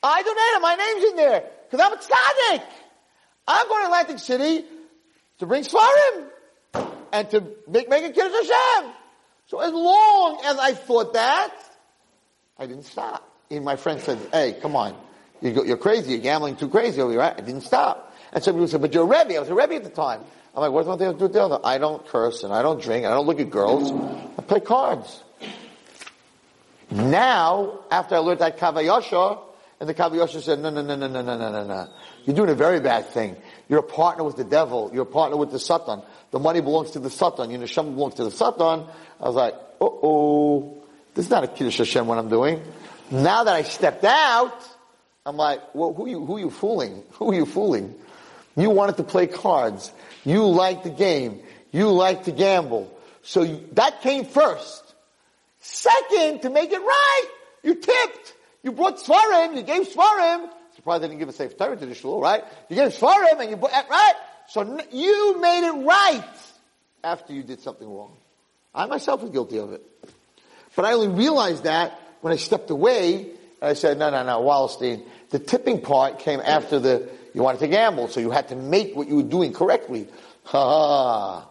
I 0.02 0.22
donated. 0.22 0.62
My 0.62 0.74
name's 0.74 1.10
in 1.10 1.16
there 1.16 1.44
because 1.70 1.84
I'm 1.84 1.92
a 1.92 1.96
tzaddik. 1.96 2.62
I'm 3.48 3.68
going 3.68 3.82
to 3.82 3.86
Atlantic 3.86 4.18
City 4.18 4.64
to 5.38 5.46
bring 5.46 5.64
Svarim 5.64 6.28
and 7.12 7.30
to 7.30 7.44
make, 7.68 7.88
make 7.88 8.04
a 8.04 8.10
Kiddush 8.10 8.48
Hashem. 8.48 8.92
So 9.46 9.60
as 9.60 9.72
long 9.72 10.40
as 10.44 10.58
I 10.58 10.72
thought 10.74 11.12
that, 11.14 11.54
I 12.58 12.66
didn't 12.66 12.84
stop. 12.84 13.28
And 13.50 13.64
my 13.64 13.76
friend 13.76 14.00
said, 14.00 14.18
hey, 14.32 14.56
come 14.60 14.76
on. 14.76 14.96
You're 15.40 15.76
crazy. 15.76 16.12
You're 16.12 16.20
gambling 16.20 16.56
too 16.56 16.68
crazy 16.68 17.00
over 17.00 17.12
here, 17.12 17.20
right? 17.20 17.34
I 17.36 17.40
didn't 17.40 17.60
stop. 17.62 18.14
And 18.32 18.42
some 18.42 18.54
people 18.54 18.68
said, 18.68 18.80
but 18.80 18.92
you're 18.94 19.04
a 19.04 19.06
Rebbe. 19.06 19.36
I 19.36 19.40
was 19.40 19.48
a 19.48 19.54
Rebbe 19.54 19.76
at 19.76 19.84
the 19.84 19.90
time. 19.90 20.22
I'm 20.54 20.62
like, 20.62 20.72
what's 20.72 20.88
one 20.88 20.98
thing 20.98 21.12
to 21.12 21.18
do 21.18 21.24
with 21.24 21.34
the 21.34 21.42
other? 21.42 21.60
I 21.62 21.76
don't 21.78 22.06
curse 22.06 22.42
and 22.42 22.52
I 22.52 22.62
don't 22.62 22.80
drink 22.80 23.04
and 23.04 23.12
I 23.12 23.16
don't 23.16 23.26
look 23.26 23.40
at 23.40 23.50
girls. 23.50 23.92
I 24.38 24.42
play 24.42 24.60
cards. 24.60 25.22
Now, 26.90 27.80
after 27.90 28.14
I 28.14 28.18
learned 28.18 28.40
that 28.40 28.58
Kav 28.58 28.74
HaYashar, 28.74 29.40
and 29.80 29.88
the 29.88 29.92
Kav 29.92 30.12
HaYashar 30.12 30.40
said, 30.40 30.60
no, 30.60 30.70
no, 30.70 30.80
no, 30.80 30.96
no, 30.96 31.06
no, 31.08 31.20
no, 31.20 31.36
no, 31.36 31.52
no, 31.52 31.66
no. 31.66 31.88
You're 32.24 32.36
doing 32.36 32.48
a 32.48 32.54
very 32.54 32.80
bad 32.80 33.06
thing. 33.08 33.36
You're 33.68 33.80
a 33.80 33.82
partner 33.82 34.24
with 34.24 34.36
the 34.36 34.44
devil. 34.44 34.90
You're 34.94 35.02
a 35.02 35.06
partner 35.06 35.36
with 35.36 35.50
the 35.50 35.58
Satan. 35.58 36.00
The 36.30 36.38
money 36.38 36.62
belongs 36.62 36.92
to 36.92 37.00
the 37.00 37.10
Satan. 37.10 37.50
Your 37.50 37.60
neshama 37.60 37.94
belongs 37.94 38.14
to 38.14 38.24
the 38.24 38.30
Satan. 38.30 38.86
I 39.20 39.26
was 39.26 39.34
like, 39.34 39.52
uh-oh. 39.80 40.82
This 41.16 41.24
is 41.24 41.31
not 41.31 41.44
a 41.44 41.48
Kiddush 41.48 41.79
Hashem 41.79 42.07
what 42.07 42.18
I'm 42.18 42.29
doing. 42.29 42.62
Now 43.11 43.44
that 43.44 43.55
I 43.55 43.62
stepped 43.62 44.05
out, 44.05 44.62
I'm 45.24 45.38
like, 45.38 45.74
well, 45.74 45.94
who 45.94 46.07
you, 46.07 46.24
who 46.26 46.38
you 46.38 46.50
fooling? 46.50 47.02
Who 47.12 47.33
are 47.33 47.35
you 47.35 47.46
fooling? 47.46 47.94
You 48.55 48.68
wanted 48.68 48.98
to 48.98 49.02
play 49.02 49.26
cards. 49.26 49.90
You 50.24 50.46
liked 50.46 50.85
the 50.85 50.90
game. 50.90 51.40
You 51.72 51.90
liked 51.90 52.26
to 52.26 52.33
gamble. 52.33 52.92
So 53.22 53.42
you, 53.42 53.66
that 53.72 54.02
came 54.02 54.26
first. 54.26 54.94
Second, 55.61 56.42
to 56.42 56.50
make 56.50 56.70
it 56.70 56.81
right, 56.81 57.26
you 57.62 57.74
tipped. 57.74 58.35
You 58.62 58.72
brought 58.72 58.98
Svarim, 58.98 59.57
you 59.57 59.62
gave 59.62 59.88
Svarim. 59.88 60.50
Surprised 60.74 61.02
they 61.02 61.09
didn't 61.09 61.20
give 61.20 61.29
a 61.31 61.33
Sefer 61.33 61.55
Torah 61.57 61.76
to 61.76 61.87
the 61.87 61.94
shul, 61.94 62.20
right? 62.20 62.44
You 62.68 62.76
gave 62.76 62.92
Svarim 62.92 63.40
and 63.40 63.50
you 63.50 63.57
brought, 63.57 63.72
eh, 63.72 63.83
right? 63.88 64.14
So 64.48 64.79
you 64.92 65.40
made 65.40 65.66
it 65.66 65.87
right 65.87 66.24
after 67.02 67.33
you 67.33 67.42
did 67.42 67.61
something 67.61 67.88
wrong. 67.88 68.12
I 68.74 68.85
myself 68.85 69.22
was 69.22 69.31
guilty 69.31 69.59
of 69.59 69.72
it. 69.72 69.83
But 70.76 70.84
I 70.84 70.92
only 70.92 71.08
realized 71.08 71.64
that 71.64 71.98
when 72.20 72.32
I 72.32 72.36
stepped 72.36 72.70
away, 72.70 73.30
I 73.60 73.72
said, 73.72 73.98
no, 73.98 74.10
no, 74.10 74.22
no, 74.22 74.40
Wallerstein, 74.42 75.02
the 75.30 75.38
tipping 75.38 75.80
part 75.80 76.20
came 76.20 76.40
after 76.40 76.78
the, 76.78 77.08
you 77.34 77.42
wanted 77.42 77.58
to 77.60 77.68
gamble, 77.68 78.08
so 78.08 78.20
you 78.20 78.30
had 78.30 78.48
to 78.48 78.56
make 78.56 78.94
what 78.94 79.08
you 79.08 79.16
were 79.16 79.22
doing 79.22 79.52
correctly. 79.52 80.06
Ha 80.46 80.62
ha. 80.62 81.48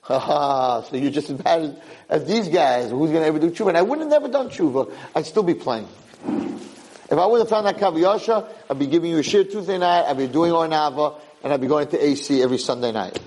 Ha 0.00 0.18
ha. 0.18 0.82
So 0.84 0.96
you're 0.96 1.10
just 1.10 1.28
as 1.28 1.36
bad 1.36 1.60
as, 1.60 1.76
as 2.08 2.24
these 2.26 2.48
guys. 2.48 2.90
Who's 2.90 3.10
going 3.10 3.20
to 3.20 3.26
ever 3.26 3.38
do 3.38 3.50
tshuva? 3.50 3.68
And 3.68 3.76
I 3.76 3.82
wouldn't 3.82 4.10
have 4.10 4.22
never 4.22 4.32
done 4.32 4.48
tshuva. 4.48 4.90
I'd 5.14 5.26
still 5.26 5.42
be 5.42 5.52
playing. 5.52 5.86
If 6.24 7.18
I 7.18 7.26
would 7.26 7.40
have 7.40 7.48
found 7.50 7.66
that 7.66 7.76
Kav 7.76 7.94
HaYashar, 7.94 8.48
I'd 8.70 8.78
be 8.78 8.86
giving 8.86 9.10
you 9.10 9.18
a 9.18 9.22
shir 9.22 9.44
Tuesday 9.44 9.76
night, 9.76 10.06
I'd 10.08 10.16
be 10.16 10.28
doing 10.28 10.50
Ornava, 10.50 11.20
and 11.44 11.52
I'd 11.52 11.60
be 11.60 11.66
going 11.66 11.88
to 11.88 12.02
AC 12.02 12.42
every 12.42 12.56
Sunday 12.56 12.90
night. 12.90 13.20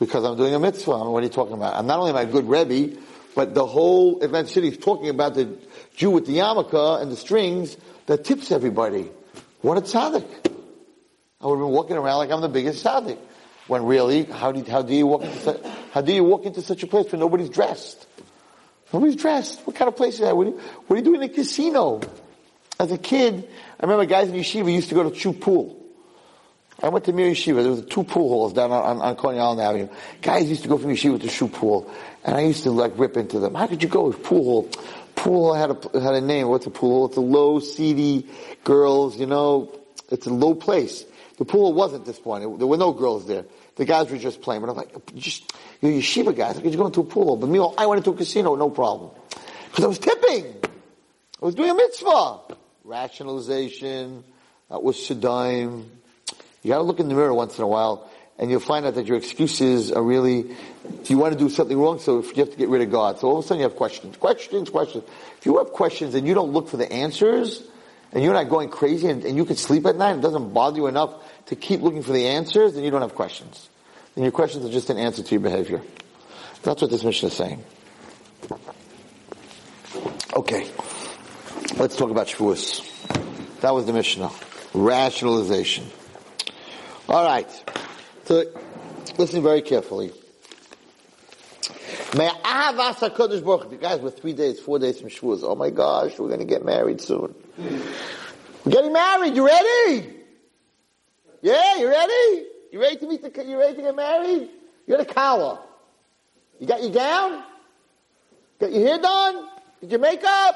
Because 0.00 0.24
I'm 0.24 0.36
doing 0.36 0.52
a 0.54 0.58
mitzvah. 0.58 1.08
What 1.08 1.20
are 1.20 1.22
you 1.22 1.32
talking 1.32 1.54
about? 1.54 1.76
I'm 1.76 1.86
not 1.86 2.00
only 2.00 2.12
my 2.12 2.24
good 2.24 2.48
Rebbe, 2.48 2.98
but 3.36 3.54
the 3.54 3.66
whole 3.66 4.20
event 4.20 4.48
city 4.48 4.68
is 4.68 4.78
talking 4.78 5.10
about 5.10 5.34
the 5.34 5.58
Jew 5.94 6.10
with 6.10 6.26
the 6.26 6.38
yarmulke 6.38 7.02
and 7.02 7.12
the 7.12 7.16
strings 7.16 7.76
that 8.06 8.24
tips 8.24 8.50
everybody. 8.50 9.10
What 9.60 9.76
a 9.76 9.82
tzaddik. 9.82 10.26
I 11.40 11.46
would 11.46 11.56
have 11.56 11.66
been 11.66 11.68
walking 11.68 11.96
around 11.96 12.16
like 12.16 12.30
I'm 12.30 12.40
the 12.40 12.48
biggest 12.48 12.82
tzaddik. 12.82 13.18
When 13.66 13.84
really, 13.84 14.24
how 14.24 14.52
do, 14.52 14.60
you, 14.60 14.64
how 14.64 14.80
do 14.80 14.94
you 14.94 15.06
walk 15.06 15.22
into 15.22 15.38
such, 15.38 15.60
how 15.92 16.00
do 16.00 16.14
you 16.14 16.24
walk 16.24 16.46
into 16.46 16.62
such 16.62 16.82
a 16.82 16.86
place 16.86 17.12
where 17.12 17.20
nobody's 17.20 17.50
dressed? 17.50 18.06
Nobody's 18.90 19.16
dressed. 19.16 19.60
What 19.66 19.76
kind 19.76 19.88
of 19.88 19.96
place 19.96 20.14
is 20.14 20.20
that? 20.20 20.34
What 20.34 20.46
are 20.46 20.50
you, 20.50 20.60
what 20.86 20.96
you 20.96 21.02
doing 21.02 21.22
in 21.22 21.30
a 21.30 21.32
casino? 21.32 22.00
As 22.80 22.90
a 22.90 22.98
kid, 22.98 23.46
I 23.78 23.82
remember 23.82 24.06
guys 24.06 24.28
in 24.30 24.34
yeshiva 24.34 24.72
used 24.72 24.88
to 24.88 24.94
go 24.94 25.10
to 25.10 25.14
chew 25.14 25.34
pool. 25.34 25.85
I 26.82 26.90
went 26.90 27.06
to 27.06 27.12
Mir 27.12 27.30
Yeshiva. 27.30 27.62
There 27.62 27.70
was 27.70 27.84
two 27.86 28.04
pool 28.04 28.28
halls 28.28 28.52
down 28.52 28.70
on, 28.70 28.82
on, 28.82 29.00
on 29.00 29.16
Coney 29.16 29.38
Island 29.38 29.60
Avenue. 29.60 29.88
Guys 30.20 30.48
used 30.48 30.62
to 30.62 30.68
go 30.68 30.76
from 30.76 30.90
Yeshiva 30.90 31.20
to 31.20 31.28
shoe 31.28 31.48
pool. 31.48 31.90
And 32.24 32.36
I 32.36 32.40
used 32.42 32.64
to 32.64 32.70
like 32.70 32.92
rip 32.98 33.16
into 33.16 33.38
them. 33.38 33.54
How 33.54 33.66
could 33.66 33.82
you 33.82 33.88
go 33.88 34.08
with 34.08 34.22
pool 34.22 34.44
hall? 34.44 34.70
Pool 35.14 35.54
had 35.54 35.70
a, 35.70 36.00
had 36.00 36.14
a 36.14 36.20
name. 36.20 36.48
What's 36.48 36.66
a 36.66 36.70
pool 36.70 36.90
hall? 36.90 37.06
It's 37.06 37.16
a 37.16 37.22
low, 37.22 37.60
seedy 37.60 38.28
girls, 38.62 39.16
you 39.16 39.26
know. 39.26 39.72
It's 40.10 40.26
a 40.26 40.32
low 40.32 40.54
place. 40.54 41.04
The 41.38 41.44
pool 41.44 41.72
wasn't 41.72 42.04
this 42.04 42.18
point. 42.18 42.44
It, 42.44 42.58
there 42.58 42.66
were 42.66 42.76
no 42.76 42.92
girls 42.92 43.26
there. 43.26 43.44
The 43.76 43.84
guys 43.84 44.10
were 44.10 44.18
just 44.18 44.42
playing. 44.42 44.60
But 44.60 44.70
I'm 44.70 44.76
like, 44.76 45.14
just, 45.14 45.52
you're 45.80 45.92
Yeshiva 45.92 46.36
guys. 46.36 46.56
How 46.56 46.62
could 46.62 46.72
you 46.72 46.78
go 46.78 46.86
into 46.86 47.00
a 47.00 47.04
pool? 47.04 47.36
But 47.36 47.48
me, 47.48 47.58
I 47.78 47.86
went 47.86 47.98
into 47.98 48.10
a 48.10 48.16
casino, 48.16 48.54
no 48.54 48.68
problem. 48.68 49.12
Because 49.64 49.84
I 49.84 49.88
was 49.88 49.98
tipping. 49.98 50.54
I 51.40 51.44
was 51.44 51.54
doing 51.54 51.70
a 51.70 51.74
mitzvah. 51.74 52.40
Rationalization. 52.84 54.24
That 54.68 54.82
was 54.82 54.96
Shadaim. 54.96 55.86
You 56.66 56.72
gotta 56.72 56.82
look 56.82 56.98
in 56.98 57.08
the 57.08 57.14
mirror 57.14 57.32
once 57.32 57.58
in 57.58 57.62
a 57.62 57.68
while 57.68 58.10
and 58.40 58.50
you'll 58.50 58.58
find 58.58 58.84
out 58.86 58.96
that 58.96 59.06
your 59.06 59.16
excuses 59.16 59.92
are 59.92 60.02
really, 60.02 60.56
you 61.04 61.16
want 61.16 61.32
to 61.32 61.38
do 61.38 61.48
something 61.48 61.78
wrong, 61.78 62.00
so 62.00 62.24
you 62.24 62.34
have 62.42 62.50
to 62.50 62.56
get 62.56 62.68
rid 62.68 62.82
of 62.82 62.90
God. 62.90 63.20
So 63.20 63.28
all 63.28 63.38
of 63.38 63.44
a 63.44 63.46
sudden 63.46 63.60
you 63.60 63.68
have 63.68 63.76
questions, 63.76 64.16
questions, 64.16 64.68
questions. 64.68 65.04
If 65.38 65.46
you 65.46 65.58
have 65.58 65.68
questions 65.68 66.16
and 66.16 66.26
you 66.26 66.34
don't 66.34 66.52
look 66.52 66.68
for 66.68 66.76
the 66.76 66.92
answers, 66.92 67.62
and 68.10 68.24
you're 68.24 68.32
not 68.32 68.48
going 68.48 68.68
crazy 68.68 69.08
and, 69.08 69.24
and 69.24 69.36
you 69.36 69.44
can 69.44 69.54
sleep 69.54 69.86
at 69.86 69.94
night, 69.94 70.16
it 70.16 70.22
doesn't 70.22 70.52
bother 70.52 70.78
you 70.78 70.88
enough 70.88 71.14
to 71.46 71.54
keep 71.54 71.82
looking 71.82 72.02
for 72.02 72.12
the 72.12 72.26
answers, 72.26 72.74
then 72.74 72.82
you 72.82 72.90
don't 72.90 73.02
have 73.02 73.14
questions. 73.14 73.68
Then 74.16 74.24
your 74.24 74.32
questions 74.32 74.64
are 74.64 74.72
just 74.72 74.90
an 74.90 74.98
answer 74.98 75.22
to 75.22 75.30
your 75.30 75.42
behavior. 75.42 75.82
That's 76.64 76.82
what 76.82 76.90
this 76.90 77.04
mission 77.04 77.28
is 77.28 77.36
saying. 77.36 77.62
Okay. 80.34 80.68
Let's 81.76 81.94
talk 81.94 82.10
about 82.10 82.26
Shavuos. 82.26 82.82
That 83.60 83.72
was 83.72 83.86
the 83.86 83.92
Mishnah. 83.92 84.32
Rationalization. 84.74 85.86
All 87.08 87.24
right. 87.24 87.48
So, 88.24 88.44
listen 89.16 89.40
very 89.42 89.62
carefully. 89.62 90.10
You 93.70 93.78
guys, 93.78 94.00
we're 94.00 94.10
three 94.10 94.32
days, 94.32 94.58
four 94.58 94.80
days 94.80 95.00
from 95.00 95.10
Shavuos. 95.10 95.40
Oh 95.42 95.54
my 95.54 95.70
gosh, 95.70 96.18
we're 96.18 96.28
going 96.28 96.40
to 96.40 96.46
get 96.46 96.64
married 96.64 97.00
soon. 97.00 97.32
We're 98.64 98.72
getting 98.72 98.92
married. 98.92 99.36
You 99.36 99.46
ready? 99.46 100.14
Yeah, 101.42 101.76
you 101.76 101.88
ready? 101.88 102.46
You 102.72 102.80
ready 102.80 102.96
to 102.96 103.06
meet 103.06 103.22
the, 103.22 103.44
you 103.44 103.56
ready 103.58 103.76
to 103.76 103.82
get 103.82 103.94
married? 103.94 104.48
You 104.86 104.96
got 104.96 105.00
a 105.00 105.14
collar. 105.14 105.58
You 106.58 106.66
got 106.66 106.82
your 106.82 106.92
gown? 106.92 107.44
Got 108.58 108.72
your 108.72 108.84
hair 108.84 108.98
done? 108.98 109.48
Did 109.80 109.90
your 109.92 110.00
makeup? 110.00 110.54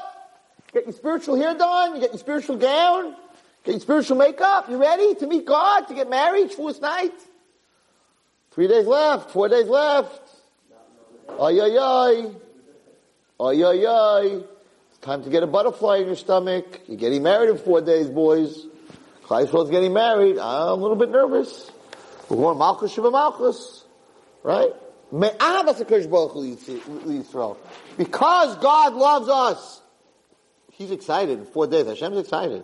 Get 0.73 0.83
your 0.85 0.93
spiritual 0.93 1.35
hair 1.37 1.53
done? 1.53 1.95
You 1.95 2.01
got 2.01 2.11
your 2.11 2.19
spiritual 2.19 2.57
gown? 2.57 3.15
Get 3.63 3.81
spiritual 3.81 4.17
makeup? 4.17 4.69
You 4.69 4.77
ready 4.77 5.15
to 5.15 5.27
meet 5.27 5.45
God, 5.45 5.87
to 5.87 5.93
get 5.93 6.09
married, 6.09 6.51
Shavuos 6.51 6.81
night? 6.81 7.13
Three 8.51 8.67
days 8.67 8.85
left, 8.87 9.31
four 9.31 9.47
days 9.49 9.67
left. 9.67 10.21
Ay, 11.29 11.59
ay, 11.59 11.77
ay. 11.79 12.31
Ay, 13.39 13.63
ay, 13.63 13.85
ay. 13.87 14.43
It's 14.89 14.99
time 14.99 15.23
to 15.23 15.29
get 15.29 15.43
a 15.43 15.47
butterfly 15.47 15.97
in 15.97 16.07
your 16.07 16.15
stomach. 16.15 16.81
You're 16.87 16.97
getting 16.97 17.23
married 17.23 17.49
in 17.49 17.57
four 17.57 17.81
days, 17.81 18.09
boys. 18.09 18.67
Kleisfeld's 19.23 19.69
getting 19.69 19.93
married. 19.93 20.37
I'm 20.37 20.69
a 20.69 20.73
little 20.75 20.97
bit 20.97 21.09
nervous. 21.09 21.71
We're 22.29 22.37
going 22.37 22.57
Malchus 22.57 22.91
Shiva 22.91 23.11
Malchus. 23.11 23.85
Right? 24.43 24.71
Because 27.97 28.57
God 28.57 28.93
loves 28.93 29.29
us. 29.29 29.81
He's 30.71 30.91
excited 30.91 31.39
in 31.39 31.45
four 31.45 31.67
days. 31.67 31.85
Hashem's 31.85 32.17
excited. 32.17 32.63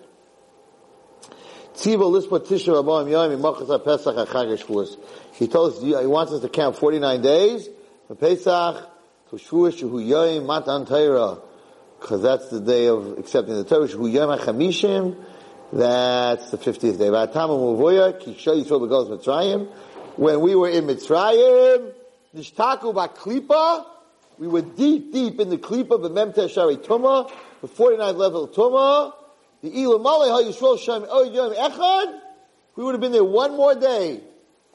Lispa 1.85 2.39
Tisha 2.39 2.73
Rabbaim 2.83 3.83
Pesach. 3.83 4.99
He 5.33 5.47
told 5.47 5.73
us, 5.73 5.81
he 5.81 6.07
wants 6.07 6.33
us 6.33 6.41
to 6.41 6.49
count 6.49 6.75
49 6.77 7.21
days 7.21 7.69
from 8.07 8.17
Pesach 8.17 8.89
to 9.29 9.35
Shavuos 9.35 9.79
Shehu 9.79 10.05
Yom 10.05 10.45
Matan 10.45 10.85
Torah. 10.85 11.39
Because 11.99 12.21
that's 12.21 12.49
the 12.49 12.59
day 12.59 12.87
of 12.87 13.17
accepting 13.17 13.55
the 13.55 13.63
Torah. 13.63 13.87
Shehu 13.87 14.11
Yom 14.11 14.37
HaChamishim. 14.37 15.15
That's 15.73 16.51
the 16.51 16.57
50th 16.57 16.97
day. 16.97 17.09
V'atam 17.09 17.49
Muvoya 17.49 18.19
Kisha 18.21 18.55
Yisrael 18.55 18.81
Begolos 18.81 19.09
Mitzrayim. 19.09 19.67
When 20.15 20.39
we 20.41 20.55
were 20.55 20.69
in 20.69 20.85
Mitzrayim, 20.85 21.93
Nishtaku 22.35 22.93
Baklipa, 22.93 23.85
we 24.39 24.47
were 24.47 24.61
deep, 24.61 25.11
deep 25.11 25.39
in 25.39 25.49
the 25.49 25.57
Klipa, 25.57 25.99
B'mem 25.99 26.33
Teshari 26.33 26.77
Tumah, 26.77 27.31
the 27.61 27.67
49th 27.67 28.17
level 28.17 28.43
of 28.45 28.51
Tumah, 28.51 29.13
the 29.61 29.69
Ha 29.69 30.41
Yisrael 30.43 30.79
Shem 30.79 31.05
O 31.09 31.23
Yom 31.23 31.53
Echad, 31.53 32.19
we 32.75 32.83
would 32.83 32.93
have 32.93 33.01
been 33.01 33.11
there 33.11 33.23
one 33.23 33.51
more 33.57 33.75
day. 33.75 34.21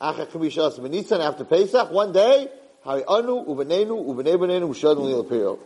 Acha 0.01 0.27
Kamisha 0.27 0.73
Asmenitzan 0.73 1.21
after 1.21 1.45
Pesach, 1.45 1.91
one 1.93 2.13
day, 2.13 2.49
Hari 2.83 3.05
Anu, 3.05 3.45
Ubenenu, 3.47 4.05
Ubenei 4.05 4.37
Benenu, 4.37 4.69
Mushadun 4.69 5.59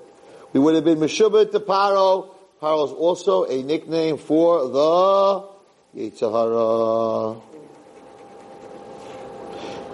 We 0.52 0.60
would 0.60 0.74
have 0.74 0.84
been 0.84 0.98
Meshubah 0.98 1.50
to 1.50 1.60
Paro. 1.60 2.34
Paro 2.60 2.86
is 2.86 2.92
also 2.92 3.44
a 3.44 3.62
nickname 3.62 4.18
for 4.18 4.68
the 4.68 5.48
Yetzer 5.98 6.30
Hara. 6.30 7.40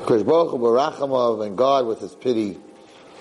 Because 0.01 0.25
Baruch 0.25 0.51
Barachamav 0.51 1.47
and 1.47 1.57
God 1.57 1.87
with 1.87 2.01
His 2.01 2.17
pity. 2.17 2.59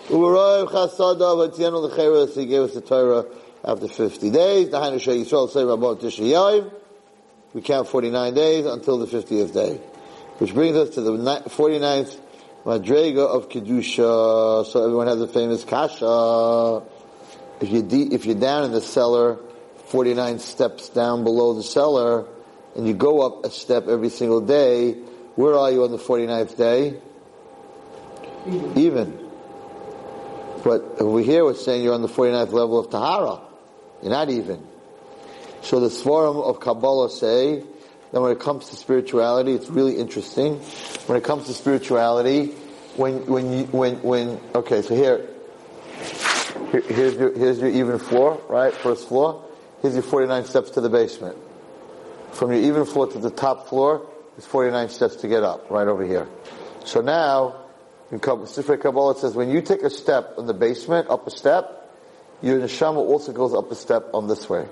Uberayim 0.08 0.68
Chasadav 0.68 1.48
at 1.48 1.56
the 1.56 1.88
the 1.88 1.96
Cheres, 1.96 2.36
He 2.36 2.48
gave 2.48 2.64
us 2.64 2.74
the 2.74 2.82
Torah 2.82 3.26
after 3.64 3.88
50 3.88 4.30
days. 4.32 4.70
The 4.70 4.78
Hainu 4.80 5.00
Shei 5.00 5.20
Yisrael 5.20 5.50
say 5.50 5.64
Rabbot 5.64 6.00
Tishayim. 6.00 6.74
We 7.54 7.62
count 7.62 7.88
49 7.88 8.34
days 8.34 8.66
until 8.66 8.98
the 8.98 9.06
50th 9.06 9.54
day. 9.54 9.78
Which 10.38 10.54
brings 10.54 10.76
us 10.78 10.92
to 10.92 11.02
the 11.02 11.12
49th 11.12 12.20
Madrega 12.66 13.28
of 13.28 13.50
Kedusha. 13.50 14.66
So 14.66 14.84
everyone 14.84 15.08
has 15.08 15.22
a 15.22 15.28
famous 15.28 15.64
Kasha. 15.64 16.84
If 17.60 17.70
you 17.70 17.84
de- 17.84 18.14
if 18.14 18.26
you're 18.26 18.36
down 18.40 18.64
in 18.64 18.72
the 18.72 18.82
cellar, 18.82 19.38
49 19.88 20.40
steps 20.40 20.90
down 20.90 21.24
below 21.24 21.54
the 21.54 21.64
cellar, 21.64 22.26
and 22.76 22.88
you 22.88 22.94
go 22.94 23.22
up 23.22 23.46
a 23.46 23.52
step 23.52 23.88
every 23.88 24.10
single 24.10 24.42
day, 24.42 24.94
where 25.36 25.56
are 25.56 25.72
you 25.72 25.84
on 25.84 25.92
the 25.92 25.98
49th 25.98 26.58
day? 26.58 27.00
Even. 28.48 28.78
Even. 28.78 29.30
But 30.64 31.02
over 31.02 31.20
here 31.20 31.44
we're 31.44 31.56
saying 31.56 31.84
you're 31.84 31.94
on 31.94 32.02
the 32.02 32.08
49th 32.08 32.52
level 32.52 32.80
of 32.80 32.90
Tahara. 32.90 33.42
You're 34.02 34.12
not 34.12 34.30
even. 34.30 34.66
So 35.62 35.80
the 35.80 35.90
Svarim 35.90 36.44
of 36.44 36.60
Kabbalah 36.60 37.10
say 37.10 37.64
that 38.12 38.22
when 38.22 38.32
it 38.32 38.40
comes 38.40 38.70
to 38.70 38.76
spirituality, 38.76 39.54
it's 39.54 39.70
really 39.70 39.98
interesting. 39.98 40.58
When 41.08 41.18
it 41.18 41.24
comes 41.24 41.46
to 41.46 41.54
spirituality, 41.54 42.48
when, 42.96 43.26
when 43.28 43.52
you, 43.54 43.64
when, 43.66 44.02
when, 44.02 44.40
okay, 44.56 44.82
so 44.82 44.96
here, 44.96 45.28
here 46.72 46.82
here's 46.82 47.16
your, 47.16 47.34
here's 47.34 47.60
your 47.60 47.70
even 47.70 48.00
floor, 48.00 48.42
right? 48.50 48.74
First 48.74 49.08
floor. 49.08 49.46
Here's 49.82 49.94
your 49.94 50.04
49 50.04 50.46
steps 50.46 50.72
to 50.72 50.82
the 50.82 50.90
basement. 50.90 51.38
From 52.32 52.52
your 52.52 52.62
even 52.62 52.86
floor 52.86 53.08
to 53.08 53.20
the 53.20 53.30
top 53.30 53.68
floor, 53.68 54.08
it's 54.38 54.48
49 54.48 54.90
steps 54.90 55.18
to 55.18 55.28
get 55.28 55.44
up, 55.44 55.70
right 55.70 55.88
over 55.88 56.06
here. 56.06 56.28
So 56.86 57.02
now, 57.02 57.56
in 58.12 58.20
Kabbalah 58.20 59.12
it 59.12 59.18
says, 59.18 59.36
when 59.36 59.50
you 59.50 59.62
take 59.62 59.84
a 59.84 59.90
step 59.90 60.36
in 60.38 60.48
the 60.48 60.54
basement, 60.54 61.10
up 61.10 61.28
a 61.28 61.32
step, 61.32 61.81
your 62.42 62.60
neshama 62.60 62.98
also 62.98 63.32
goes 63.32 63.54
up 63.54 63.72
a 63.72 63.76
step 63.76 64.10
on 64.14 64.28
this 64.28 64.50
way. 64.50 64.68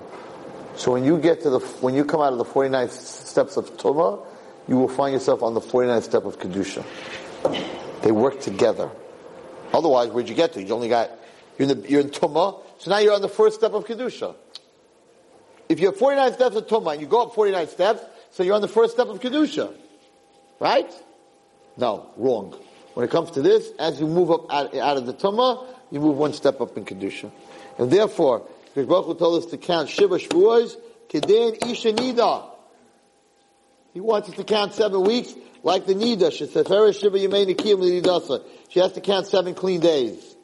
So 0.76 0.92
when 0.92 1.04
you 1.04 1.18
get 1.18 1.42
to 1.42 1.50
the, 1.50 1.58
when 1.58 1.94
you 1.94 2.04
come 2.04 2.20
out 2.20 2.32
of 2.32 2.38
the 2.38 2.44
49 2.44 2.88
steps 2.90 3.56
of 3.56 3.76
Tumah, 3.76 4.26
you 4.68 4.76
will 4.76 4.88
find 4.88 5.12
yourself 5.12 5.42
on 5.42 5.54
the 5.54 5.60
49th 5.60 6.02
step 6.02 6.24
of 6.24 6.38
Kedusha. 6.38 6.84
They 8.02 8.12
work 8.12 8.40
together. 8.40 8.90
Otherwise, 9.72 10.10
where'd 10.10 10.28
you 10.28 10.34
get 10.34 10.52
to? 10.54 10.62
You 10.62 10.74
only 10.74 10.88
got, 10.88 11.10
you're 11.58 11.70
in, 11.70 11.80
the, 11.80 11.90
you're 11.90 12.00
in 12.00 12.10
Tumah, 12.10 12.62
so 12.78 12.90
now 12.90 12.98
you're 12.98 13.14
on 13.14 13.20
the 13.20 13.28
first 13.28 13.56
step 13.56 13.72
of 13.72 13.84
Kedusha. 13.84 14.34
If 15.68 15.80
you 15.80 15.86
have 15.86 15.96
49 15.96 16.32
steps 16.34 16.56
of 16.56 16.66
Tumah 16.66 16.92
and 16.92 17.00
you 17.00 17.06
go 17.06 17.22
up 17.22 17.34
49 17.34 17.68
steps, 17.68 18.02
so 18.30 18.42
you're 18.42 18.54
on 18.54 18.60
the 18.60 18.68
first 18.68 18.94
step 18.94 19.08
of 19.08 19.20
Kedusha. 19.20 19.72
Right? 20.58 20.90
No, 21.76 22.10
wrong. 22.16 22.56
When 22.94 23.04
it 23.04 23.10
comes 23.10 23.30
to 23.32 23.42
this, 23.42 23.70
as 23.78 24.00
you 24.00 24.06
move 24.06 24.30
up 24.30 24.52
out, 24.52 24.74
out 24.76 24.96
of 24.96 25.06
the 25.06 25.14
Tumah, 25.14 25.66
you 25.90 26.00
move 26.00 26.16
one 26.16 26.32
step 26.32 26.60
up 26.60 26.76
in 26.76 26.84
Kedusha. 26.84 27.30
And 27.80 27.90
therefore, 27.90 28.46
Baruch 28.74 29.18
told 29.18 29.42
us 29.42 29.50
to 29.52 29.56
count 29.56 29.88
Shiva 29.88 30.16
Shavuos, 30.16 30.76
Kedin 31.08 31.66
Isha 31.66 31.94
Nida. 31.94 32.44
He 33.94 34.00
wants 34.00 34.28
us 34.28 34.34
to 34.36 34.44
count 34.44 34.74
seven 34.74 35.02
weeks, 35.02 35.34
like 35.62 35.86
the 35.86 35.94
Nida. 35.94 36.30
She 36.30 36.44
says, 36.46 36.66
Shiva 36.66 37.16
Yemei 37.16 37.46
Nikim 37.46 37.78
Nidasa. 37.78 38.42
She 38.68 38.80
has 38.80 38.92
to 38.92 39.00
count 39.00 39.28
seven 39.28 39.54
clean 39.54 39.80
days. 39.80 40.36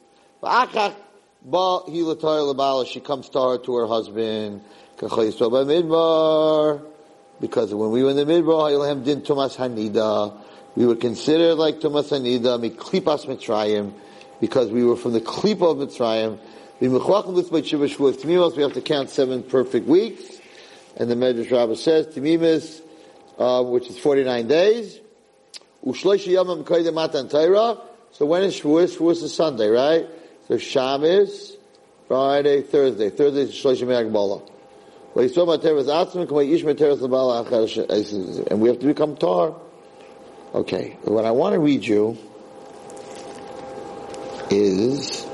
She 2.89 2.99
comes 3.01 3.29
to 3.29 3.39
her, 3.39 3.59
to 3.59 3.75
her 3.75 3.85
husband. 3.85 4.63
Because 4.99 5.39
when 7.71 7.91
we 7.91 8.03
were 8.03 8.09
in 8.09 8.15
the 8.15 8.25
Midbar, 8.25 9.05
din 9.05 9.21
Tumas 9.21 9.55
Hanida. 9.55 10.35
We 10.75 10.87
were 10.87 10.95
considered 10.95 11.53
like 11.55 11.81
Tumas 11.81 12.09
Hanida, 12.09 12.59
Miklipas 12.59 13.27
Mitzrayim, 13.27 13.93
because 14.41 14.71
we 14.71 14.83
were 14.83 14.95
from 14.95 15.13
the 15.13 15.21
Klipa 15.21 15.71
of 15.71 15.77
Mitzrayim. 15.77 16.39
We 16.79 16.87
have 16.89 18.73
to 18.73 18.81
count 18.85 19.09
seven 19.09 19.43
perfect 19.43 19.87
weeks. 19.87 20.23
And 20.95 21.09
the 21.09 21.15
Medrash 21.15 21.51
Rabbah 21.51 21.75
says, 21.75 22.07
Timimis, 22.07 22.81
uh, 23.37 23.63
which 23.63 23.87
is 23.87 23.97
49 23.97 24.47
days. 24.47 24.99
Ushloish 25.85 26.27
Yamam 26.27 26.63
Koyde 26.63 26.93
Matan 26.93 27.29
Torah. 27.29 27.79
So 28.11 28.25
when 28.25 28.43
is 28.43 28.59
Shavuos? 28.59 28.97
Shavuos 28.97 29.23
is 29.23 29.33
Sunday, 29.33 29.69
right? 29.69 30.07
So 30.47 30.57
Shabbos, 30.57 31.57
Friday, 32.07 32.61
Thursday. 32.61 33.09
Thursday 33.09 33.41
is 33.41 33.51
Shlosh 33.51 33.81
Yamei 33.81 33.99
and 38.51 38.61
we 38.61 38.67
have 38.69 38.79
to 38.79 38.85
become 38.85 39.15
tar. 39.17 39.55
Okay, 40.53 40.97
what 41.03 41.25
I 41.25 41.31
want 41.31 41.53
to 41.53 41.59
read 41.59 41.83
you 41.83 42.17
is 44.51 45.26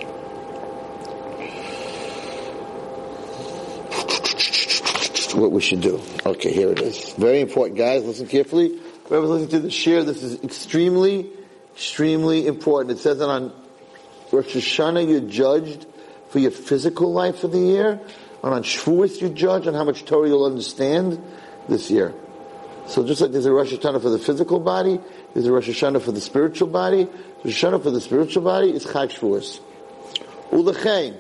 what 5.36 5.52
we 5.52 5.62
should 5.62 5.82
do. 5.82 6.02
Okay, 6.26 6.52
here 6.52 6.72
it 6.72 6.80
is. 6.80 7.14
Very 7.14 7.42
important, 7.42 7.78
guys. 7.78 8.04
Listen 8.04 8.28
carefully. 8.28 8.80
Whoever's 9.06 9.30
listening 9.30 9.50
to 9.50 9.60
the 9.60 9.72
share, 9.72 10.04
this 10.04 10.24
is 10.24 10.44
extremely, 10.44 11.30
extremely 11.74 12.48
important. 12.48 12.98
It 12.98 13.02
says 13.02 13.20
that 13.20 13.30
on 13.30 13.54
Rosh 14.32 14.56
Hashanah 14.56 15.08
you're 15.08 15.30
judged 15.30 15.86
for 16.30 16.40
your 16.40 16.52
physical 16.52 17.12
life 17.12 17.40
for 17.40 17.48
the 17.48 17.60
year, 17.60 18.02
and 18.44 18.54
on 18.54 18.64
Shavuos 18.64 19.22
you 19.22 19.30
judge 19.30 19.68
on 19.68 19.74
how 19.74 19.84
much 19.84 20.06
Torah 20.06 20.28
you'll 20.28 20.46
understand 20.46 21.22
this 21.70 21.92
year. 21.92 22.14
So 22.88 23.06
just 23.06 23.22
like 23.22 23.32
there's 23.32 23.46
a 23.46 23.52
Rosh 23.52 23.74
Hashanah 23.74 24.02
for 24.02 24.10
the 24.10 24.20
physical 24.20 24.60
body, 24.60 25.00
there's 25.34 25.46
a 25.46 25.52
Rosh 25.52 25.70
Hashanah 25.70 26.02
for 26.02 26.12
the 26.12 26.22
spiritual 26.22 26.68
body. 26.68 27.08
Rosh 27.44 27.64
Hashanah 27.64 27.84
for 27.84 27.92
the 27.92 28.02
spiritual 28.02 28.44
body 28.44 28.72
is 28.72 28.86
Chag 28.86 29.12
Shavuos. 29.12 29.60
Ulechein. 30.52 31.16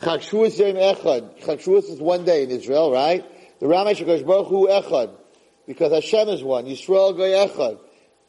Chag 0.00 0.20
Shavuos 0.20 0.58
Echad. 0.58 1.40
Chag 1.40 1.90
is 1.90 2.00
one 2.00 2.24
day 2.24 2.44
in 2.44 2.50
Israel, 2.50 2.92
right? 2.92 3.24
The 3.60 3.66
Ramesh 3.66 4.04
Hakadosh 4.04 4.26
Baruch 4.26 4.48
Hu 4.48 4.68
Echad. 4.68 5.10
Because 5.66 5.92
Hashem 5.92 6.28
is 6.28 6.42
one. 6.42 6.66
Yisrael 6.66 7.16
Goy 7.16 7.30
Echad. 7.30 7.78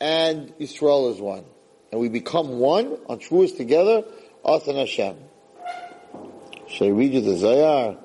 And 0.02 0.50
Yisrael 0.58 1.14
is 1.14 1.22
one. 1.22 1.46
And 1.92 2.02
we 2.02 2.10
become 2.10 2.60
one 2.60 2.98
on 3.08 3.20
Shavuos 3.20 3.56
together, 3.58 4.04
us 4.46 4.68
and 4.68 4.78
Hashem. 4.78 5.18
Should 6.68 6.86
I 6.86 6.90
read 6.90 7.14
you 7.14 7.22
the 7.22 7.36
Zohar? 7.36 7.98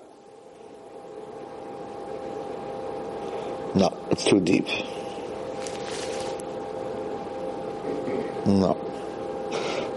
No, 3.74 4.06
it's 4.10 4.24
too 4.24 4.40
deep. 4.40 4.66
No. 8.46 8.76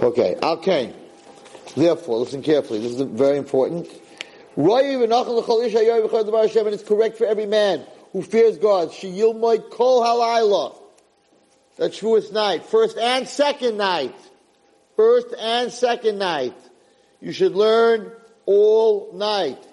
Okay, 0.02 0.36
okay. 0.42 0.94
Therefore, 1.76 2.20
listen 2.20 2.42
carefully. 2.42 2.80
This 2.80 2.94
is 2.94 3.02
very 3.02 3.38
important. 3.38 3.88
And 4.58 5.14
it's 6.74 6.84
correct 6.84 7.18
for 7.18 7.26
every 7.26 7.46
man 7.46 7.84
who 8.12 8.24
fears 8.24 8.58
God. 8.58 8.90
That's 11.78 12.00
Shavuos 12.00 12.32
night. 12.34 12.66
First 12.66 12.98
and 12.98 13.28
second 13.28 13.78
night. 13.78 14.16
First 14.96 15.28
and 15.40 15.72
second 15.72 16.18
night. 16.18 16.56
You 17.22 17.32
should 17.32 17.54
learn 17.54 18.12
all 18.48 19.12
night. 19.14 19.64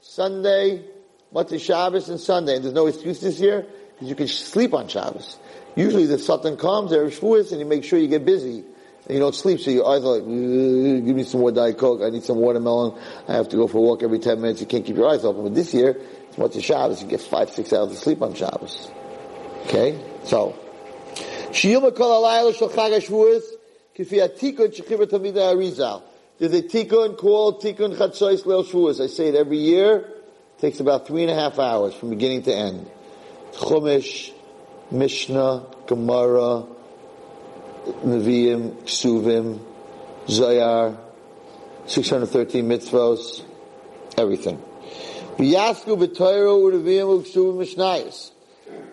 Sunday, 0.00 0.84
Motzei 1.32 1.60
Shabbos 1.60 2.08
and 2.08 2.18
Sunday. 2.18 2.56
And 2.56 2.64
there's 2.64 2.74
no 2.74 2.88
excuse 2.88 3.20
this 3.20 3.38
year 3.38 3.64
because 3.92 4.08
you 4.08 4.16
can 4.16 4.26
sleep 4.26 4.74
on 4.74 4.88
Shabbos. 4.88 5.38
Usually 5.76 6.06
the 6.06 6.18
Satan 6.18 6.56
comes, 6.56 6.90
there's 6.90 7.18
Shavuos, 7.18 7.52
and 7.52 7.60
you 7.60 7.66
make 7.66 7.84
sure 7.84 7.96
you 8.00 8.08
get 8.08 8.24
busy. 8.24 8.64
You 9.08 9.18
don't 9.18 9.34
sleep, 9.34 9.60
so 9.60 9.70
your 9.70 9.88
eyes 9.88 10.04
are 10.04 10.18
like, 10.18 10.22
mm, 10.22 11.04
give 11.04 11.16
me 11.16 11.24
some 11.24 11.40
more 11.40 11.50
Diet 11.50 11.76
Coke, 11.76 12.02
I 12.02 12.10
need 12.10 12.22
some 12.22 12.38
watermelon, 12.38 13.00
I 13.26 13.32
have 13.32 13.48
to 13.48 13.56
go 13.56 13.66
for 13.66 13.78
a 13.78 13.80
walk 13.80 14.02
every 14.02 14.20
10 14.20 14.40
minutes, 14.40 14.60
you 14.60 14.66
can't 14.66 14.84
keep 14.84 14.96
your 14.96 15.08
eyes 15.08 15.24
open. 15.24 15.42
But 15.42 15.54
this 15.54 15.74
year, 15.74 16.00
it's 16.28 16.36
Motzei 16.36 16.62
Shabbos, 16.62 17.02
you 17.02 17.08
get 17.08 17.20
five, 17.20 17.50
six 17.50 17.72
hours 17.72 17.90
of 17.90 17.98
sleep 17.98 18.22
on 18.22 18.34
Shabbos. 18.34 18.90
Okay, 19.66 20.00
so. 20.24 20.56
There's 26.38 26.54
a 26.54 26.62
tikkun 26.62 27.18
called 27.18 27.62
Tikkun 27.62 27.96
Chatzos 27.96 28.44
Leil 28.44 28.64
Shavuos. 28.64 29.00
I 29.00 29.06
say 29.06 29.28
it 29.28 29.34
every 29.34 29.58
year. 29.58 29.98
It 29.98 30.58
takes 30.58 30.80
about 30.80 31.06
three 31.06 31.22
and 31.22 31.30
a 31.30 31.34
half 31.34 31.58
hours 31.58 31.94
from 31.94 32.10
beginning 32.10 32.42
to 32.44 32.54
end. 32.54 32.90
Chumash, 33.52 34.32
Mishnah, 34.90 35.66
Gemara, 35.86 36.64
Nevi'im, 37.86 38.82
Ksuvim, 38.84 39.60
Zohar, 40.28 40.96
613 41.86 42.64
mitzvos, 42.64 43.42
everything. 44.16 44.62
V'yasku 45.36 45.98
b'toyro 45.98 46.62
u'nevi'im 46.62 47.22
u'ksuvim 47.22 47.56
mishnayis. 47.56 48.30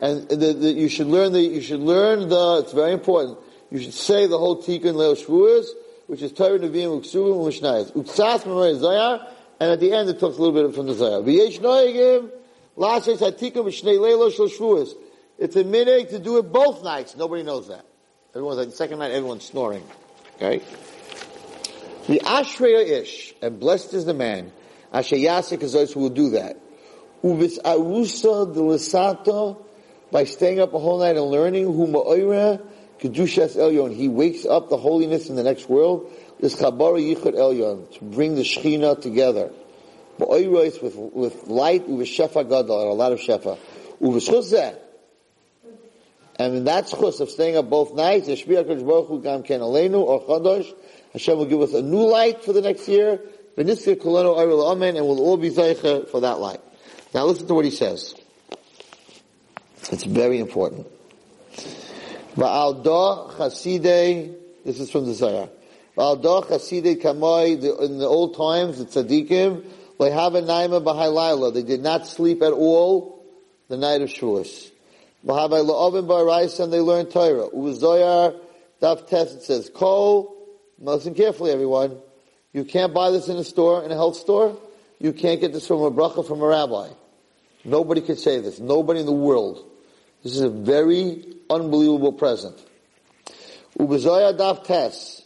And 0.02 0.28
the, 0.30 0.54
the, 0.54 0.72
you 0.72 0.90
should 0.90 1.08
learn 1.08 1.34
the, 1.34 1.42
you 1.42 1.62
should 1.62 1.82
learn 1.82 2.30
the, 2.30 2.62
it's 2.64 2.74
very 2.74 2.94
important, 2.94 3.38
you 3.70 3.80
should 3.80 3.94
say 3.94 4.26
the 4.28 4.38
whole 4.38 4.62
Tikkun 4.62 4.96
Leil 4.96 5.16
Shavuos, 5.16 5.68
which 6.08 6.22
is 6.22 6.32
Torah 6.32 6.58
Nevi'im 6.58 7.02
Uksuvim 7.02 7.36
U'Mishnayis. 7.36 7.92
Uksas 7.94 8.44
Memori 8.44 8.80
Zohar, 8.80 9.28
and 9.60 9.72
at 9.72 9.80
the 9.80 9.94
end 9.94 10.10
it 10.10 10.20
talks 10.20 10.38
a 10.38 10.42
little 10.42 10.68
bit 10.68 10.76
from 10.76 10.88
the 10.88 10.94
Zayar. 10.94 11.24
V'yesh 11.24 11.60
noegim, 11.60 12.32
lashes 12.76 13.20
hatikum 13.20 13.66
v'shnei 13.66 13.98
leilo 14.00 14.32
Shavuos. 14.32 14.94
It's 15.38 15.56
a 15.56 15.64
minute 15.64 16.10
to 16.10 16.20
do 16.20 16.38
it 16.38 16.52
both 16.52 16.84
nights. 16.84 17.16
Nobody 17.16 17.44
knows 17.44 17.68
that. 17.68 17.86
Everyone's 18.36 18.58
like, 18.60 18.70
the 18.70 18.76
second 18.76 19.00
night 19.00 19.12
everyone's 19.12 19.44
snoring. 19.44 19.84
Okay? 20.36 20.62
The 22.08 22.20
Ashreya 22.20 23.02
Ish, 23.02 23.34
and 23.42 23.60
blessed 23.60 23.96
is 23.96 24.06
the 24.06 24.14
man, 24.14 24.52
Asher 24.94 25.16
Yasik 25.16 25.64
is 25.64 25.74
those 25.74 25.94
who 25.94 26.02
will 26.02 26.10
do 26.10 26.32
that. 26.32 26.58
Uvis 27.24 27.60
Arusa 27.60 28.54
de 28.54 28.60
Lisato, 28.60 29.64
by 30.12 30.26
staying 30.26 30.60
up 30.60 30.74
a 30.74 30.80
whole 30.80 31.00
night 31.00 31.18
and 31.18 31.26
learning, 31.26 31.66
who 31.66 31.88
Ma'oira, 31.88 32.62
Kedushas 33.00 33.56
Elyon, 33.56 33.96
he 33.96 34.08
wakes 34.08 34.46
up 34.46 34.70
the 34.70 34.78
holiness 34.78 35.30
in 35.30 35.36
the 35.36 35.44
next 35.44 35.68
world, 35.68 36.12
this 36.40 36.56
Chabara 36.56 37.00
Yichud 37.00 37.34
Elyon, 37.34 37.92
to 37.98 38.04
bring 38.06 38.36
the 38.36 38.44
Shechina 38.44 39.02
together. 39.02 39.52
Ma'oiros 40.20 40.82
with, 40.84 40.96
with 40.96 41.48
light, 41.48 41.88
uvis 41.88 42.16
Shefa 42.16 42.48
Gadol, 42.48 42.92
a 42.92 42.94
lot 42.94 43.12
of 43.12 43.20
Shefa. 43.20 43.58
Uvis 44.02 44.30
Chuzeh, 44.30 44.78
and 46.40 46.66
that's 46.66 46.92
chus 46.92 47.20
of 47.20 47.30
staying 47.30 47.58
up 47.58 47.70
both 47.70 47.94
nights. 47.94 48.30
Yashbiya 48.30 48.64
Kodesh 48.64 48.88
Baruch 48.88 49.08
Hu 49.10 49.22
Gam 49.22 49.44
Ken 49.44 49.60
Aleinu 49.60 50.00
or 50.00 50.24
Chodosh. 50.24 50.74
Hashem 51.12 51.38
will 51.38 51.46
give 51.46 51.62
us 51.62 51.74
a 51.74 51.82
new 51.82 52.08
light 52.08 52.46
for 52.46 52.54
the 52.54 52.62
next 52.62 52.88
year. 52.88 53.20
V'nisker 53.58 53.98
Kolonu 53.98 54.38
Aril 54.38 54.72
Amen, 54.72 54.96
and 54.96 55.06
we'll 55.06 55.20
all 55.20 55.36
be 55.36 55.50
zeicha 55.50 56.08
for 56.08 56.22
that 56.22 56.40
light. 56.40 56.62
Now 57.14 57.26
listen 57.26 57.46
to 57.48 57.54
what 57.54 57.66
he 57.66 57.72
says. 57.72 58.16
It's 59.92 60.06
very 60.06 60.40
important. 60.40 60.88
Va'alda 62.38 63.32
Chasidei, 63.34 64.34
this 64.64 64.80
is 64.80 64.90
from 64.90 65.08
the 65.08 65.14
Zohar. 65.14 65.50
Va'alda 65.98 66.46
Chasidei 66.46 67.02
Kamoi, 67.02 67.56
in 67.84 67.98
the 67.98 68.06
old 68.08 68.38
times, 68.38 68.78
the 68.78 68.86
tzaddikim, 68.86 69.66
they 70.00 70.12
have 70.12 70.36
a 70.36 70.42
naima 70.42 70.82
b'haylayla. 70.82 71.54
They 71.54 71.64
did 71.64 71.82
not 71.82 72.08
sleep 72.08 72.42
at 72.44 72.54
all 72.54 73.26
the 73.68 73.76
night 73.76 74.02
of 74.02 74.08
Shavuos. 74.08 74.69
V'havai 75.26 75.66
la'ovim 75.66 76.08
ba'araisa, 76.08 76.66
and 76.66 76.74
they 76.74 76.80
learned 76.80 77.12
Torah. 77.12 77.50
Uzoyar, 77.50 78.40
Daf 78.82 79.08
Test, 79.08 79.36
it 79.36 79.44
says, 79.44 79.70
Kol, 79.74 80.36
listen 80.80 81.14
carefully 81.14 81.52
everyone, 81.52 81.98
you 82.54 82.66
can't 82.66 82.94
buy 82.94 83.12
this 83.12 83.28
in 83.28 83.38
a 83.38 83.44
store, 83.44 83.84
in 83.84 83.92
a 83.92 83.96
health 83.96 84.16
store. 84.16 84.58
You 85.00 85.14
can't 85.14 85.40
get 85.40 85.54
this 85.54 85.68
from 85.68 85.82
a 85.82 85.92
bracha 85.92 86.28
from 86.28 86.42
a 86.42 86.48
rabbi. 86.48 86.90
Nobody 87.64 88.02
could 88.02 88.20
say 88.20 88.40
this. 88.40 88.60
Nobody 88.60 89.02
in 89.02 89.06
the 89.06 89.12
world. 89.12 89.66
This 90.24 90.36
is 90.36 90.42
a 90.42 90.50
very 90.50 91.24
unbelievable 91.50 92.14
present. 92.14 92.58
Ubezoya 93.78 94.38
daf 94.38 94.66
tes. 94.66 95.22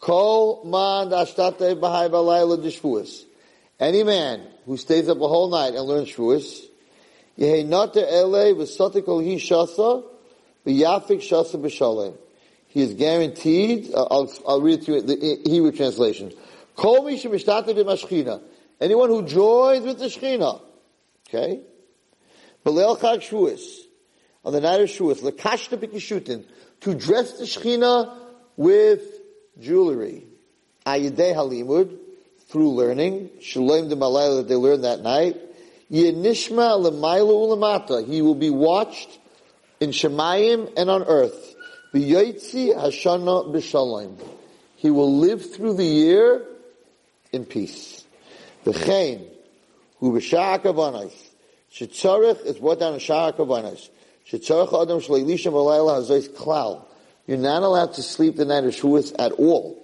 Kol 0.00 0.64
man 0.64 1.08
dashtate 1.08 1.80
b'hai 1.80 2.08
b'layla 2.08 2.62
d'shvuas. 2.62 3.24
Any 3.80 4.04
man 4.04 4.46
who 4.64 4.76
stays 4.76 5.08
up 5.08 5.20
a 5.20 5.28
whole 5.28 5.50
night 5.50 5.74
and 5.74 5.82
learns 5.86 6.08
shvuas, 6.08 6.64
yehi 7.38 7.66
shasa, 9.46 10.04
shasa. 10.66 12.14
He 12.74 12.82
is 12.82 12.94
guaranteed, 12.94 13.94
uh, 13.94 14.02
I'll, 14.10 14.32
I'll 14.48 14.60
read 14.60 14.82
to 14.82 14.94
you 14.94 15.02
the 15.02 15.40
Hebrew 15.44 15.70
translation. 15.70 16.32
Kol 16.74 17.04
mi 17.04 17.16
shemishtate. 17.16 18.42
Anyone 18.80 19.08
who 19.10 19.22
joins 19.22 19.84
with 19.84 20.00
the 20.00 20.06
Shechina. 20.06 20.60
Okay? 21.28 21.60
On 22.66 22.74
the 24.52 24.60
night 24.60 24.80
of 24.80 24.88
b'kishutin, 24.88 26.44
to 26.80 26.94
dress 26.94 27.32
the 27.38 27.44
Shechina 27.44 28.16
with 28.56 29.02
jewelry. 29.60 30.26
Ayidei 30.84 31.32
halimud, 31.34 31.96
through 32.48 32.70
learning, 32.70 33.30
shalom 33.40 33.88
de 33.88 33.94
malayla 33.94 34.38
that 34.38 34.48
they 34.48 34.56
learned 34.56 34.82
that 34.84 35.00
night. 35.00 35.40
Yenishma 35.90 36.78
lemayla 36.80 37.58
ulamata, 37.58 38.06
he 38.06 38.22
will 38.22 38.34
be 38.34 38.50
watched 38.50 39.18
in 39.80 39.90
Shemayim 39.90 40.72
and 40.76 40.90
on 40.90 41.04
earth. 41.04 41.54
V'yotzi 41.92 42.74
hashana 42.74 43.52
b'shalom. 43.52 44.16
He 44.76 44.90
will 44.90 45.18
live 45.18 45.54
through 45.54 45.74
the 45.74 45.84
year 45.84 46.46
in 47.32 47.44
peace. 47.44 48.04
V'chein, 48.64 49.26
hu 49.98 50.12
b'Sha'ar 50.12 50.60
HaKavanos. 50.60 51.12
Shetzarech 51.72 52.44
is 52.46 52.58
brought 52.58 52.80
down 52.80 52.94
in 52.94 53.00
Sha'ar 53.00 53.34
HaKavanos. 53.34 53.88
Shetzarech 54.28 54.82
adam 54.82 55.00
shleilisha 55.00 55.52
malayla 55.52 56.00
hazois 56.00 56.28
klal. 56.30 56.84
You're 57.26 57.38
not 57.38 57.62
allowed 57.62 57.94
to 57.94 58.02
sleep 58.02 58.36
the 58.36 58.44
night 58.44 58.64
of 58.64 58.74
Shavuos 58.74 59.14
at 59.18 59.32
all. 59.32 59.80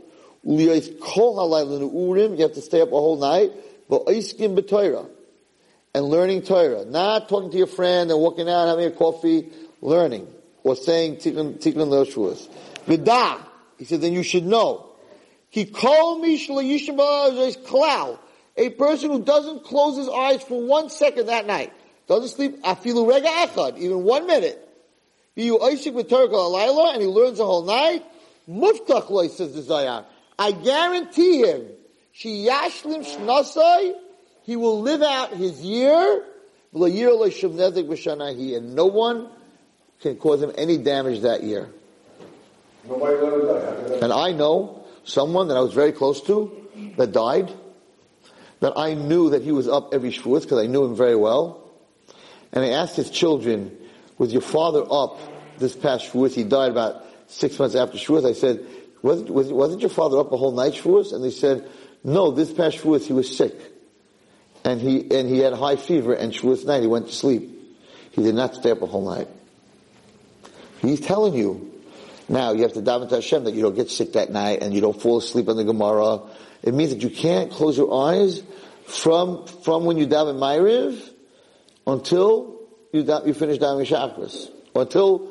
Uliyos 0.46 0.98
kol 1.01 1.36
halayla 1.36 1.92
urim, 1.92 2.36
you 2.36 2.42
have 2.42 2.55
to 2.55 2.62
stay 2.62 2.80
up 2.80 2.88
a 2.88 2.92
whole 2.92 3.18
night. 3.18 3.53
But 3.88 4.07
V'oiskim 4.07 4.59
b'toira. 4.59 5.07
And 5.95 6.05
learning 6.05 6.43
Torah. 6.43 6.84
Not 6.84 7.28
talking 7.28 7.51
to 7.51 7.59
your 7.59 7.66
friend 7.66 8.11
and 8.11 8.20
walking 8.20 8.49
out, 8.49 8.68
having 8.68 8.86
a 8.86 8.91
coffee, 8.91 9.49
learning. 9.80 10.28
Or 10.62 10.76
saying 10.76 11.16
tikkun 11.16 11.59
leil 11.59 12.07
Shavuos. 12.07 12.49
He 13.78 13.84
said, 13.84 14.01
then 14.01 14.12
you 14.12 14.22
should 14.22 14.45
know. 14.45 14.86
He 15.49 15.64
called 15.64 16.20
me 16.20 16.38
klal. 16.38 18.18
A 18.57 18.70
person 18.70 19.11
who 19.11 19.22
doesn't 19.22 19.64
close 19.64 19.97
his 19.97 20.09
eyes 20.09 20.43
for 20.43 20.62
one 20.62 20.91
second 20.91 21.26
that 21.26 21.47
night. 21.47 21.72
Doesn't 22.07 22.28
sleep 22.28 22.62
afilu 22.62 23.09
rega 23.09 23.28
echad, 23.28 23.78
even 23.78 24.03
one 24.03 24.26
minute. 24.26 24.68
Be 25.34 25.45
You 25.45 25.59
oisik 25.59 25.95
with 25.95 26.09
Torah 26.09 26.93
and 26.93 27.01
he 27.01 27.09
learns 27.09 27.38
the 27.38 27.47
whole 27.47 27.64
night. 27.64 28.05
Muftach 28.49 29.30
says 29.30 29.55
the 29.55 29.62
Zohar. 29.62 30.05
I 30.38 30.53
guarantee 30.53 31.43
him, 31.43 31.66
she 32.12 32.47
yashlim 32.47 33.05
shnasai, 33.05 33.95
he 34.43 34.57
will 34.57 34.80
live 34.80 35.03
out 35.03 35.34
his 35.34 35.62
year, 35.62 36.24
and 36.72 38.74
no 38.74 38.86
one 38.86 39.28
can 40.01 40.16
cause 40.16 40.43
him 40.43 40.53
any 40.57 40.78
damage 40.78 41.22
that 41.22 41.43
year. 41.43 41.68
And 44.03 44.12
I 44.12 44.32
know 44.32 44.84
someone 45.05 45.49
that 45.49 45.57
I 45.57 45.61
was 45.61 45.74
very 45.74 45.93
close 45.93 46.22
to 46.22 46.68
that 46.97 47.12
died, 47.12 47.53
that 48.61 48.72
I 48.76 48.95
knew 48.95 49.30
that 49.30 49.43
he 49.43 49.53
was 49.53 49.68
up 49.68 49.93
every 49.93 50.11
Shavuot 50.11 50.43
because 50.43 50.59
I 50.59 50.66
knew 50.66 50.84
him 50.84 50.95
very 50.95 51.16
well. 51.16 51.68
And 52.53 52.64
I 52.64 52.70
asked 52.70 52.97
his 52.97 53.11
children, 53.11 53.76
was 54.18 54.32
your 54.32 54.43
father 54.43 54.84
up 54.91 55.18
this 55.59 55.76
past 55.76 56.12
Shavuot? 56.12 56.34
He 56.34 56.45
died 56.45 56.70
about 56.70 57.05
six 57.28 57.59
months 57.59 57.74
after 57.74 57.99
Shavuot. 57.99 58.28
I 58.28 58.32
said, 58.32 58.66
wasn't, 59.03 59.30
was, 59.30 59.53
wasn't 59.53 59.80
your 59.80 59.91
father 59.91 60.18
up 60.18 60.32
a 60.32 60.36
whole 60.36 60.53
night 60.53 60.74
Shavuot? 60.74 61.12
And 61.12 61.24
they 61.24 61.30
said, 61.30 61.68
no, 62.03 62.30
this 62.30 62.53
past 62.53 62.78
Shavuot 62.78 63.05
he 63.05 63.12
was 63.12 63.36
sick. 63.36 63.55
And 64.64 64.80
he, 64.80 65.11
and 65.16 65.28
he 65.28 65.38
had 65.38 65.54
high 65.54 65.76
fever 65.76 66.12
and 66.12 66.32
Shavuot 66.32 66.66
night 66.66 66.82
he 66.82 66.86
went 66.86 67.06
to 67.06 67.12
sleep. 67.12 67.50
He 68.12 68.22
did 68.22 68.34
not 68.34 68.54
stay 68.54 68.70
up 68.70 68.82
a 68.82 68.86
whole 68.86 69.08
night. 69.08 69.28
He's 70.82 71.00
telling 71.00 71.34
you. 71.34 71.66
Now 72.28 72.52
you 72.52 72.62
have 72.62 72.74
to 72.74 72.82
daven 72.82 73.08
to 73.08 73.16
Hashem 73.16 73.44
that 73.44 73.54
you 73.54 73.62
don't 73.62 73.74
get 73.74 73.90
sick 73.90 74.12
that 74.12 74.30
night 74.30 74.62
and 74.62 74.72
you 74.72 74.80
don't 74.80 75.00
fall 75.00 75.18
asleep 75.18 75.48
on 75.48 75.56
the 75.56 75.64
Gemara. 75.64 76.20
It 76.62 76.74
means 76.74 76.90
that 76.90 77.02
you 77.02 77.11
can't 77.11 77.50
close 77.50 77.76
your 77.76 78.08
eyes 78.08 78.42
from, 78.86 79.46
from 79.46 79.84
when 79.84 79.96
you 79.98 80.06
daven 80.06 80.36
Ma'ariv 80.38 81.11
until 81.86 82.61
you, 82.92 83.00
you 83.00 83.34
finish 83.34 83.58
davening 83.58 83.86
Shachris. 83.86 84.48
Until, 84.76 85.28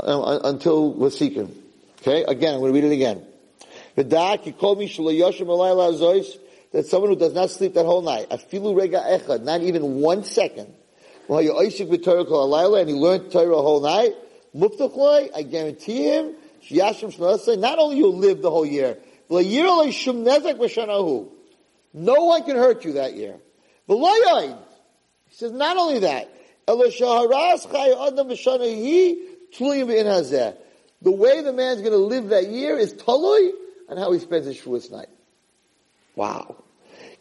uh, 0.00 0.38
until 0.44 0.94
Vasikim. 0.94 1.54
Okay? 2.00 2.24
Again, 2.24 2.54
I'm 2.54 2.60
going 2.60 2.72
to 2.72 2.80
read 2.80 2.90
it 2.90 2.94
again. 2.94 3.26
V'dak, 3.96 4.46
you 4.46 4.52
call 4.52 4.76
me 4.76 4.88
shalayoshim 4.88 5.46
alayla 5.46 5.92
azois, 5.92 6.38
that 6.72 6.86
someone 6.86 7.10
who 7.10 7.16
does 7.16 7.34
not 7.34 7.50
sleep 7.50 7.74
that 7.74 7.84
whole 7.84 8.02
night, 8.02 8.28
afilu 8.30 8.76
rega 8.76 9.02
echad, 9.06 9.42
not 9.42 9.62
even 9.62 9.96
one 9.96 10.24
second, 10.24 10.72
while 11.26 11.42
you're 11.42 11.54
oishik 11.54 11.88
b'torah 11.88 12.26
kol 12.26 12.50
alayla, 12.50 12.80
and 12.80 12.88
he 12.88 12.94
learned 12.94 13.30
Torah 13.30 13.56
whole 13.56 13.80
night, 13.80 14.14
muftachloi, 14.54 15.30
I 15.34 15.42
guarantee 15.42 16.04
him, 16.04 16.34
shiyashim 16.66 17.14
shmalasai, 17.16 17.58
not 17.58 17.78
only 17.78 17.98
you'll 17.98 18.16
live 18.16 18.42
the 18.42 18.50
whole 18.50 18.66
year, 18.66 18.98
no 19.30 19.44
one 22.24 22.42
can 22.44 22.56
hurt 22.56 22.84
you 22.84 22.92
that 22.94 23.14
year. 23.14 23.36
He 23.88 24.56
says 25.30 25.52
not 25.52 25.76
only 25.78 26.00
that. 26.00 26.28
The 26.66 26.76
way 31.10 31.42
the 31.42 31.52
man's 31.52 31.80
going 31.80 31.92
to 31.92 31.96
live 31.96 32.28
that 32.28 32.46
year 32.48 32.76
is 32.76 32.92
talui 32.94 33.52
and 33.88 33.98
how 33.98 34.12
he 34.12 34.18
spends 34.18 34.46
his 34.46 34.58
Shavuos 34.58 34.90
night. 34.92 35.08
Wow. 36.14 36.61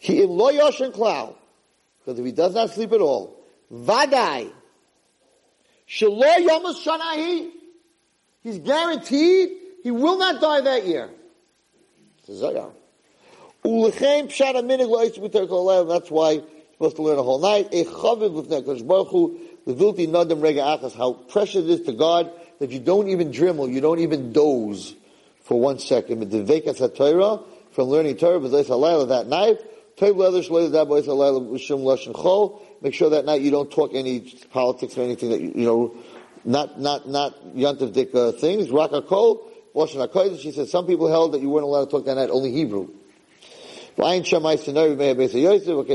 He 0.01 0.23
im 0.23 0.31
lo 0.31 0.51
yoshen 0.51 0.91
klal. 0.91 1.35
Because 1.99 2.17
if 2.17 2.25
he 2.25 2.31
does 2.31 2.55
not 2.55 2.71
sleep 2.71 2.91
at 2.91 3.01
all, 3.01 3.39
vadai. 3.71 4.51
Shelo 5.87 6.23
yomas 6.23 6.83
shanahi. 6.83 7.51
He's 8.41 8.57
guaranteed 8.57 9.49
he 9.83 9.91
will 9.91 10.17
not 10.17 10.41
die 10.41 10.61
that 10.61 10.87
year. 10.87 11.11
Ulechem 12.27 12.81
pshat 13.63 14.55
aminig 14.55 14.89
lo 14.89 15.05
yitzim 15.05 15.29
b'ter 15.29 15.47
kol 15.47 15.85
That's 15.85 16.09
why 16.09 16.31
you're 16.31 16.43
supposed 16.73 16.95
to 16.95 17.03
learn 17.03 17.19
a 17.19 17.23
whole 17.23 17.37
night. 17.37 17.67
A 17.71 17.85
chaviv 17.85 18.33
l'fnei 18.33 18.63
HaKadosh 18.63 18.87
Baruch 18.87 19.09
Hu, 19.09 19.39
levilti 19.67 20.07
nadam 20.07 20.41
rega 20.41 20.61
achas. 20.61 20.95
How 20.95 21.13
precious 21.13 21.65
it 21.65 21.69
is 21.69 21.81
to 21.81 21.93
God 21.93 22.31
that 22.57 22.71
you 22.71 22.79
don't 22.79 23.07
even 23.07 23.31
dremel, 23.31 23.71
you 23.71 23.81
don't 23.81 23.99
even 23.99 24.33
doze 24.33 24.95
for 25.43 25.59
one 25.59 25.77
second. 25.77 26.17
But 26.17 26.31
the 26.31 26.43
vekas 26.43 26.79
ha 26.79 27.43
from 27.69 27.87
learning 27.87 28.17
Torah, 28.17 28.39
v'zayis 28.39 28.65
halayla 28.65 29.09
that 29.09 29.27
night, 29.27 29.59
Make 30.01 30.15
sure 32.95 33.11
that 33.11 33.25
night 33.25 33.41
you 33.41 33.51
don't 33.51 33.69
talk 33.69 33.91
any 33.93 34.21
politics 34.49 34.97
or 34.97 35.03
anything 35.03 35.29
that 35.29 35.39
you, 35.39 35.51
know, 35.53 35.95
not 36.43 36.79
not 36.79 37.07
not 37.07 37.53
yantiv 37.53 37.93
dik 37.93 38.15
uh, 38.15 38.31
things. 38.31 38.69
Rakakol, 38.69 40.39
She 40.39 40.51
said 40.51 40.69
some 40.69 40.87
people 40.87 41.07
held 41.07 41.33
that 41.33 41.41
you 41.41 41.49
weren't 41.49 41.65
allowed 41.65 41.85
to 41.85 41.91
talk 41.91 42.05
that 42.05 42.15
night, 42.15 42.31
only 42.31 42.51
Hebrew. 42.51 42.87
Okay, 43.99 44.23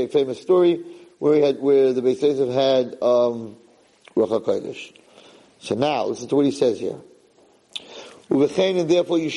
famous 0.07 0.41
story 0.41 0.85
where 1.19 1.33
we 1.33 1.41
had 1.41 1.59
where 1.59 1.91
the 1.91 2.01
Beis 2.01 2.21
Yosef 2.21 2.53
had 2.53 2.95
um, 3.01 3.57
Kodesh. 4.15 4.93
So 5.59 5.75
now 5.75 6.05
listen 6.05 6.29
to 6.29 6.37
what 6.37 6.45
he 6.45 6.51
says 6.51 6.79
here. 6.79 7.01
And 8.29 8.89
therefore, 8.89 9.19
you 9.19 9.29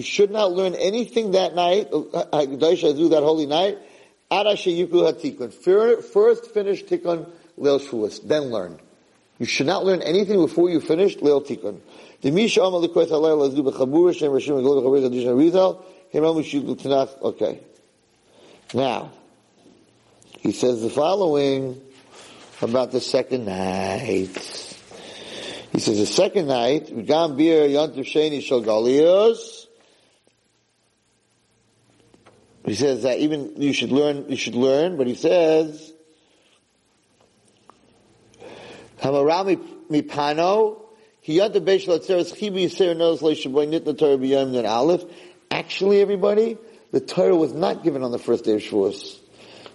should 0.00 0.30
not 0.30 0.52
learn 0.52 0.74
anything 0.74 1.32
that 1.32 1.54
night, 1.54 1.88
uh, 1.92 2.24
uh, 2.32 2.46
do 2.46 3.08
that 3.10 3.22
holy 3.22 3.44
night, 3.44 3.76
First 4.30 4.64
finish 6.54 6.84
Tikkun 6.84 7.30
Leil 7.58 7.78
Shavuos, 7.78 8.26
then 8.26 8.44
learn. 8.44 8.80
You 9.38 9.44
should 9.44 9.66
not 9.66 9.84
learn 9.84 10.00
anything 10.00 10.40
before 10.40 10.70
you 10.70 10.80
finish 10.80 11.16
Leil 11.16 11.44
Tikkun. 11.44 11.80
Okay. 17.22 17.60
Now, 18.74 19.12
he 20.40 20.52
says 20.52 20.80
the 20.80 20.90
following 20.90 21.80
about 22.62 22.92
the 22.92 23.00
second 23.00 23.46
night. 23.46 24.30
He 25.72 25.78
says 25.78 25.98
the 25.98 26.06
second 26.06 26.46
night, 26.46 27.06
Gam 27.06 27.36
Bir 27.36 27.66
Sheni 27.66 28.42
Shal 28.42 28.60
He 32.64 32.74
says 32.74 33.02
that 33.02 33.18
even 33.18 33.60
you 33.60 33.72
should 33.72 33.90
learn, 33.90 34.26
you 34.28 34.36
should 34.36 34.54
learn, 34.54 34.96
but 34.96 35.06
he 35.06 35.14
says, 35.14 35.92
mipano, 39.00 40.78
Actually, 45.50 46.00
everybody, 46.00 46.58
the 46.92 47.00
Torah 47.00 47.36
was 47.36 47.52
not 47.52 47.84
given 47.84 48.02
on 48.02 48.10
the 48.10 48.18
first 48.18 48.44
day 48.44 48.54
of 48.54 48.60
Shavuos. 48.60 49.18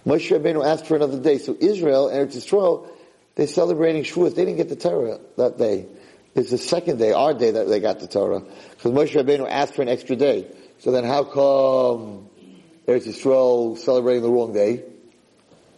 Moshe 0.05 0.29
Rabbeinu 0.29 0.65
asked 0.65 0.85
for 0.85 0.95
another 0.95 1.19
day. 1.19 1.38
So 1.38 1.55
Israel, 1.59 2.09
Eretz 2.09 2.35
Yisrael, 2.35 2.89
they're 3.35 3.47
celebrating 3.47 4.03
Shavuos. 4.03 4.35
They 4.35 4.45
didn't 4.45 4.57
get 4.57 4.69
the 4.69 4.75
Torah 4.75 5.19
that 5.38 5.57
day. 5.57 5.88
It's 6.35 6.51
the 6.51 6.57
second 6.57 6.97
day, 6.97 7.11
our 7.11 7.33
day, 7.33 7.51
that 7.51 7.67
they 7.67 7.79
got 7.79 7.99
the 7.99 8.07
Torah. 8.07 8.41
Because 8.71 8.91
Moshe 8.91 9.15
Rabbeinu 9.15 9.47
asked 9.49 9.75
for 9.75 9.81
an 9.81 9.89
extra 9.89 10.15
day. 10.15 10.47
So 10.79 10.91
then 10.91 11.03
how 11.03 11.23
come 11.23 12.26
Eretz 12.88 13.05
Yisrael 13.05 13.77
celebrating 13.77 14.23
the 14.23 14.29
wrong 14.29 14.53
day. 14.53 14.83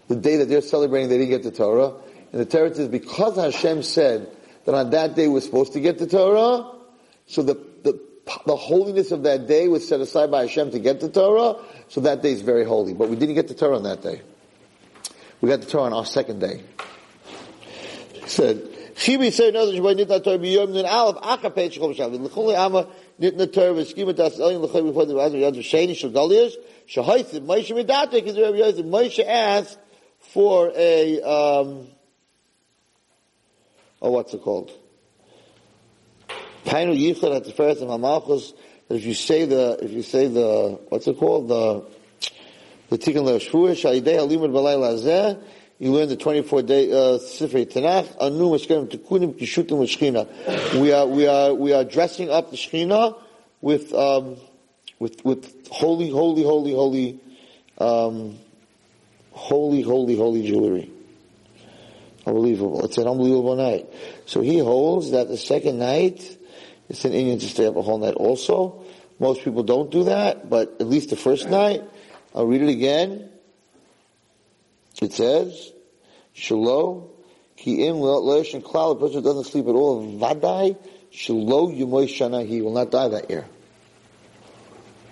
The 0.07 0.15
day 0.15 0.37
that 0.37 0.45
they're 0.45 0.61
celebrating, 0.61 1.09
they 1.09 1.17
didn't 1.17 1.31
get 1.31 1.43
the 1.43 1.51
Torah. 1.51 1.93
And 2.31 2.41
the 2.41 2.45
Torah 2.45 2.73
says 2.73 2.87
because 2.87 3.35
Hashem 3.35 3.81
said 3.83 4.29
that 4.65 4.75
on 4.75 4.91
that 4.91 5.15
day 5.15 5.27
we're 5.27 5.41
supposed 5.41 5.73
to 5.73 5.79
get 5.79 5.97
the 5.97 6.05
Torah, 6.05 6.71
so 7.25 7.41
the, 7.41 7.55
the, 7.83 7.99
the 8.45 8.55
holiness 8.55 9.11
of 9.11 9.23
that 9.23 9.47
day 9.47 9.67
was 9.67 9.87
set 9.87 9.99
aside 10.01 10.29
by 10.29 10.41
Hashem 10.41 10.71
to 10.71 10.79
get 10.79 10.99
the 10.99 11.09
Torah, 11.09 11.55
so 11.87 12.01
that 12.01 12.21
day 12.21 12.31
is 12.31 12.41
very 12.41 12.63
holy. 12.63 12.93
But 12.93 13.09
we 13.09 13.15
didn't 13.15 13.35
get 13.35 13.47
the 13.47 13.55
Torah 13.55 13.77
on 13.77 13.83
that 13.83 14.03
day. 14.03 14.21
We 15.41 15.49
got 15.49 15.61
the 15.61 15.67
Torah 15.67 15.85
on 15.85 15.93
our 15.93 16.05
second 16.05 16.39
day. 16.39 16.61
He 18.13 18.29
said, 18.29 18.61
Chibi 18.95 19.31
said 19.31 19.55
another 19.55 19.71
Shabbat 19.71 20.05
Nitna 20.05 20.23
Torah 20.23 20.37
b'yom 20.37 20.73
nun 20.73 20.85
aleph 20.85 21.15
acha 21.23 21.55
pei 21.55 21.69
shechol 21.69 21.95
b'shav. 21.95 22.11
L'choli 22.11 22.55
ama 22.55 22.87
Nitna 23.19 23.51
Torah 23.51 23.73
v'skima 23.73 24.15
das 24.15 24.39
elin 24.39 24.61
l'choli 24.61 24.91
b'chol 24.91 25.07
b'chol 25.07 25.31
b'chol 25.31 26.11
b'chol 26.11 26.11
b'chol 26.11 26.57
b'chol 26.89 27.43
Moshe 27.43 27.69
Medatek 27.69 28.23
is 28.23 28.35
Rabbi 28.35 28.57
Yosef. 28.57 28.83
Moshe 28.83 29.23
asked 29.23 29.77
for 30.17 30.71
a 30.75 31.21
um, 31.21 31.87
oh, 34.01 34.09
what's 34.09 34.33
it 34.33 34.41
called? 34.41 34.71
Yichud 36.65 37.35
at 37.35 37.45
the 37.45 37.51
first 37.51 37.81
of. 37.83 37.89
That 38.87 38.95
if 38.95 39.05
you 39.05 39.13
say 39.13 39.45
the 39.45 39.77
if 39.83 39.91
you 39.91 40.01
say 40.01 40.29
the 40.29 40.79
what's 40.89 41.05
it 41.07 41.19
called 41.19 41.47
the 41.47 41.85
the 42.89 42.97
Tikkun 42.97 43.23
Shalidei 43.35 44.17
Halimud. 44.17 45.43
You 45.77 45.93
learn 45.93 46.09
the 46.09 46.17
24 46.17 46.63
day 46.63 46.91
uh, 46.91 47.19
Sifrei 47.19 47.71
Tanakh. 47.71 48.19
Anu 48.19 48.49
Kishutim. 49.37 50.81
We 50.81 50.91
are 50.91 51.05
we 51.05 51.27
are 51.27 51.53
we 51.53 51.71
are 51.71 51.83
dressing 51.83 52.31
up 52.31 52.49
the 52.49 52.57
Shechina 52.57 53.15
with. 53.61 53.93
Um, 53.93 54.37
with 54.99 55.23
with 55.23 55.58
holy, 55.69 56.09
holy, 56.09 56.43
holy, 56.43 56.73
holy, 56.73 57.19
um, 57.77 58.37
holy, 59.31 59.81
holy, 59.81 60.15
holy 60.15 60.47
jewelry. 60.47 60.91
Unbelievable. 62.25 62.85
It's 62.85 62.97
an 62.97 63.07
unbelievable 63.07 63.55
night. 63.55 63.87
So 64.25 64.41
he 64.41 64.59
holds 64.59 65.11
that 65.11 65.27
the 65.27 65.37
second 65.37 65.79
night, 65.79 66.37
it's 66.89 67.05
an 67.05 67.13
inyan 67.13 67.39
to 67.39 67.47
stay 67.47 67.65
up 67.65 67.75
a 67.75 67.81
whole 67.81 67.97
night 67.97 68.15
also. 68.15 68.83
Most 69.19 69.43
people 69.43 69.63
don't 69.63 69.91
do 69.91 70.05
that, 70.05 70.49
but 70.49 70.77
at 70.79 70.87
least 70.87 71.09
the 71.09 71.15
first 71.15 71.49
night, 71.49 71.83
I'll 72.33 72.45
read 72.45 72.61
it 72.61 72.69
again. 72.69 73.29
It 75.01 75.13
says, 75.13 75.71
Shalom, 76.33 77.09
ki 77.57 77.85
im 77.87 77.95
le'eshin 77.95 78.61
klal, 78.61 78.95
a 78.95 78.99
person 78.99 79.23
doesn't 79.23 79.45
sleep 79.45 79.67
at 79.67 79.75
all, 79.75 80.05
vadai, 80.05 80.77
shalom 81.11 81.75
yumoy 81.75 82.05
shana, 82.05 82.45
he 82.45 82.61
will 82.61 82.73
not 82.73 82.91
die 82.91 83.07
that 83.09 83.29
year. 83.29 83.45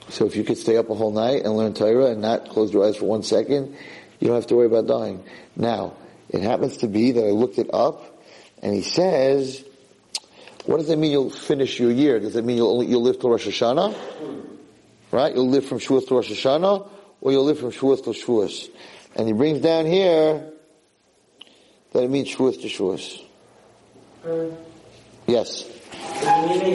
So 0.09 0.25
if 0.25 0.35
you 0.35 0.43
could 0.43 0.57
stay 0.57 0.77
up 0.77 0.89
a 0.89 0.95
whole 0.95 1.11
night 1.11 1.43
and 1.43 1.55
learn 1.55 1.73
Torah 1.73 2.11
and 2.11 2.21
not 2.21 2.49
close 2.49 2.73
your 2.73 2.85
eyes 2.85 2.97
for 2.97 3.05
one 3.05 3.23
second, 3.23 3.75
you 4.19 4.27
don't 4.27 4.35
have 4.35 4.47
to 4.47 4.55
worry 4.55 4.67
about 4.67 4.87
dying. 4.87 5.23
Now, 5.55 5.93
it 6.29 6.41
happens 6.41 6.77
to 6.77 6.87
be 6.87 7.11
that 7.11 7.25
I 7.25 7.31
looked 7.31 7.57
it 7.57 7.69
up, 7.73 8.21
and 8.61 8.73
he 8.73 8.81
says, 8.81 9.63
what 10.65 10.77
does 10.77 10.87
that 10.87 10.97
mean 10.97 11.11
you'll 11.11 11.29
finish 11.29 11.79
your 11.79 11.91
year? 11.91 12.19
Does 12.19 12.33
that 12.33 12.43
mean 12.43 12.57
you'll, 12.57 12.71
only, 12.71 12.87
you'll 12.87 13.03
live 13.03 13.19
till 13.19 13.29
Rosh 13.29 13.47
Hashanah? 13.47 13.95
Right? 15.11 15.33
You'll 15.33 15.49
live 15.49 15.65
from 15.65 15.79
Shavuos 15.79 16.07
to 16.07 16.15
Rosh 16.15 16.31
Hashanah, 16.31 16.89
or 17.21 17.31
you'll 17.31 17.45
live 17.45 17.59
from 17.59 17.71
Shavuos 17.71 18.03
to 18.03 18.09
Shavuos. 18.09 18.69
And 19.15 19.27
he 19.27 19.33
brings 19.33 19.61
down 19.61 19.85
here 19.85 20.51
that 21.93 22.03
it 22.03 22.09
means 22.09 22.27
Shavuos 22.27 22.61
to 22.61 22.67
Shavuos. 22.67 23.23
Uh, 24.25 24.55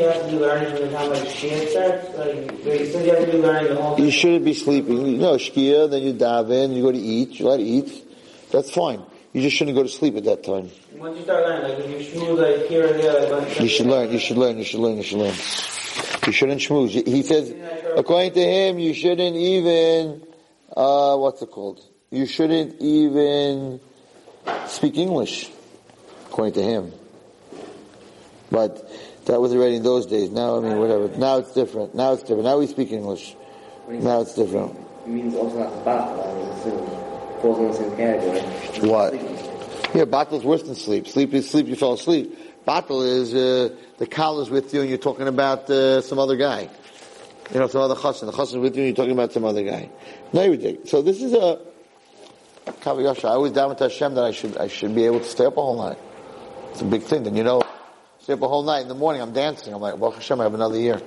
yes 0.02 0.32
you 3.98 4.10
shouldn't 4.10 4.44
be 4.44 4.54
sleeping. 4.54 5.06
You 5.06 5.18
know, 5.18 5.34
shkia, 5.34 5.90
then 5.90 6.02
you 6.02 6.14
daven, 6.14 6.74
you 6.74 6.82
go 6.82 6.92
to 6.92 6.98
eat, 6.98 7.38
you 7.38 7.48
let 7.48 7.58
to 7.58 7.62
eat. 7.62 8.08
That's 8.50 8.70
fine. 8.70 9.02
You 9.32 9.42
just 9.42 9.56
shouldn't 9.56 9.76
go 9.76 9.82
to 9.82 9.88
sleep 9.88 10.16
at 10.16 10.24
that 10.24 10.44
time. 10.44 10.70
Once 10.96 11.16
you 11.16 11.24
start 11.24 11.44
learning, 11.44 11.70
like 11.70 11.78
if 11.84 12.14
you 12.14 12.20
shmooze 12.20 12.38
like 12.38 12.68
here 12.68 12.86
and 12.86 13.00
there, 13.00 13.40
like 13.40 13.60
you 13.60 13.68
should 13.68 13.86
learn, 13.86 14.12
you 14.12 14.18
should 14.18 14.36
learn, 14.36 14.58
you 14.58 14.64
should 14.64 14.80
learn, 14.80 14.96
you 14.98 15.02
should 15.02 15.18
learn. 15.18 15.34
You 16.26 16.32
shouldn't 16.32 16.60
schmooze. 16.60 17.06
He 17.06 17.22
says, 17.22 17.54
according 17.96 18.34
to 18.34 18.40
him, 18.40 18.78
you 18.78 18.94
shouldn't 18.94 19.36
even, 19.36 20.22
uh, 20.76 21.16
what's 21.16 21.42
it 21.42 21.50
called? 21.50 21.80
You 22.10 22.26
shouldn't 22.26 22.80
even 22.80 23.80
speak 24.66 24.98
English, 24.98 25.50
according 26.26 26.54
to 26.54 26.62
him. 26.62 26.92
But 28.50 28.86
that 29.26 29.40
was 29.40 29.52
already 29.54 29.76
in 29.76 29.82
those 29.82 30.06
days. 30.06 30.30
Now, 30.30 30.58
I 30.58 30.60
mean, 30.60 30.78
whatever. 30.78 31.08
Now 31.16 31.38
it's 31.38 31.52
different. 31.52 31.94
Now 31.94 32.12
it's 32.12 32.22
different. 32.22 32.44
Now 32.44 32.58
we 32.58 32.66
speak 32.66 32.90
English. 32.90 33.36
Now 33.88 34.20
it's 34.20 34.34
different. 34.34 34.76
It 35.04 35.08
means 35.08 35.34
also 35.34 35.58
not 35.58 35.84
battle. 35.84 36.22
I 36.22 36.34
mean, 36.34 37.02
falls 37.42 37.58
in 37.58 37.68
the 37.68 37.74
same 37.74 37.96
category. 37.96 38.88
What? 38.88 39.94
Yeah, 39.94 40.04
battle 40.04 40.38
is 40.38 40.44
worse 40.44 40.62
than 40.62 40.74
sleep. 40.74 41.08
Sleep 41.08 41.34
is 41.34 41.50
sleep. 41.50 41.66
You 41.66 41.76
fall 41.76 41.94
asleep. 41.94 42.38
Battle 42.64 43.02
is 43.02 43.34
uh, 43.34 43.74
the 43.98 44.38
is 44.40 44.50
with 44.50 44.72
you 44.72 44.80
and 44.80 44.88
you're 44.88 44.98
talking 44.98 45.26
about 45.26 45.68
uh, 45.68 46.00
some 46.00 46.18
other 46.18 46.36
guy. 46.36 46.68
You 47.52 47.58
know, 47.58 47.66
some 47.66 47.82
other 47.82 47.96
chassan. 47.96 48.26
The 48.26 48.32
chassan 48.32 48.54
is 48.54 48.56
with 48.58 48.76
you 48.76 48.84
and 48.84 48.88
you're 48.88 48.96
talking 48.96 49.12
about 49.12 49.32
some 49.32 49.44
other 49.44 49.64
guy. 49.64 49.90
No, 50.32 50.42
you 50.44 50.80
So 50.84 51.02
this 51.02 51.20
is 51.20 51.32
a 51.34 51.60
Kav 52.66 52.96
HaYashar. 52.96 53.24
I 53.24 53.32
always 53.32 53.52
daven 53.52 53.70
with 53.70 53.80
Hashem 53.80 54.14
that 54.14 54.24
I 54.24 54.30
should, 54.30 54.56
I 54.56 54.68
should 54.68 54.94
be 54.94 55.04
able 55.04 55.18
to 55.18 55.26
stay 55.26 55.44
up 55.44 55.56
a 55.56 55.60
whole 55.60 55.76
night. 55.76 55.98
It's 56.70 56.80
a 56.80 56.84
big 56.84 57.02
thing. 57.02 57.24
Then 57.24 57.36
you 57.36 57.42
know, 57.42 57.61
stay 58.22 58.34
up 58.34 58.42
a 58.42 58.48
whole 58.48 58.62
night 58.62 58.82
in 58.82 58.88
the 58.88 58.94
morning, 58.94 59.20
I'm 59.20 59.32
dancing. 59.32 59.74
I'm 59.74 59.80
like, 59.80 59.98
Baruch 59.98 60.14
Hashem, 60.14 60.40
I 60.40 60.44
have 60.44 60.54
another 60.54 60.78
year. 60.78 61.00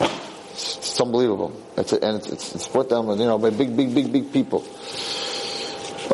It's, 0.00 0.76
it's 0.76 1.00
unbelievable. 1.00 1.58
It's 1.76 1.92
a, 1.94 2.04
and 2.04 2.16
it's, 2.18 2.28
it's, 2.28 2.54
it's 2.54 2.68
put 2.68 2.90
down, 2.90 3.08
you 3.08 3.24
know, 3.24 3.38
by 3.38 3.50
big, 3.50 3.74
big, 3.74 3.94
big, 3.94 4.12
big 4.12 4.32
people. 4.32 4.60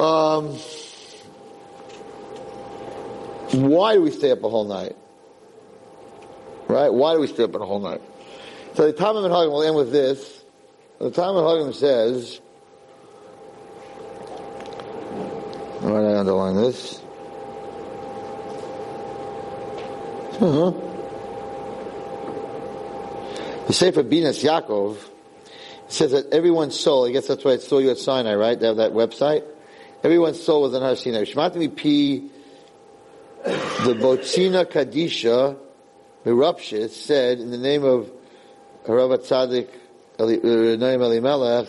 Um, 0.00 0.57
why 3.68 3.94
do 3.94 4.02
we 4.02 4.11
stay 4.11 4.30
up 4.30 4.44
a 4.44 4.48
whole 4.48 4.64
night? 4.64 4.96
Right? 6.68 6.92
Why 6.92 7.14
do 7.14 7.20
we 7.20 7.26
stay 7.26 7.44
up 7.44 7.55
a 7.55 7.59
whole 7.59 7.80
night? 7.80 8.02
So 8.74 8.86
the 8.86 8.92
Ta'amei 8.92 9.28
Haminhagim 9.28 9.50
will 9.50 9.62
end 9.62 9.76
with 9.76 9.92
this. 9.92 10.44
The 10.98 11.11
Ta'amei 11.11 11.42
Haminhagim 11.42 11.74
says, 11.74 12.40
why 15.80 16.00
did 16.00 16.11
I 16.11 16.18
underline 16.18 16.57
this? 16.57 17.03
Uh-huh. 20.41 20.72
The 23.68 23.72
Sefer 23.72 24.03
Binas 24.03 24.43
Yaakov 24.43 24.99
says 25.89 26.11
that 26.11 26.32
everyone's 26.32 26.78
soul, 26.78 27.07
I 27.07 27.12
guess 27.12 27.28
that's 27.28 27.45
why 27.45 27.53
I 27.53 27.57
saw 27.59 27.78
you 27.78 27.91
at 27.91 27.99
Sinai, 27.99 28.35
right? 28.35 28.59
They 28.59 28.66
have 28.66 28.78
that 28.78 28.93
website. 28.93 29.45
Everyone's 30.03 30.43
soul 30.43 30.62
was 30.62 30.74
in 30.74 30.82
Har 30.82 30.97
Sinai. 30.97 31.22
Shmatimi 31.22 31.74
P, 31.74 32.30
the 33.45 33.95
Botzina 33.95 34.64
Kadisha, 34.64 35.57
Mirupshis, 36.26 36.91
said 36.91 37.39
in 37.39 37.51
the 37.51 37.59
name 37.59 37.85
of 37.85 38.11
Harav 38.87 39.16
Tzadik, 39.18 39.68
Noam 40.18 41.01
Elimelech, 41.01 41.68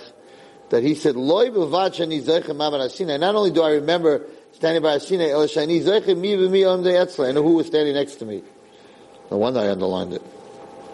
that 0.70 0.82
he 0.82 0.96
said, 0.96 1.16
Loi 1.16 1.50
b'vachani 1.50 2.22
zeichem 2.22 2.92
Sinai. 2.92 3.18
Not 3.18 3.36
only 3.36 3.52
do 3.52 3.62
I 3.62 3.74
remember 3.74 4.26
standing 4.54 4.82
by 4.82 4.98
Sinai, 4.98 5.30
el 5.30 5.46
shani 5.48 5.82
zeichem 5.84 6.18
mi 6.18 6.36
v'mi 6.36 6.66
om 6.66 7.26
I 7.26 7.32
know 7.32 7.44
who 7.44 7.54
was 7.54 7.68
standing 7.68 7.94
next 7.94 8.16
to 8.16 8.26
me. 8.26 8.44
No 9.32 9.38
wonder 9.38 9.60
I 9.60 9.70
underlined 9.70 10.14
it. 10.14 10.22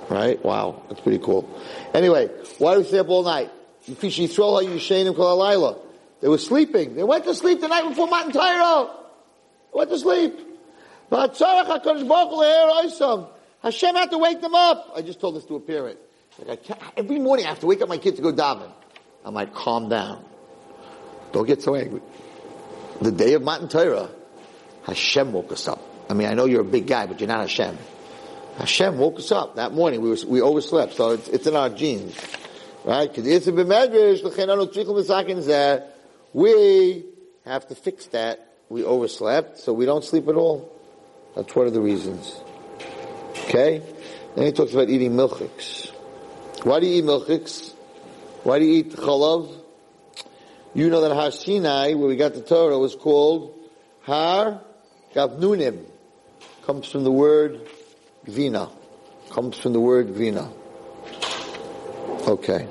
Right? 0.10 0.44
Wow. 0.44 0.84
That's 0.90 1.02
pretty 1.02 1.20
cool. 1.20 1.50
Anyway, 1.94 2.28
why 2.58 2.74
do 2.74 2.82
we 2.82 2.86
stay 2.86 3.00
up 3.00 3.10
all 3.10 3.24
night? 3.24 3.52
They 3.88 3.94
were 6.28 6.38
sleeping. 6.38 6.96
They 6.96 7.04
went 7.04 7.24
to 7.26 7.34
sleep 7.34 7.62
the 7.62 7.68
night 7.68 7.90
before 7.90 8.08
Matan 8.08 8.32
Torah. 8.32 8.90
They 9.74 9.78
went 9.78 9.90
to 9.90 9.98
sleep. 9.98 10.40
Hashem 13.64 13.96
had 13.96 14.12
to 14.12 14.18
wake 14.18 14.42
them 14.42 14.56
up. 14.56 14.94
I 14.96 15.02
just 15.02 15.20
told 15.20 15.36
this 15.36 15.46
to 15.46 15.56
a 15.56 15.60
parent. 15.60 16.00
Like 16.46 16.64
every 16.98 17.20
morning 17.20 17.46
I 17.46 17.50
have 17.50 17.60
to 17.60 17.68
wake 17.68 17.82
up 17.82 17.90
my 17.90 17.98
kid 17.98 18.16
to 18.16 18.22
go 18.22 18.32
daven. 18.32 18.72
I'm 19.26 19.34
like, 19.34 19.54
calm 19.54 19.90
down. 19.90 20.24
Don't 21.32 21.46
get 21.46 21.62
so 21.62 21.76
angry. 21.76 22.02
The 23.02 23.12
day 23.12 23.34
of 23.34 23.44
Matan 23.44 23.68
Torah, 23.68 24.10
Hashem 24.84 25.34
woke 25.34 25.52
us 25.52 25.68
up. 25.68 25.82
I 26.10 26.14
mean, 26.14 26.28
I 26.28 26.34
know 26.34 26.46
you're 26.46 26.62
a 26.62 26.66
big 26.66 26.88
guy, 26.88 27.06
but 27.06 27.20
you're 27.20 27.28
not 27.28 27.42
Hashem. 27.42 27.78
Hashem 28.58 28.98
woke 28.98 29.20
us 29.20 29.32
up 29.32 29.56
that 29.56 29.74
morning. 29.74 30.02
We 30.02 30.12
we 30.26 30.42
overslept, 30.42 30.94
so 30.94 31.12
it's, 31.12 31.28
it's 31.30 31.48
in 31.48 31.56
our 31.56 31.70
genes, 31.70 32.20
right? 32.84 33.10
Because 33.14 33.48
we 36.34 37.06
have 37.46 37.68
to 37.68 37.76
fix 37.76 38.06
that. 38.08 38.48
We 38.70 38.84
overslept, 38.84 39.60
so 39.60 39.74
we 39.74 39.86
don't 39.86 40.04
sleep 40.04 40.28
at 40.28 40.36
all. 40.36 40.72
That's 41.36 41.54
one 41.56 41.68
of 41.68 41.74
the 41.74 41.82
reasons. 41.82 42.40
Okay? 43.46 43.82
Then 44.36 44.46
he 44.46 44.52
talks 44.52 44.74
about 44.74 44.90
eating 44.90 45.12
milchiks. 45.12 45.90
Why 46.64 46.80
do 46.80 46.88
you 46.88 47.00
eat 47.00 47.06
milchiks? 47.06 47.74
Why 48.44 48.60
do 48.60 48.66
you 48.66 48.80
eat 48.80 48.92
chalav? 48.92 49.54
You 50.74 50.90
know 50.90 51.02
that 51.02 51.14
Har 51.14 51.32
Sinai, 51.32 51.94
where 51.96 52.08
we 52.08 52.16
got 52.16 52.34
the 52.34 52.42
Torah, 52.42 52.80
was 52.80 52.96
called 52.96 53.60
Har 54.04 54.62
Gavnunim. 55.14 55.86
Comes 56.66 56.90
from 56.90 57.04
the 57.04 57.12
word 57.12 57.68
Vina. 58.26 58.70
Comes 59.30 59.58
from 59.58 59.74
the 59.74 59.80
word 59.80 60.10
Vina. 60.10 60.52
Okay. 62.28 62.68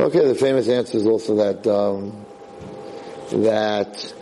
Okay, 0.00 0.26
the 0.26 0.34
famous 0.34 0.68
answer 0.68 0.98
is 0.98 1.06
also 1.06 1.36
that 1.36 1.66
um, 1.66 2.24
that 3.30 4.14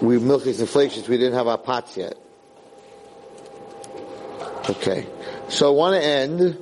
we 0.00 0.18
milk 0.18 0.44
these 0.44 0.60
inflations, 0.60 1.08
we 1.08 1.16
didn't 1.16 1.34
have 1.34 1.46
our 1.46 1.58
pots 1.58 1.96
yet. 1.96 2.14
Okay. 4.68 5.06
So 5.48 5.68
I 5.68 5.76
want 5.76 5.94
to 5.94 6.06
end. 6.06 6.58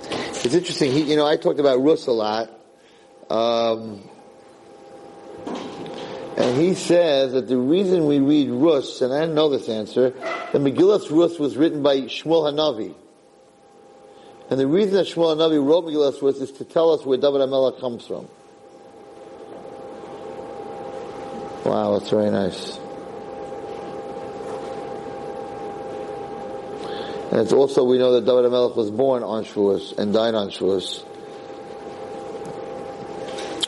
It's 0.00 0.54
interesting. 0.54 0.92
He, 0.92 1.02
you 1.02 1.16
know, 1.16 1.26
I 1.26 1.36
talked 1.36 1.60
about 1.60 1.82
Rus 1.82 2.06
a 2.06 2.12
lot. 2.12 2.50
Um, 3.28 4.07
and 6.38 6.56
he 6.56 6.74
says 6.74 7.32
that 7.32 7.48
the 7.48 7.58
reason 7.58 8.06
we 8.06 8.20
read 8.20 8.48
Rus, 8.48 9.00
and 9.00 9.12
I 9.12 9.22
didn't 9.22 9.34
know 9.34 9.48
this 9.48 9.68
answer, 9.68 10.10
the 10.52 10.60
Megillah 10.60 11.10
Rus 11.10 11.36
was 11.36 11.56
written 11.56 11.82
by 11.82 12.02
Shmuel 12.02 12.52
Hanavi. 12.52 12.94
And 14.48 14.60
the 14.60 14.68
reason 14.68 14.94
that 14.94 15.08
Shmuel 15.08 15.36
Hanavi 15.36 15.58
wrote 15.60 15.86
Megillah 15.86 16.22
Rus 16.22 16.36
is 16.36 16.52
to 16.52 16.64
tell 16.64 16.92
us 16.92 17.04
where 17.04 17.18
David 17.18 17.40
HaMelech 17.40 17.80
comes 17.80 18.06
from. 18.06 18.28
Wow, 21.64 21.98
that's 21.98 22.10
very 22.10 22.30
nice. 22.30 22.78
And 27.32 27.40
it's 27.40 27.52
also, 27.52 27.82
we 27.82 27.98
know 27.98 28.12
that 28.12 28.24
David 28.24 28.44
HaMelech 28.44 28.76
was 28.76 28.92
born 28.92 29.24
on 29.24 29.44
Shavuos 29.44 29.98
and 29.98 30.12
died 30.12 30.36
on 30.36 30.50
Shavuos. 30.50 31.04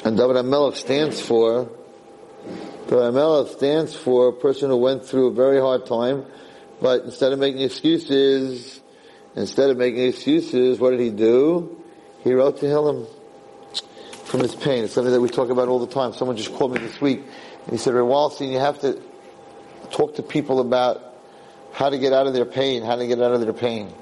And 0.05 0.17
David 0.17 0.37
HaMelech 0.37 0.77
stands 0.77 1.21
for 1.21 1.69
the 2.97 3.13
Amelech 3.13 3.49
stands 3.51 3.95
for 3.95 4.29
a 4.29 4.33
person 4.33 4.69
who 4.69 4.77
went 4.77 5.05
through 5.05 5.29
a 5.29 5.33
very 5.33 5.61
hard 5.61 5.87
time, 5.87 6.27
but 6.83 7.05
instead 7.05 7.33
of 7.33 7.39
making 7.39 7.63
excuses, 7.63 8.81
instead 9.37 9.71
of 9.71 9.77
making 9.77 10.09
excuses, 10.09 10.81
what 10.81 10.91
did 10.91 10.99
he 10.99 11.11
do? 11.11 11.81
He 12.25 12.33
wrote 12.33 12.59
Tehillim 12.59 13.07
from 14.25 14.41
his 14.41 14.57
pain. 14.57 14.83
It's 14.83 14.93
something 14.93 15.13
that 15.13 15.21
we 15.21 15.29
talk 15.29 15.51
about 15.51 15.69
all 15.69 15.79
the 15.79 15.93
time. 15.93 16.13
Someone 16.15 16.37
just 16.37 16.53
called 16.53 16.75
me 16.75 16.81
this 16.81 17.01
week, 17.01 17.21
and 17.21 17.71
he 17.71 17.77
said, 17.77 17.95
Ray 17.95 18.01
Wallerstein, 18.01 18.51
you 18.51 18.59
have 18.59 18.81
to 18.81 19.01
talk 19.93 20.17
to 20.17 20.25
people 20.25 20.59
about 20.59 21.01
how 21.73 21.91
to 21.91 21.99
get 21.99 22.13
out 22.13 22.27
of 22.27 22.35
their 22.35 22.45
pain, 22.45 22.83
how 22.83 22.97
to 22.97 23.07
get 23.07 23.23
out 23.23 23.33
of 23.33 23.41
their 23.41 23.53
pain. 23.53 23.95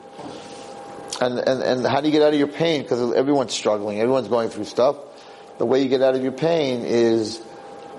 And, 1.20 1.38
and, 1.38 1.62
and 1.62 1.86
how 1.86 2.00
do 2.00 2.06
you 2.06 2.12
get 2.12 2.22
out 2.22 2.32
of 2.32 2.38
your 2.38 2.48
pain? 2.48 2.82
Because 2.82 3.12
everyone's 3.12 3.52
struggling, 3.52 4.00
everyone's 4.00 4.28
going 4.28 4.48
through 4.48 4.64
stuff. 4.64 4.96
The 5.58 5.66
way 5.66 5.82
you 5.82 5.90
get 5.90 6.00
out 6.00 6.14
of 6.14 6.22
your 6.22 6.32
pain 6.32 6.84
is 6.84 7.42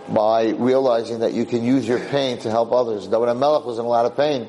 by 0.08 0.50
realizing 0.50 1.20
that 1.20 1.34
you 1.34 1.46
can 1.46 1.64
use 1.64 1.88
your 1.88 2.00
pain 2.00 2.40
to 2.40 2.50
help 2.50 2.72
others. 2.72 3.08
David 3.08 3.34
Melech 3.36 3.66
was 3.66 3.78
in 3.78 3.86
a 3.86 3.88
lot 3.88 4.06
of 4.06 4.16
pain. 4.16 4.48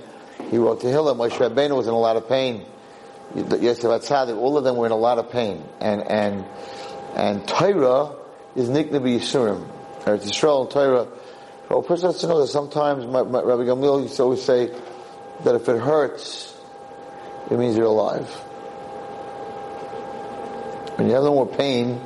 He 0.50 0.58
wrote 0.58 0.80
Tehillim. 0.80 1.16
Moshe 1.16 1.36
Rabbeinu 1.36 1.76
was 1.76 1.86
in 1.86 1.92
a 1.92 1.98
lot 1.98 2.16
of 2.16 2.28
pain. 2.28 2.64
Yosef 3.34 3.84
Atzadik, 3.84 4.36
all 4.36 4.56
of 4.56 4.64
them 4.64 4.76
were 4.76 4.86
in 4.86 4.92
a 4.92 4.96
lot 4.96 5.18
of 5.18 5.30
pain. 5.30 5.64
And, 5.80 6.02
and, 6.02 6.44
and 7.14 7.46
Torah 7.46 8.16
is 8.56 8.68
Niknabi 8.68 9.18
Yisurim. 9.18 9.68
Eretz 10.00 10.24
Yisrael 10.24 10.62
and 10.62 10.70
Torah. 10.70 11.08
Well, 11.68 11.80
a 11.80 11.82
person 11.82 12.10
has 12.10 12.20
to 12.22 12.26
know 12.26 12.40
that 12.40 12.48
sometimes, 12.48 13.06
my, 13.06 13.22
my, 13.22 13.42
Rabbi 13.42 13.62
Gamliel 13.62 14.02
used 14.02 14.16
to 14.16 14.24
always 14.24 14.42
say 14.42 14.74
that 15.44 15.54
if 15.54 15.68
it 15.68 15.80
hurts, 15.80 16.56
it 17.50 17.58
means 17.58 17.76
you're 17.76 17.86
alive. 17.86 18.28
When 20.96 21.08
you 21.08 21.14
have 21.14 21.22
no 21.22 21.34
more 21.34 21.46
pain, 21.46 22.00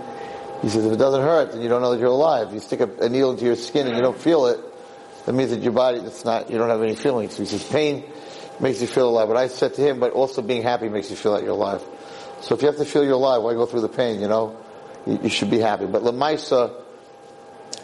he 0.65 0.71
says, 0.71 0.87
if 0.87 0.93
it 0.95 0.97
doesn't 0.97 1.21
hurt, 1.21 1.53
then 1.53 1.61
you 1.61 1.69
don't 1.69 1.83
know 1.83 1.91
that 1.91 2.01
you're 2.01 2.09
alive. 2.09 2.55
You 2.55 2.59
stick 2.59 2.81
a, 2.81 3.09
needle 3.11 3.33
into 3.33 3.45
your 3.45 3.55
skin 3.55 3.87
and 3.87 3.95
you 3.95 4.01
don't 4.01 4.17
feel 4.17 4.47
it, 4.47 4.59
that 5.27 5.35
means 5.35 5.51
that 5.51 5.61
your 5.61 5.73
body, 5.73 5.99
it's 5.99 6.25
not, 6.25 6.51
you 6.51 6.57
don't 6.57 6.71
have 6.71 6.83
any 6.83 6.97
feelings. 6.97 7.35
So 7.35 7.43
he 7.43 7.47
says, 7.47 7.63
pain 7.63 8.11
makes 8.61 8.81
you 8.81 8.87
feel 8.87 9.11
alive. 9.11 9.29
But 9.29 9.37
I 9.37 9.49
said 9.49 9.75
to 9.75 9.83
him, 9.83 10.01
but 10.01 10.13
also 10.13 10.41
being 10.41 10.63
happy 10.63 10.89
makes 10.89 11.11
you 11.11 11.17
feel 11.17 11.35
that 11.35 11.43
you're 11.43 11.53
alive. 11.53 11.85
So 12.41 12.55
if 12.55 12.63
you 12.63 12.69
have 12.69 12.79
to 12.79 12.87
feel 12.87 13.05
you're 13.05 13.13
alive, 13.13 13.43
why 13.43 13.53
go 13.53 13.67
through 13.67 13.83
the 13.83 13.91
pain, 13.91 14.23
you 14.23 14.29
know? 14.29 14.59
You, 15.07 15.21
you 15.25 15.29
should 15.29 15.51
be 15.51 15.59
happy. 15.59 15.85
But 15.85 16.03
Lamaisa, 16.03 16.83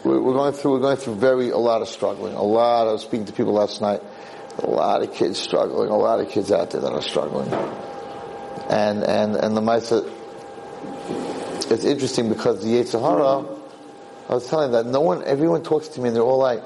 we're, 0.03 0.19
going 0.19 0.53
through, 0.53 0.71
we're 0.71 0.79
going 0.79 0.97
through 0.97 1.15
very, 1.15 1.51
a 1.51 1.57
lot 1.57 1.83
of 1.83 1.87
struggling. 1.87 2.33
A 2.33 2.41
lot, 2.41 2.87
was 2.87 3.03
speaking 3.03 3.27
to 3.27 3.33
people 3.33 3.53
last 3.53 3.79
night, 3.79 4.01
a 4.57 4.65
lot 4.67 5.03
of 5.03 5.13
kids 5.13 5.37
struggling, 5.37 5.91
a 5.91 5.97
lot 5.97 6.19
of 6.19 6.29
kids 6.29 6.51
out 6.51 6.71
there 6.71 6.81
that 6.81 6.91
are 6.91 7.03
struggling. 7.03 7.53
And, 8.71 9.03
and, 9.03 9.35
and 9.35 9.55
Lamaisa, 9.55 10.09
it's 11.69 11.83
interesting 11.83 12.29
because 12.29 12.63
the 12.63 12.69
Yetzer 12.69 13.01
Hara, 13.01 13.45
I 14.29 14.33
was 14.33 14.47
telling 14.47 14.71
that 14.71 14.85
no 14.85 15.01
one, 15.01 15.23
everyone 15.25 15.63
talks 15.63 15.89
to 15.89 16.01
me 16.01 16.07
and 16.07 16.15
they're 16.15 16.23
all 16.23 16.39
like, 16.39 16.63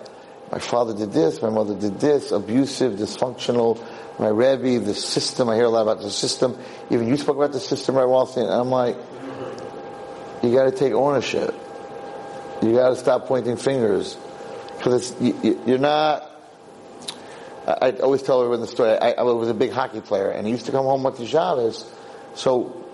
my 0.52 0.60
father 0.60 0.94
did 0.94 1.12
this, 1.12 1.42
my 1.42 1.50
mother 1.50 1.74
did 1.74 2.00
this, 2.00 2.32
abusive, 2.32 2.94
dysfunctional, 2.94 3.82
my 4.20 4.28
Rebbe, 4.28 4.80
the 4.86 4.94
system, 4.94 5.50
I 5.50 5.56
hear 5.56 5.66
a 5.66 5.70
lot 5.70 5.82
about 5.82 6.02
the 6.02 6.12
system. 6.12 6.58
Even 6.90 7.08
you 7.08 7.18
spoke 7.18 7.36
about 7.36 7.52
the 7.52 7.60
system 7.60 7.96
right 7.96 8.06
while 8.06 8.32
and 8.38 8.50
I'm 8.50 8.70
like, 8.70 8.96
you 10.44 10.54
gotta 10.54 10.72
take 10.72 10.94
ownership. 10.94 11.54
You 12.62 12.74
gotta 12.74 12.96
stop 12.96 13.26
pointing 13.26 13.58
fingers. 13.58 14.16
Because 14.78 15.20
you, 15.20 15.62
you're 15.66 15.80
not, 15.80 16.30
I, 17.66 17.88
I, 17.88 17.92
always 17.98 18.22
tell 18.22 18.42
everyone 18.42 18.62
the 18.62 18.68
story. 18.68 18.92
I, 18.92 19.12
I, 19.14 19.24
was 19.24 19.50
a 19.50 19.54
big 19.54 19.72
hockey 19.72 20.02
player, 20.02 20.30
and 20.30 20.46
he 20.46 20.54
used 20.54 20.68
to 20.68 20.72
come 20.72 20.86
home 20.86 21.04
with 21.04 21.18
the 21.18 21.26
Shabbos. 21.26 21.90
So 22.36 22.85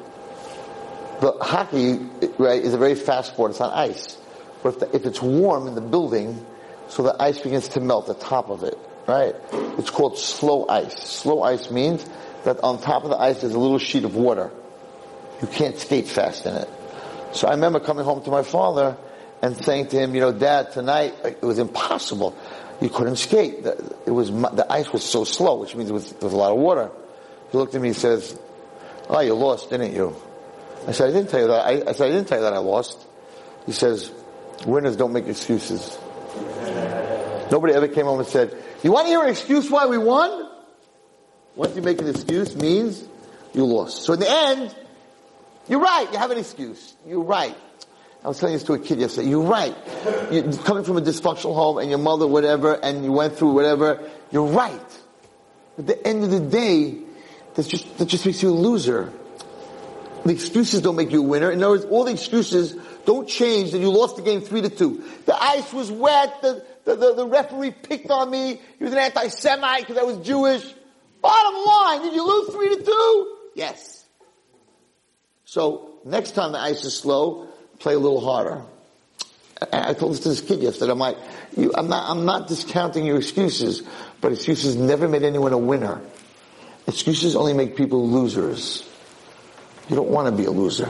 the 1.22 1.32
hockey, 1.40 2.00
right, 2.38 2.62
is 2.62 2.74
a 2.74 2.78
very 2.78 2.96
fast 2.96 3.34
sport. 3.34 3.52
It's 3.52 3.62
on 3.62 3.72
ice. 3.72 4.18
But 4.64 4.74
if, 4.74 4.80
the, 4.80 4.96
if 4.96 5.06
it's 5.06 5.22
warm 5.22 5.68
in 5.68 5.76
the 5.76 5.82
building, 5.82 6.46
so 6.90 7.04
the 7.04 7.16
ice 7.22 7.40
begins 7.40 7.70
to 7.70 7.80
melt, 7.80 8.08
the 8.08 8.16
top 8.16 8.50
of 8.50 8.64
it, 8.64 8.78
right? 9.08 9.36
It's 9.78 9.90
called 9.90 10.18
slow 10.18 10.68
ice. 10.68 10.94
Slow 11.08 11.44
ice 11.44 11.72
means 11.72 12.08
that 12.44 12.60
on 12.64 12.82
top 12.82 13.04
of 13.04 13.12
the 13.12 13.18
ice 13.18 13.42
there's 13.42 13.54
a 13.54 13.60
little 13.60 13.78
sheet 13.78 14.04
of 14.04 14.16
water. 14.16 14.52
You 15.42 15.48
can't 15.48 15.78
skate 15.78 16.08
fast 16.08 16.46
in 16.46 16.56
it. 16.56 16.70
So 17.34 17.48
I 17.48 17.52
remember 17.52 17.80
coming 17.80 18.04
home 18.04 18.24
to 18.24 18.32
my 18.32 18.44
father 18.44 18.98
and 19.42 19.56
saying 19.56 19.88
to 19.90 20.00
him, 20.00 20.14
you 20.14 20.22
know, 20.22 20.32
Dad, 20.32 20.72
tonight 20.72 21.16
it 21.24 21.42
was 21.42 21.60
impossible. 21.60 22.36
You 22.82 22.90
couldn't 22.90 23.18
skate. 23.18 23.66
It 24.06 24.12
was 24.12 24.32
the 24.32 24.66
ice 24.70 24.92
was 24.92 25.04
so 25.04 25.24
slow, 25.24 25.60
which 25.60 25.76
means 25.76 25.90
it 25.90 25.94
was, 25.94 26.12
there 26.12 26.28
was 26.28 26.34
a 26.34 26.38
lot 26.38 26.52
of 26.52 26.58
water. 26.58 26.90
He 27.52 27.58
looked 27.58 27.76
at 27.76 27.82
me 27.82 27.90
and 27.90 27.98
says, 27.98 28.38
"Oh, 29.08 29.20
you 29.20 29.36
lost, 29.36 29.70
didn't 29.70 29.94
you?" 29.94 30.16
I 30.88 30.92
said, 30.92 31.10
"I 31.10 31.14
didn't 31.14 31.30
tell 31.30 31.42
you 31.42 31.48
that. 31.48 31.66
I, 31.66 31.90
I 31.90 31.92
said, 31.94 32.08
I 32.08 32.12
didn't 32.12 32.28
tell 32.28 32.38
you 32.38 32.44
that 32.44 32.54
I 32.54 32.60
lost." 32.60 33.06
He 33.66 33.72
says, 33.72 34.12
"Winners 34.66 34.96
don't 34.96 35.14
make 35.14 35.28
excuses." 35.28 35.98
Nobody 37.52 37.74
ever 37.74 37.88
came 37.88 38.06
home 38.06 38.20
and 38.20 38.28
said, 38.28 38.56
"You 38.84 38.92
want 38.92 39.06
to 39.06 39.10
hear 39.10 39.24
an 39.24 39.30
excuse 39.30 39.70
why 39.70 39.86
we 39.88 39.98
won?" 39.98 40.50
Once 41.56 41.76
you 41.76 41.82
make 41.82 42.00
an 42.00 42.08
excuse, 42.08 42.56
means 42.56 43.04
you 43.54 43.66
lost. 43.66 44.04
So 44.04 44.14
in 44.14 44.22
the 44.22 44.32
end, 44.32 44.74
you're 45.68 45.82
right. 45.82 46.08
You 46.12 46.18
have 46.18 46.32
an 46.32 46.38
excuse. 46.38 46.96
You're 47.06 47.24
right. 47.24 47.56
I 48.24 48.28
was 48.28 48.40
telling 48.40 48.54
this 48.54 48.64
to 48.64 48.74
a 48.74 48.80
kid 48.80 49.00
yesterday. 49.00 49.30
You're 49.30 49.44
right. 49.44 49.76
You're 50.32 50.54
coming 50.54 50.84
from 50.84 50.98
a 50.98 51.02
dysfunctional 51.02 51.56
home 51.56 51.80
and 51.80 51.90
your 51.90 52.00
mother, 52.00 52.28
whatever, 52.28 52.74
and 52.74 53.04
you 53.04 53.12
went 53.12 53.36
through 53.36 53.52
whatever. 53.52 54.10
You're 54.32 54.46
right. 54.46 55.00
At 55.78 55.88
the 55.88 56.08
end 56.08 56.24
of 56.24 56.30
the 56.30 56.40
day, 56.40 57.00
that's 57.56 57.68
just, 57.68 57.98
that 57.98 58.06
just 58.06 58.26
makes 58.26 58.42
you 58.44 58.50
a 58.50 58.52
loser. 58.52 59.12
The 60.26 60.32
excuses 60.32 60.82
don't 60.82 60.96
make 60.96 61.12
you 61.12 61.24
a 61.24 61.26
winner. 61.26 61.52
In 61.52 61.64
other 61.64 61.72
words, 61.72 61.86
all 61.86 62.04
the 62.04 62.12
excuses 62.12 62.76
don't 63.06 63.28
change 63.28 63.72
that 63.72 63.80
you 63.80 63.90
lost 63.92 64.18
the 64.18 64.22
game 64.22 64.42
three 64.42 64.62
to 64.62 64.70
two. 64.70 65.04
The 65.26 65.36
ice 65.42 65.74
was 65.74 65.92
wet. 65.92 66.42
The, 66.42 66.64
the, 66.86 66.96
the, 66.96 67.14
the 67.16 67.28
referee 67.28 67.72
picked 67.72 68.12
on 68.12 68.30
me. 68.30 68.62
He 68.78 68.84
was 68.84 68.94
an 68.94 69.00
anti-Semite 69.00 69.82
because 69.82 69.98
I 69.98 70.04
was 70.04 70.18
Jewish. 70.18 70.64
Bottom 71.22 71.66
line, 71.66 72.02
did 72.02 72.14
you 72.14 72.26
lose 72.26 72.54
three 72.54 72.76
to 72.78 72.84
two? 72.84 73.38
Yes. 73.56 74.06
So 75.46 76.00
next 76.06 76.32
time 76.32 76.52
the 76.52 76.60
ice 76.60 76.84
is 76.86 76.96
slow, 76.96 77.48
play 77.80 77.94
a 77.94 78.00
little 78.00 78.22
harder. 78.22 78.62
I 79.72 79.94
told 79.94 80.14
this 80.14 80.22
to 80.22 80.30
this 80.30 80.42
kid 80.42 80.62
yesterday. 80.62 80.92
I'm 80.92 81.00
like, 81.00 81.18
you, 81.56 81.72
I'm 81.76 81.88
not, 81.88 82.10
I'm 82.10 82.26
not 82.26 82.48
discounting 82.48 83.06
your 83.06 83.18
excuses, 83.18 83.84
but 84.20 84.32
excuses 84.32 84.76
never 84.76 85.08
made 85.08 85.24
anyone 85.24 85.54
a 85.54 85.58
winner. 85.58 86.02
Excuses 86.88 87.36
only 87.36 87.54
make 87.54 87.76
people 87.76 88.10
losers. 88.10 88.88
You 89.90 89.96
don't 89.96 90.10
want 90.10 90.28
to 90.28 90.32
be 90.32 90.46
a 90.46 90.52
loser. 90.52 90.90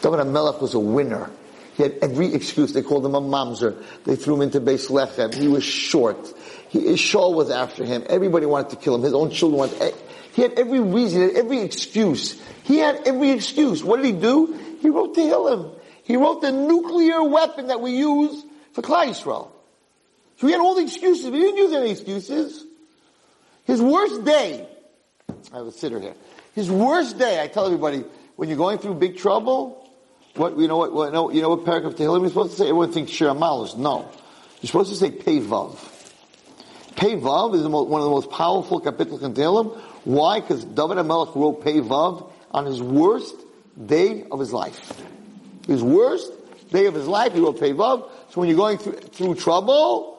David 0.00 0.20
HaMelech 0.20 0.60
was 0.60 0.74
a 0.74 0.78
winner. 0.78 1.30
He 1.76 1.82
had 1.82 1.94
every 2.02 2.34
excuse. 2.34 2.72
They 2.72 2.82
called 2.82 3.04
him 3.04 3.14
a 3.14 3.20
mamzer. 3.20 3.82
They 4.04 4.16
threw 4.16 4.34
him 4.36 4.42
into 4.42 4.60
Beis 4.60 4.90
Lechem. 4.90 5.34
He 5.34 5.48
was 5.48 5.64
short. 5.64 6.18
He, 6.68 6.80
his 6.80 6.98
Shaul 7.00 7.34
was 7.34 7.50
after 7.50 7.84
him. 7.84 8.04
Everybody 8.08 8.46
wanted 8.46 8.70
to 8.70 8.76
kill 8.76 8.94
him. 8.94 9.02
His 9.02 9.14
own 9.14 9.30
children 9.30 9.58
wanted. 9.58 9.80
eh, 9.82 9.90
He 10.32 10.42
had 10.42 10.52
every 10.58 10.80
reason, 10.80 11.22
had 11.22 11.32
every 11.36 11.60
excuse. 11.60 12.40
He 12.64 12.78
had 12.78 13.06
every 13.06 13.30
excuse. 13.30 13.84
What 13.84 13.98
did 14.02 14.06
he 14.06 14.12
do? 14.20 14.58
He 14.80 14.90
wrote 14.90 15.14
Tehillim. 15.14 15.74
He 16.04 16.16
wrote 16.16 16.40
the 16.40 16.52
nuclear 16.52 17.22
weapon 17.22 17.66
that 17.68 17.80
we 17.80 17.92
use 17.92 18.42
for 18.72 18.82
Klal 18.82 19.06
Yisrael. 19.08 19.50
So 20.38 20.46
he 20.46 20.52
had 20.52 20.60
all 20.60 20.74
the 20.74 20.82
excuses, 20.82 21.24
but 21.26 21.34
he 21.34 21.40
didn't 21.40 21.56
use 21.58 21.72
any 21.74 21.90
excuses. 21.90 22.64
His 23.64 23.82
worst 23.82 24.24
day, 24.24 24.66
I 25.52 25.56
have 25.58 25.66
a 25.66 25.72
sitter 25.72 26.00
here. 26.00 26.14
His 26.54 26.70
worst 26.70 27.18
day, 27.18 27.40
I 27.42 27.46
tell 27.48 27.66
everybody, 27.66 28.04
when 28.38 28.48
you're 28.48 28.56
going 28.56 28.78
through 28.78 28.94
big 28.94 29.16
trouble, 29.16 29.84
what 30.36 30.56
you 30.56 30.68
know 30.68 30.76
what, 30.76 30.92
what 30.92 31.34
you 31.34 31.42
know 31.42 31.48
what 31.48 31.64
paragraph 31.64 31.94
of 31.94 31.98
Tehillim 31.98 32.20
you're 32.20 32.28
supposed 32.28 32.52
to 32.52 32.56
say? 32.56 32.64
Everyone 32.66 32.92
thinks 32.92 33.10
Shir 33.10 33.26
Amalos. 33.30 33.76
No, 33.76 34.08
you're 34.60 34.68
supposed 34.68 34.90
to 34.90 34.96
say 34.96 35.10
Pei 35.10 35.40
Vav. 35.40 35.76
Pei 36.94 37.16
Vav 37.16 37.56
is 37.56 37.64
the 37.64 37.68
mo- 37.68 37.82
one 37.82 38.00
of 38.00 38.04
the 38.04 38.12
most 38.12 38.30
powerful 38.30 38.78
capitals 38.78 39.24
in 39.24 39.34
Tehillim. 39.34 39.76
Why? 40.04 40.38
Because 40.38 40.64
David 40.64 40.98
HaMelech 40.98 41.34
wrote 41.34 41.64
Pei 41.64 41.80
Vav 41.80 42.30
on 42.52 42.64
his 42.64 42.80
worst 42.80 43.34
day 43.84 44.24
of 44.30 44.38
his 44.38 44.52
life. 44.52 45.02
His 45.66 45.82
worst 45.82 46.30
day 46.70 46.86
of 46.86 46.94
his 46.94 47.08
life, 47.08 47.32
he 47.32 47.40
wrote 47.40 47.58
Pei 47.58 47.72
Vav. 47.72 48.08
So 48.30 48.40
when 48.40 48.48
you're 48.48 48.56
going 48.56 48.78
through, 48.78 49.00
through 49.00 49.34
trouble, 49.34 50.16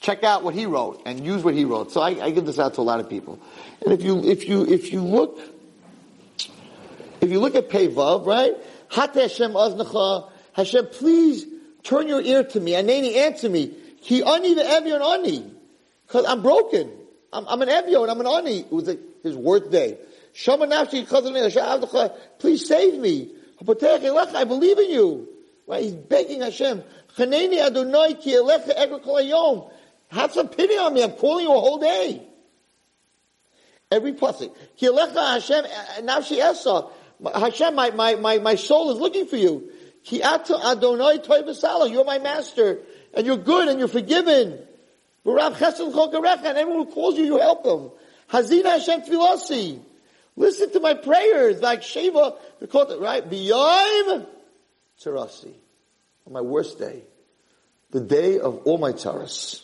check 0.00 0.24
out 0.24 0.44
what 0.44 0.54
he 0.54 0.66
wrote 0.66 1.00
and 1.06 1.24
use 1.24 1.42
what 1.42 1.54
he 1.54 1.64
wrote. 1.64 1.90
So 1.90 2.02
I, 2.02 2.22
I 2.22 2.30
give 2.32 2.44
this 2.44 2.58
out 2.58 2.74
to 2.74 2.82
a 2.82 2.88
lot 2.92 3.00
of 3.00 3.08
people. 3.08 3.38
And 3.80 3.94
if 3.94 4.02
you 4.02 4.22
if 4.22 4.46
you 4.46 4.66
if 4.66 4.92
you 4.92 5.00
look 5.00 5.53
if 7.24 7.30
you 7.30 7.40
look 7.40 7.54
at 7.54 7.68
Pei 7.68 7.88
Vav, 7.88 8.26
right? 8.26 8.54
Hate 8.90 9.14
Hashem 9.14 9.52
aznacha, 9.52 10.30
Hashem, 10.52 10.86
please 10.92 11.46
turn 11.82 12.06
your 12.08 12.20
ear 12.20 12.44
to 12.44 12.60
me. 12.60 12.72
Aneni, 12.72 13.16
answer 13.16 13.48
me. 13.48 13.74
Ki 14.02 14.22
ani 14.22 14.54
ve'evyon 14.54 15.00
ani. 15.00 15.50
Cause 16.08 16.24
I'm 16.26 16.42
broken. 16.42 16.90
I'm, 17.32 17.46
I'm 17.48 17.62
an 17.62 17.68
evyo 17.68 18.02
and 18.02 18.10
I'm 18.10 18.20
an 18.20 18.26
ani. 18.26 18.60
It 18.60 18.72
was 18.72 18.86
like 18.86 19.00
his 19.22 19.34
worst 19.34 19.70
day. 19.70 19.98
Shama 20.32 20.66
nafshi 20.66 21.08
please 22.38 22.66
save 22.66 22.98
me. 22.98 23.30
I 23.60 24.44
believe 24.44 24.78
in 24.78 24.90
you. 24.90 25.28
Right? 25.66 25.82
He's 25.84 25.94
begging 25.94 26.42
Hashem. 26.42 26.82
Chaneni 27.16 27.64
Adonai 27.64 28.14
ki 28.14 28.32
elecha 28.32 28.70
eger 28.78 28.98
kol 28.98 29.16
hayom. 29.16 29.70
Have 30.08 30.32
some 30.32 30.48
pity 30.48 30.74
on 30.74 30.92
me. 30.92 31.02
I'm 31.02 31.12
calling 31.12 31.44
you 31.44 31.52
a 31.52 31.58
whole 31.58 31.78
day. 31.78 32.22
Every 33.90 34.12
pasuk. 34.12 34.54
Ki 34.76 34.86
elecha 34.86 35.34
Hashem, 35.34 35.64
eh, 35.64 35.68
eh, 35.68 36.00
nafshi 36.02 36.38
esa. 36.38 36.86
Hashem, 37.22 37.74
my, 37.74 37.90
my, 37.90 38.14
my, 38.16 38.38
my 38.38 38.54
soul 38.54 38.90
is 38.90 38.98
looking 38.98 39.26
for 39.26 39.36
you. 39.36 39.70
Ki 40.04 40.22
ata 40.22 40.54
Adonai 40.54 41.18
toy 41.18 41.42
v'sala. 41.42 41.90
You're 41.90 42.04
my 42.04 42.18
master. 42.18 42.80
And 43.14 43.26
you're 43.26 43.36
good 43.36 43.68
and 43.68 43.78
you're 43.78 43.88
forgiven. 43.88 44.58
B'rav 45.24 45.54
chesed 45.56 45.92
chol 45.92 46.12
karecha. 46.12 46.44
And 46.44 46.58
everyone 46.58 46.86
who 46.86 46.92
calls 46.92 47.16
you, 47.16 47.24
you 47.24 47.38
help 47.38 47.64
them. 47.64 47.90
Hazina 48.30 48.78
Hashem 48.78 49.02
tfilasi. 49.02 49.80
Listen 50.36 50.72
to 50.72 50.80
my 50.80 50.94
prayers, 50.94 51.60
like 51.60 51.82
it, 52.90 53.00
right? 53.00 53.30
B'yoim 53.30 54.26
tzarasi. 55.00 55.52
On 56.26 56.32
my 56.32 56.40
worst 56.40 56.78
day. 56.78 57.02
The 57.90 58.00
day 58.00 58.40
of 58.40 58.62
all 58.64 58.78
my 58.78 58.92
tzaras. 58.92 59.62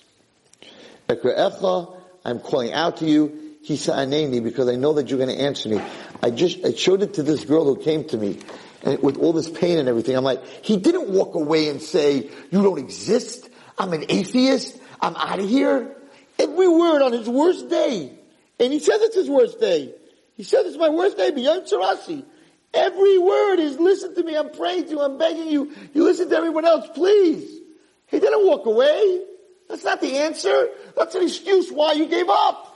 Ekre'echa, 1.09 1.96
I'm 2.24 2.38
calling 2.38 2.72
out 2.72 2.98
to 2.98 3.07
you. 3.07 3.57
Kisa 3.64 3.92
aneni, 3.92 4.42
because 4.42 4.68
I 4.68 4.76
know 4.76 4.92
that 4.94 5.11
you're 5.11 5.18
going 5.18 5.36
to 5.36 5.42
answer 5.42 5.68
me. 5.68 5.82
I 6.23 6.31
just, 6.31 6.64
I 6.64 6.73
showed 6.73 7.03
it 7.03 7.14
to 7.14 7.23
this 7.23 7.45
girl 7.45 7.64
who 7.64 7.77
came 7.77 8.05
to 8.05 8.16
me. 8.16 8.39
And 8.83 9.03
with 9.03 9.18
all 9.18 9.33
this 9.33 9.49
pain 9.49 9.79
and 9.79 9.89
everything, 9.89 10.16
I'm 10.16 10.25
like, 10.25 10.45
he 10.64 10.77
didn't 10.77 11.11
walk 11.11 11.35
away 11.35 11.68
and 11.68 11.81
say, 11.83 12.31
you 12.51 12.62
don't 12.62 12.79
exist. 12.79 13.49
I'm 13.79 13.93
an 13.93 14.05
atheist. 14.09 14.79
I'm 15.01 15.16
out 15.16 15.39
of 15.39 15.49
here. 15.49 15.97
Every 16.39 16.68
word 16.68 17.03
on 17.03 17.12
his 17.12 17.29
worst 17.29 17.68
day. 17.68 18.12
And 18.59 18.73
he 18.73 18.79
says 18.79 19.01
it's 19.03 19.16
his 19.16 19.29
worst 19.29 19.61
day. 19.61 19.95
He 20.37 20.43
says 20.43 20.66
it's 20.66 20.79
my 20.79 20.89
worst 20.89 21.16
day 21.16 21.31
beyond 21.31 21.66
Sarasi. 21.66 22.25
Every 22.73 23.18
word 23.18 23.57
is 23.59 23.79
listen 23.79 24.14
to 24.14 24.23
me. 24.23 24.37
I'm 24.37 24.51
praying 24.51 24.85
to 24.85 24.91
you. 24.91 25.01
I'm 25.01 25.18
begging 25.18 25.49
you. 25.49 25.73
You 25.93 26.05
listen 26.05 26.29
to 26.31 26.37
everyone 26.37 26.64
else, 26.64 26.89
please. 26.95 27.59
He 28.07 28.21
didn't 28.21 28.47
walk 28.47 28.66
away. 28.66 29.25
That's 29.68 29.85
not 29.85 30.01
the 30.01 30.18
answer. 30.18 30.68
That's 30.97 31.14
an 31.14 31.23
excuse 31.23 31.71
why 31.71 31.93
you 31.93 32.07
gave 32.07 32.29
up. 32.29 32.66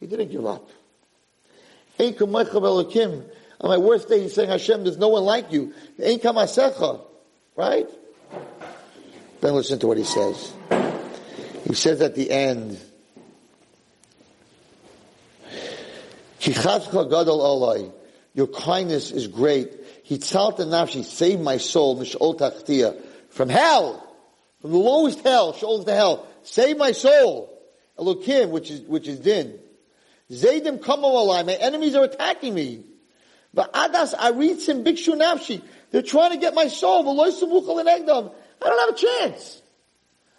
He 0.00 0.06
didn't 0.06 0.30
give 0.30 0.46
up. 0.46 0.68
On 1.98 3.70
my 3.70 3.78
worst 3.78 4.08
day, 4.08 4.22
he's 4.22 4.34
saying, 4.34 4.48
Hashem, 4.48 4.84
there's 4.84 4.98
no 4.98 5.08
one 5.08 5.24
like 5.24 5.52
you. 5.52 5.72
Kamasecha. 5.98 7.00
Right? 7.54 7.88
Then 9.40 9.54
listen 9.54 9.78
to 9.80 9.86
what 9.86 9.98
he 9.98 10.04
says. 10.04 10.52
He 11.66 11.74
says 11.74 12.00
at 12.00 12.14
the 12.14 12.30
end. 12.30 12.80
Your 18.34 18.46
kindness 18.48 19.10
is 19.10 19.26
great. 19.28 20.04
Hitzalta 20.06 20.64
nafshi, 20.64 21.04
save 21.04 21.40
my 21.40 21.58
soul, 21.58 21.98
mishol 22.00 22.38
tachtia. 22.38 22.96
From 23.30 23.48
hell. 23.48 24.08
From 24.60 24.72
the 24.72 24.78
lowest 24.78 25.20
hell, 25.20 25.52
shoals 25.52 25.84
to 25.84 25.92
hell. 25.92 26.26
Save 26.42 26.78
my 26.78 26.92
soul. 26.92 27.48
Elokim, 27.98 28.50
which 28.50 28.70
is, 28.70 28.80
which 28.82 29.06
is 29.06 29.18
din. 29.18 29.58
Zaydim 30.32 30.82
kamo 30.82 31.08
alai. 31.08 31.46
My 31.46 31.54
enemies 31.54 31.94
are 31.94 32.04
attacking 32.04 32.54
me. 32.54 32.84
But 33.52 33.72
adas 33.72 34.14
aritzim 34.14 34.82
bikshu 34.82 35.14
nafshi. 35.14 35.62
They're 35.90 36.02
trying 36.02 36.32
to 36.32 36.38
get 36.38 36.54
my 36.54 36.68
soul. 36.68 37.20
I 37.20 37.28
don't 37.28 38.32
have 38.62 38.88
a 38.88 38.94
chance. 38.94 39.60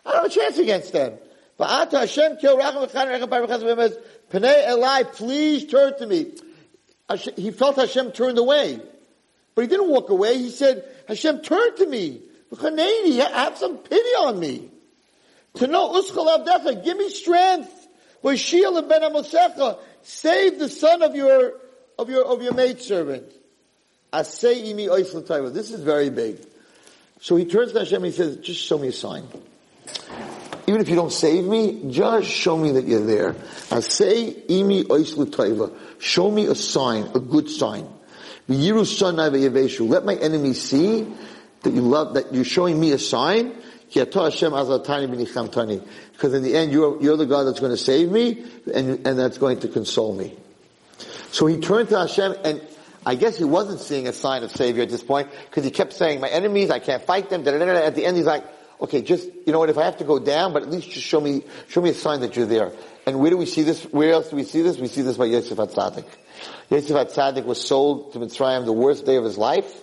I 0.05 0.11
don't 0.11 0.23
have 0.23 0.25
a 0.25 0.29
chance 0.29 0.57
against 0.57 0.93
them. 0.93 1.13
But 1.57 1.93
Hashem. 1.93 2.37
Pnei 2.37 4.69
Eli, 4.69 5.03
please 5.03 5.65
turn 5.67 5.97
to 5.99 6.07
me. 6.07 6.31
He 7.35 7.51
felt 7.51 7.75
Hashem 7.75 8.13
turned 8.13 8.39
away. 8.39 8.79
But 9.53 9.61
he 9.61 9.67
didn't 9.67 9.89
walk 9.89 10.09
away. 10.09 10.39
He 10.39 10.49
said, 10.49 10.83
Hashem, 11.07 11.41
turn 11.41 11.75
to 11.77 11.85
me. 11.85 12.23
Have 12.59 13.57
some 13.57 13.77
pity 13.77 14.09
on 14.19 14.39
me. 14.39 14.71
To 15.55 15.67
know 15.67 15.91
uskal 15.91 16.83
give 16.83 16.97
me 16.97 17.09
strength. 17.09 17.82
V'shil 18.23 18.87
ben 18.87 19.01
amosecha, 19.01 19.77
save 20.01 20.57
the 20.59 20.69
son 20.69 21.01
of 21.03 21.15
your, 21.15 21.53
of 21.99 22.09
your, 22.09 22.25
of 22.25 22.41
your 22.41 22.53
maidservant. 22.53 23.31
This 24.11 24.43
is 24.43 25.81
very 25.81 26.09
big. 26.09 26.37
So 27.19 27.35
he 27.35 27.45
turns 27.45 27.71
to 27.73 27.79
Hashem 27.79 28.03
and 28.03 28.05
he 28.05 28.11
says, 28.11 28.37
just 28.37 28.63
show 28.63 28.77
me 28.77 28.89
a 28.89 28.91
sign. 28.91 29.27
Even 30.67 30.81
if 30.81 30.87
you 30.87 30.95
don't 30.95 31.11
save 31.11 31.43
me, 31.43 31.89
just 31.89 32.29
show 32.29 32.55
me 32.57 32.71
that 32.73 32.85
you're 32.85 33.05
there. 33.05 33.33
Asay 33.69 34.45
imi 34.47 34.85
ois 34.85 35.17
l'taiva. 35.17 35.71
Show 35.99 36.29
me 36.31 36.45
a 36.45 36.55
sign, 36.55 37.09
a 37.15 37.19
good 37.19 37.49
sign. 37.49 37.87
Let 38.47 40.05
my 40.05 40.15
enemies 40.15 40.61
see 40.61 41.07
that 41.63 41.73
you 41.73 41.81
love, 41.81 42.13
that 42.15 42.33
you're 42.33 42.45
showing 42.45 42.79
me 42.79 42.91
a 42.91 42.99
sign. 42.99 43.55
Because 43.93 44.43
in 46.33 46.43
the 46.43 46.55
end, 46.55 46.71
you're, 46.71 47.01
you're 47.01 47.17
the 47.17 47.25
God 47.25 47.43
that's 47.43 47.59
going 47.59 47.71
to 47.71 47.77
save 47.77 48.11
me, 48.11 48.43
and, 48.73 49.07
and 49.07 49.19
that's 49.19 49.37
going 49.37 49.59
to 49.61 49.67
console 49.67 50.13
me. 50.13 50.35
So 51.31 51.45
he 51.45 51.59
turned 51.59 51.89
to 51.89 51.99
Hashem, 51.99 52.35
and 52.43 52.61
I 53.05 53.15
guess 53.15 53.37
he 53.37 53.43
wasn't 53.43 53.79
seeing 53.79 54.07
a 54.07 54.13
sign 54.13 54.43
of 54.43 54.51
Savior 54.51 54.83
at 54.83 54.89
this 54.89 55.03
point, 55.03 55.29
because 55.49 55.63
he 55.63 55.71
kept 55.71 55.93
saying, 55.93 56.21
my 56.21 56.29
enemies, 56.29 56.69
I 56.69 56.79
can't 56.79 57.03
fight 57.03 57.29
them. 57.29 57.47
At 57.47 57.95
the 57.95 58.05
end, 58.05 58.17
he's 58.17 58.25
like, 58.25 58.43
okay, 58.81 59.01
just, 59.01 59.29
you 59.45 59.53
know 59.53 59.59
what, 59.59 59.69
if 59.69 59.77
I 59.77 59.85
have 59.85 59.97
to 59.97 60.03
go 60.03 60.19
down, 60.19 60.53
but 60.53 60.63
at 60.63 60.69
least 60.69 60.89
just 60.89 61.05
show 61.05 61.21
me, 61.21 61.43
show 61.69 61.81
me 61.81 61.89
a 61.89 61.93
sign 61.93 62.21
that 62.21 62.35
you're 62.35 62.45
there. 62.45 62.71
And 63.05 63.19
where 63.19 63.29
do 63.29 63.37
we 63.37 63.45
see 63.45 63.63
this? 63.63 63.83
Where 63.83 64.13
else 64.13 64.29
do 64.29 64.35
we 64.35 64.43
see 64.43 64.61
this? 64.61 64.77
We 64.77 64.87
see 64.87 65.01
this 65.01 65.17
by 65.17 65.25
Yosef 65.25 65.57
HaTzadik. 65.57 66.05
Yosef 66.69 66.95
HaTzadik 66.95 67.45
was 67.45 67.65
sold 67.65 68.13
to 68.13 68.19
Mitzrayim 68.19 68.65
the 68.65 68.73
worst 68.73 69.05
day 69.05 69.17
of 69.17 69.23
his 69.23 69.37
life, 69.37 69.81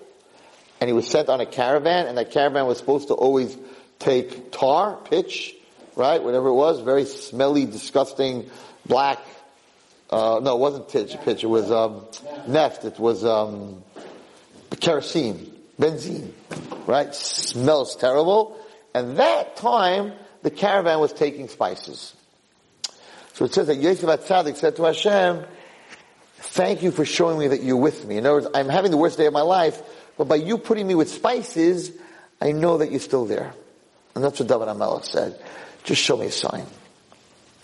and 0.81 0.89
he 0.89 0.95
was 0.95 1.07
sent 1.07 1.29
on 1.29 1.41
a 1.41 1.47
caravan, 1.47 2.07
and 2.07 2.17
that 2.17 2.31
caravan 2.31 2.67
was 2.67 2.79
supposed 2.79 3.09
to 3.09 3.15
always 3.15 3.57
take 4.01 4.51
tar, 4.51 4.97
pitch, 4.97 5.55
right, 5.95 6.23
whatever 6.23 6.49
it 6.49 6.55
was, 6.55 6.81
very 6.81 7.05
smelly, 7.05 7.67
disgusting, 7.67 8.51
black, 8.87 9.21
uh, 10.11 10.41
no, 10.43 10.57
it 10.57 10.59
wasn't 10.59 10.89
pitch, 10.89 11.17
pitch, 11.25 11.45
it 11.45 11.47
was, 11.47 11.71
um, 11.71 12.01
neft, 12.49 12.85
it 12.85 12.99
was, 12.99 13.25
um, 13.25 13.85
kerosene, 14.81 15.53
benzene, 15.79 16.33
right, 16.87 17.15
smells 17.15 17.95
terrible, 17.95 18.59
and 18.95 19.19
that 19.19 19.57
time, 19.57 20.13
the 20.43 20.51
caravan 20.51 20.99
was 20.99 21.13
taking 21.13 21.49
spices. 21.49 22.15
So 23.35 23.45
it 23.45 23.55
says 23.55 23.69
that 23.69 23.77
Yosef 23.77 24.09
HaTzadik 24.09 24.57
said 24.57 24.77
to 24.77 24.85
Hashem, 24.85 25.45
thank 26.39 26.83
you 26.83 26.91
for 26.91 27.05
showing 27.05 27.39
me 27.39 27.49
that 27.49 27.63
you're 27.63 27.77
with 27.77 28.07
me. 28.07 28.17
In 28.17 28.27
other 28.27 28.37
words, 28.37 28.49
I'm 28.55 28.69
having 28.69 28.91
the 28.91 28.97
worst 28.97 29.19
day 29.19 29.27
of 29.27 29.33
my 29.33 29.43
life, 29.43 29.81
but 30.17 30.25
by 30.25 30.37
you 30.37 30.59
putting 30.59 30.87
me 30.87 30.95
with 30.95 31.11
spices, 31.11 31.93
I 32.41 32.53
know 32.53 32.79
that 32.79 32.91
you're 32.91 33.01
still 33.01 33.27
there. 33.27 33.53
And 34.15 34.25
that's 34.25 34.41
what 34.41 34.49
David 34.49 34.69
HaMelech 34.69 35.05
said. 35.05 35.41
Just 35.85 36.03
show 36.03 36.17
me 36.17 36.27
a 36.27 36.33
sign. 36.33 36.67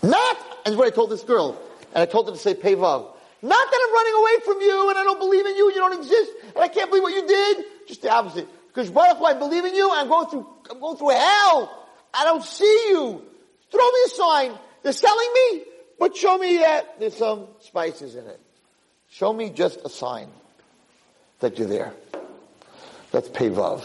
Not, 0.03 0.37
and 0.65 0.77
what 0.77 0.87
I 0.87 0.91
told 0.91 1.11
this 1.11 1.25
girl, 1.25 1.61
and 1.95 2.03
I 2.03 2.07
told 2.07 2.27
her 2.27 2.33
to 2.33 2.39
say 2.39 2.55
Pevav. 2.55 3.07
Not 3.43 3.71
that 3.71 3.89
I'm 3.89 3.95
running 3.95 4.15
away 4.15 4.45
from 4.45 4.61
you 4.61 4.91
and 4.91 4.99
I 4.99 5.03
don't 5.05 5.19
believe 5.19 5.47
in 5.47 5.57
you 5.57 5.67
and 5.69 5.75
you 5.75 5.81
don't 5.81 5.99
exist 5.99 6.33
and 6.55 6.65
I 6.65 6.69
can't 6.69 6.91
believe 6.91 7.03
what 7.03 7.15
you 7.15 7.27
did. 7.27 7.65
Just 7.87 8.03
the 8.03 8.11
opposite. 8.11 8.49
Because 8.69 8.91
Baruch 8.91 9.19
I 9.23 9.35
believe 9.35 9.65
in 9.65 9.75
you 9.75 9.91
and 9.91 10.01
I'm 10.01 10.09
going 10.09 10.29
through, 10.29 10.47
I'm 10.71 10.81
going 10.81 10.97
through 10.97 11.11
hell. 11.11 11.89
I 12.13 12.25
don't 12.25 12.43
see 12.43 12.89
you. 12.89 13.23
Throw 13.71 13.85
me 13.85 13.99
a 14.07 14.09
sign. 14.09 14.53
They're 14.83 14.93
selling 14.93 15.33
me, 15.35 15.63
but 15.99 16.17
show 16.17 16.39
me 16.39 16.59
that 16.59 16.99
there's 16.99 17.17
some 17.17 17.47
spices 17.61 18.15
in 18.15 18.27
it. 18.27 18.41
Show 19.11 19.33
me 19.33 19.51
just 19.51 19.81
a 19.85 19.89
sign 19.89 20.29
that 21.41 21.59
you're 21.59 21.69
there. 21.69 21.93
That's 23.13 23.29
Pevav. 23.29 23.85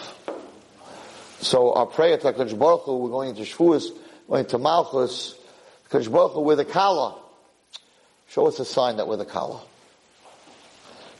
So 1.41 1.73
our 1.73 1.87
prayer 1.87 2.17
to 2.17 2.33
HaKadosh 2.33 2.57
Baruch 2.57 2.83
Hu, 2.83 2.97
we're 2.97 3.09
going 3.09 3.29
into 3.29 3.41
Shavuos, 3.41 3.89
going 4.29 4.45
to 4.45 4.59
Malchus, 4.59 5.33
HaKadosh 5.89 6.11
Baruch 6.11 6.33
Hu, 6.33 6.41
we're 6.41 6.55
the 6.55 6.65
Kala. 6.65 7.19
Show 8.29 8.45
us 8.45 8.59
a 8.59 8.65
sign 8.65 8.97
that 8.97 9.07
we're 9.07 9.17
the 9.17 9.25
Kala. 9.25 9.59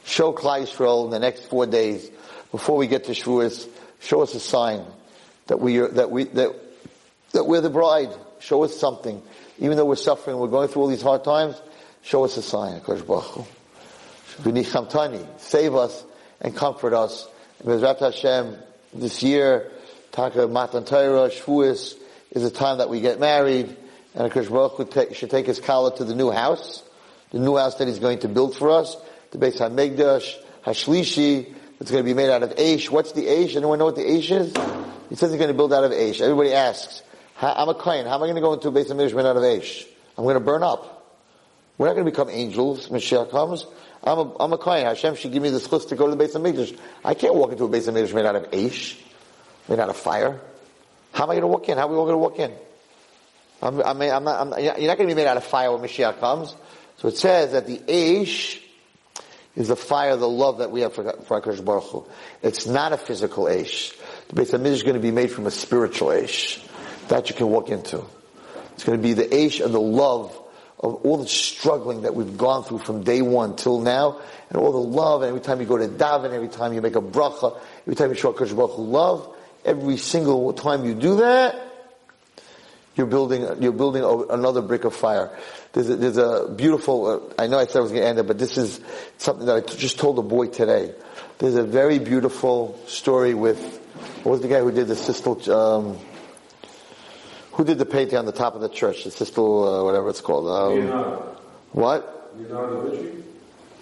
Show 0.04 0.32
Klai 0.32 1.04
in 1.04 1.10
the 1.10 1.18
next 1.18 1.46
four 1.46 1.66
days, 1.66 2.08
before 2.52 2.76
we 2.76 2.86
get 2.86 3.04
to 3.04 3.12
Shavuos, 3.12 3.68
show 4.00 4.20
us 4.20 4.36
a 4.36 4.40
sign 4.40 4.84
that 5.48 5.58
we 5.58 5.78
are, 5.78 5.88
that 5.88 6.12
we, 6.12 6.24
that, 6.24 6.54
that 7.32 7.44
we're 7.44 7.60
the 7.60 7.70
bride. 7.70 8.10
Show 8.38 8.62
us 8.62 8.78
something. 8.78 9.20
Even 9.58 9.76
though 9.76 9.86
we're 9.86 9.96
suffering, 9.96 10.38
we're 10.38 10.46
going 10.46 10.68
through 10.68 10.82
all 10.82 10.88
these 10.88 11.02
hard 11.02 11.24
times, 11.24 11.60
show 12.02 12.24
us 12.24 12.36
a 12.36 12.42
sign, 12.42 12.80
HaKadosh 12.80 13.06
Baruch 13.08 13.46
Hu. 14.44 15.32
Save 15.38 15.74
us 15.74 16.04
and 16.40 16.54
comfort 16.54 16.94
us. 16.94 17.28
Bezrat 17.64 17.98
Hashem, 17.98 18.56
this 18.94 19.22
year, 19.24 19.72
Taka 20.12 20.46
Matan 20.46 20.84
Torah, 20.84 21.30
Shavuos 21.30 21.96
is 22.30 22.42
the 22.42 22.50
time 22.50 22.78
that 22.78 22.90
we 22.90 23.00
get 23.00 23.18
married, 23.18 23.74
and 24.14 24.30
Akash 24.30 24.50
Baruch 24.50 25.14
should 25.14 25.30
take 25.30 25.46
his 25.46 25.58
kala 25.58 25.96
to 25.96 26.04
the 26.04 26.14
new 26.14 26.30
house, 26.30 26.82
the 27.30 27.38
new 27.38 27.56
house 27.56 27.76
that 27.76 27.88
he's 27.88 27.98
going 27.98 28.18
to 28.18 28.28
build 28.28 28.54
for 28.54 28.70
us, 28.70 28.94
the 29.30 29.38
Beis 29.38 29.56
HaMikdash, 29.56 30.36
Hashlishi, 30.66 31.54
it's 31.80 31.90
going 31.90 32.04
to 32.04 32.08
be 32.08 32.12
made 32.12 32.28
out 32.28 32.42
of 32.42 32.50
Aish. 32.56 32.90
What's 32.90 33.12
the 33.12 33.22
Aish? 33.22 33.56
Anyone 33.56 33.78
know 33.78 33.86
what 33.86 33.96
the 33.96 34.02
Aish 34.02 34.30
is? 34.30 34.54
He 35.08 35.16
says 35.16 35.30
he's 35.30 35.38
going 35.38 35.48
to 35.48 35.54
build 35.54 35.72
out 35.72 35.82
of 35.82 35.92
Aish. 35.92 36.20
Everybody 36.20 36.52
asks, 36.52 37.02
I'm 37.40 37.70
a 37.70 37.74
Kohen, 37.74 38.06
how 38.06 38.16
am 38.16 38.22
I 38.22 38.26
going 38.26 38.34
to 38.34 38.42
go 38.42 38.52
into 38.52 38.68
a 38.68 38.72
Beis 38.72 38.88
HaMikdash 38.88 39.16
made 39.16 39.24
out 39.24 39.38
of 39.38 39.42
Aish? 39.42 39.86
I'm 40.18 40.24
going 40.24 40.34
to 40.34 40.40
burn 40.40 40.62
up. 40.62 41.16
We're 41.78 41.86
not 41.86 41.94
going 41.94 42.04
to 42.04 42.10
become 42.10 42.28
angels, 42.28 42.88
Mashiach 42.88 43.30
comes. 43.30 43.66
I'm 44.04 44.18
a, 44.18 44.36
I'm 44.38 44.52
a 44.52 44.58
Kohen. 44.58 44.84
Hashem 44.84 45.14
should 45.14 45.32
give 45.32 45.42
me 45.42 45.48
the 45.48 45.58
zchus 45.58 45.88
to 45.88 45.96
go 45.96 46.06
to 46.06 46.14
the 46.14 46.22
Beis 46.22 46.34
HaMikdash. 46.34 46.78
I 47.02 47.14
can't 47.14 47.34
walk 47.34 47.52
into 47.52 47.64
a 47.64 47.68
Beis 47.68 47.90
HaMikdash 47.90 48.12
made 48.12 48.26
out 48.26 48.36
of 48.36 48.50
Aish 48.50 48.98
made 49.68 49.78
out 49.78 49.88
of 49.88 49.96
fire. 49.96 50.40
How 51.12 51.24
am 51.24 51.30
I 51.30 51.34
going 51.34 51.42
to 51.42 51.46
walk 51.48 51.68
in? 51.68 51.78
How 51.78 51.86
are 51.86 51.90
we 51.90 51.96
all 51.96 52.04
going 52.04 52.14
to 52.14 52.18
walk 52.18 52.38
in? 52.38 52.52
I'm, 53.62 53.80
I'm, 53.80 54.02
I'm 54.02 54.24
not, 54.24 54.40
I'm 54.40 54.50
not, 54.50 54.62
you're 54.62 54.88
not 54.88 54.98
going 54.98 55.08
to 55.08 55.14
be 55.14 55.14
made 55.14 55.26
out 55.26 55.36
of 55.36 55.44
fire 55.44 55.70
when 55.72 55.88
Mashiach 55.88 56.18
comes. 56.18 56.54
So 56.98 57.08
it 57.08 57.16
says 57.16 57.52
that 57.52 57.66
the 57.66 57.78
Aish 57.78 58.60
is 59.54 59.68
the 59.68 59.76
fire, 59.76 60.16
the 60.16 60.28
love 60.28 60.58
that 60.58 60.70
we 60.70 60.80
have 60.80 60.94
for, 60.94 61.12
for 61.22 61.40
HaKadosh 61.40 61.64
Baruch 61.64 61.84
Hu. 61.84 62.06
It's 62.42 62.66
not 62.66 62.92
a 62.92 62.96
physical 62.96 63.44
Aish. 63.44 63.96
The 64.28 64.34
Beit 64.34 64.48
HaMikdash 64.48 64.66
is 64.66 64.82
going 64.82 64.94
to 64.94 65.00
be 65.00 65.10
made 65.10 65.30
from 65.30 65.46
a 65.46 65.50
spiritual 65.50 66.08
Aish. 66.08 66.66
That 67.08 67.28
you 67.28 67.36
can 67.36 67.48
walk 67.48 67.68
into. 67.68 68.02
It's 68.74 68.84
going 68.84 68.98
to 68.98 69.02
be 69.02 69.12
the 69.12 69.24
Aish 69.24 69.64
and 69.64 69.74
the 69.74 69.80
love 69.80 70.38
of 70.80 70.94
all 71.06 71.18
the 71.18 71.28
struggling 71.28 72.02
that 72.02 72.14
we've 72.14 72.36
gone 72.36 72.64
through 72.64 72.78
from 72.78 73.04
day 73.04 73.22
one 73.22 73.54
till 73.54 73.80
now, 73.80 74.20
and 74.50 74.58
all 74.58 74.72
the 74.72 74.78
love, 74.78 75.22
and 75.22 75.28
every 75.28 75.40
time 75.40 75.60
you 75.60 75.66
go 75.66 75.78
to 75.78 75.86
daven, 75.86 76.32
every 76.32 76.48
time 76.48 76.72
you 76.72 76.80
make 76.80 76.96
a 76.96 77.00
bracha, 77.00 77.56
every 77.82 77.94
time 77.94 78.10
you 78.10 78.16
show 78.16 78.32
HaKadosh 78.32 78.56
Baruch 78.56 78.72
Hu 78.72 78.82
love, 78.82 79.36
Every 79.64 79.96
single 79.96 80.52
time 80.52 80.84
you 80.84 80.94
do 80.94 81.16
that, 81.16 81.56
you're 82.96 83.06
building, 83.06 83.62
you're 83.62 83.72
building 83.72 84.04
another 84.28 84.60
brick 84.60 84.84
of 84.84 84.94
fire. 84.94 85.30
There's 85.72 85.88
a, 85.88 85.96
there's 85.96 86.16
a 86.18 86.52
beautiful, 86.54 87.06
uh, 87.06 87.42
I 87.42 87.46
know 87.46 87.58
I 87.58 87.64
said 87.64 87.78
I 87.78 87.80
was 87.80 87.90
going 87.90 88.02
to 88.02 88.08
end 88.08 88.18
it, 88.18 88.26
but 88.26 88.38
this 88.38 88.58
is 88.58 88.80
something 89.16 89.46
that 89.46 89.56
I 89.56 89.60
just 89.60 89.98
told 89.98 90.18
a 90.18 90.22
boy 90.22 90.48
today. 90.48 90.94
There's 91.38 91.54
a 91.54 91.64
very 91.64 91.98
beautiful 91.98 92.78
story 92.86 93.32
with, 93.34 93.58
what 94.24 94.32
was 94.32 94.40
the 94.42 94.48
guy 94.48 94.60
who 94.60 94.70
did 94.70 94.88
the 94.88 94.94
Sistel, 94.94 95.48
um, 95.48 95.98
who 97.52 97.64
did 97.64 97.78
the 97.78 97.86
painting 97.86 98.18
on 98.18 98.26
the 98.26 98.32
top 98.32 98.54
of 98.54 98.60
the 98.60 98.68
church? 98.68 99.04
The 99.04 99.10
Sistel, 99.10 99.80
uh, 99.80 99.84
whatever 99.84 100.10
it's 100.10 100.20
called. 100.20 100.48
Um, 100.48 100.80
Leonardo. 100.80 101.36
What? 101.72 102.34
Leonardo 102.36 102.90
Vinci? 102.90 103.24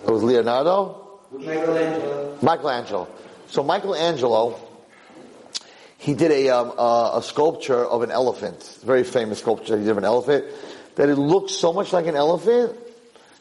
It 0.07 0.11
was 0.11 0.23
Leonardo? 0.23 1.21
Michelangelo. 1.33 2.39
Michelangelo. 2.43 3.09
So 3.49 3.65
Michelangelo, 3.65 4.61
he 6.01 6.15
did 6.15 6.31
a, 6.31 6.49
um, 6.49 6.73
uh, 6.79 7.19
a 7.19 7.23
sculpture 7.23 7.85
of 7.85 8.01
an 8.01 8.11
elephant, 8.11 8.79
very 8.83 9.05
famous 9.05 9.41
sculpture 9.41 9.77
he 9.77 9.85
did 9.85 9.91
of 9.91 9.99
an 9.99 10.05
elephant, 10.05 10.47
that 10.95 11.11
it 11.11 11.17
looked 11.17 11.51
so 11.51 11.75
much 11.75 11.93
like 11.93 12.07
an 12.07 12.17
elephant 12.17 12.75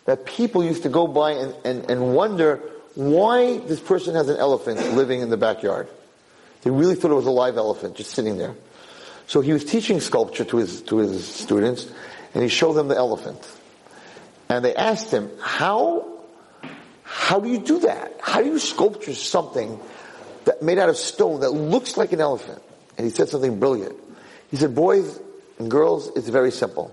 that 0.03 0.25
people 0.25 0.61
used 0.61 0.83
to 0.83 0.89
go 0.89 1.07
by 1.07 1.31
and, 1.31 1.55
and, 1.63 1.89
and 1.89 2.13
wonder 2.13 2.57
why 2.95 3.59
this 3.59 3.79
person 3.79 4.13
has 4.13 4.27
an 4.27 4.35
elephant 4.35 4.77
living 4.93 5.21
in 5.21 5.29
the 5.29 5.37
backyard. 5.37 5.87
They 6.63 6.69
really 6.69 6.95
thought 6.95 7.11
it 7.11 7.15
was 7.15 7.27
a 7.27 7.31
live 7.31 7.55
elephant 7.55 7.95
just 7.95 8.11
sitting 8.11 8.37
there. 8.37 8.55
So 9.27 9.39
he 9.39 9.53
was 9.53 9.63
teaching 9.63 10.01
sculpture 10.01 10.43
to 10.43 10.57
his, 10.57 10.81
to 10.83 10.97
his 10.97 11.25
students, 11.25 11.89
and 12.33 12.43
he 12.43 12.49
showed 12.49 12.73
them 12.73 12.89
the 12.89 12.97
elephant. 12.97 13.39
And 14.49 14.65
they 14.65 14.75
asked 14.75 15.11
him, 15.11 15.31
how, 15.39 16.25
how 17.03 17.39
do 17.39 17.47
you 17.47 17.59
do 17.59 17.79
that? 17.79 18.19
How 18.19 18.41
do 18.41 18.49
you 18.49 18.59
sculpture 18.59 19.13
something 19.13 19.79
made 20.61 20.77
out 20.77 20.89
of 20.89 20.97
stone 20.97 21.41
that 21.41 21.51
looks 21.51 21.97
like 21.97 22.11
an 22.11 22.21
elephant. 22.21 22.61
And 22.97 23.05
he 23.05 23.11
said 23.13 23.29
something 23.29 23.59
brilliant. 23.59 23.95
He 24.51 24.57
said, 24.57 24.75
boys 24.75 25.19
and 25.57 25.69
girls, 25.69 26.11
it's 26.15 26.29
very 26.29 26.51
simple. 26.51 26.91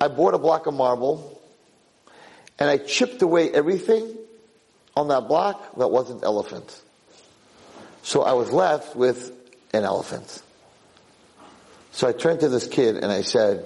I 0.00 0.08
bought 0.08 0.34
a 0.34 0.38
block 0.38 0.66
of 0.66 0.74
marble 0.74 1.40
and 2.58 2.68
I 2.68 2.78
chipped 2.78 3.22
away 3.22 3.50
everything 3.50 4.16
on 4.96 5.08
that 5.08 5.28
block 5.28 5.76
that 5.76 5.88
wasn't 5.88 6.22
elephant. 6.22 6.80
So 8.02 8.22
I 8.22 8.32
was 8.32 8.52
left 8.52 8.96
with 8.96 9.32
an 9.72 9.84
elephant. 9.84 10.42
So 11.92 12.08
I 12.08 12.12
turned 12.12 12.40
to 12.40 12.48
this 12.48 12.66
kid 12.66 12.96
and 12.96 13.12
I 13.12 13.22
said, 13.22 13.64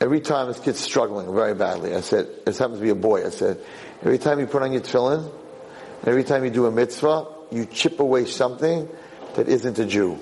every 0.00 0.20
time 0.20 0.48
this 0.48 0.60
kid's 0.60 0.80
struggling 0.80 1.32
very 1.34 1.54
badly, 1.54 1.94
I 1.94 2.00
said, 2.00 2.26
this 2.44 2.58
happens 2.58 2.78
to 2.78 2.82
be 2.82 2.90
a 2.90 2.94
boy, 2.94 3.26
I 3.26 3.30
said, 3.30 3.60
every 4.02 4.18
time 4.18 4.40
you 4.40 4.46
put 4.46 4.62
on 4.62 4.72
your 4.72 4.82
tefillin, 4.82 5.30
Every 6.04 6.24
time 6.24 6.44
you 6.44 6.50
do 6.50 6.66
a 6.66 6.70
mitzvah, 6.70 7.26
you 7.50 7.66
chip 7.66 8.00
away 8.00 8.24
something 8.24 8.88
that 9.34 9.48
isn't 9.48 9.78
a 9.78 9.84
Jew. 9.84 10.18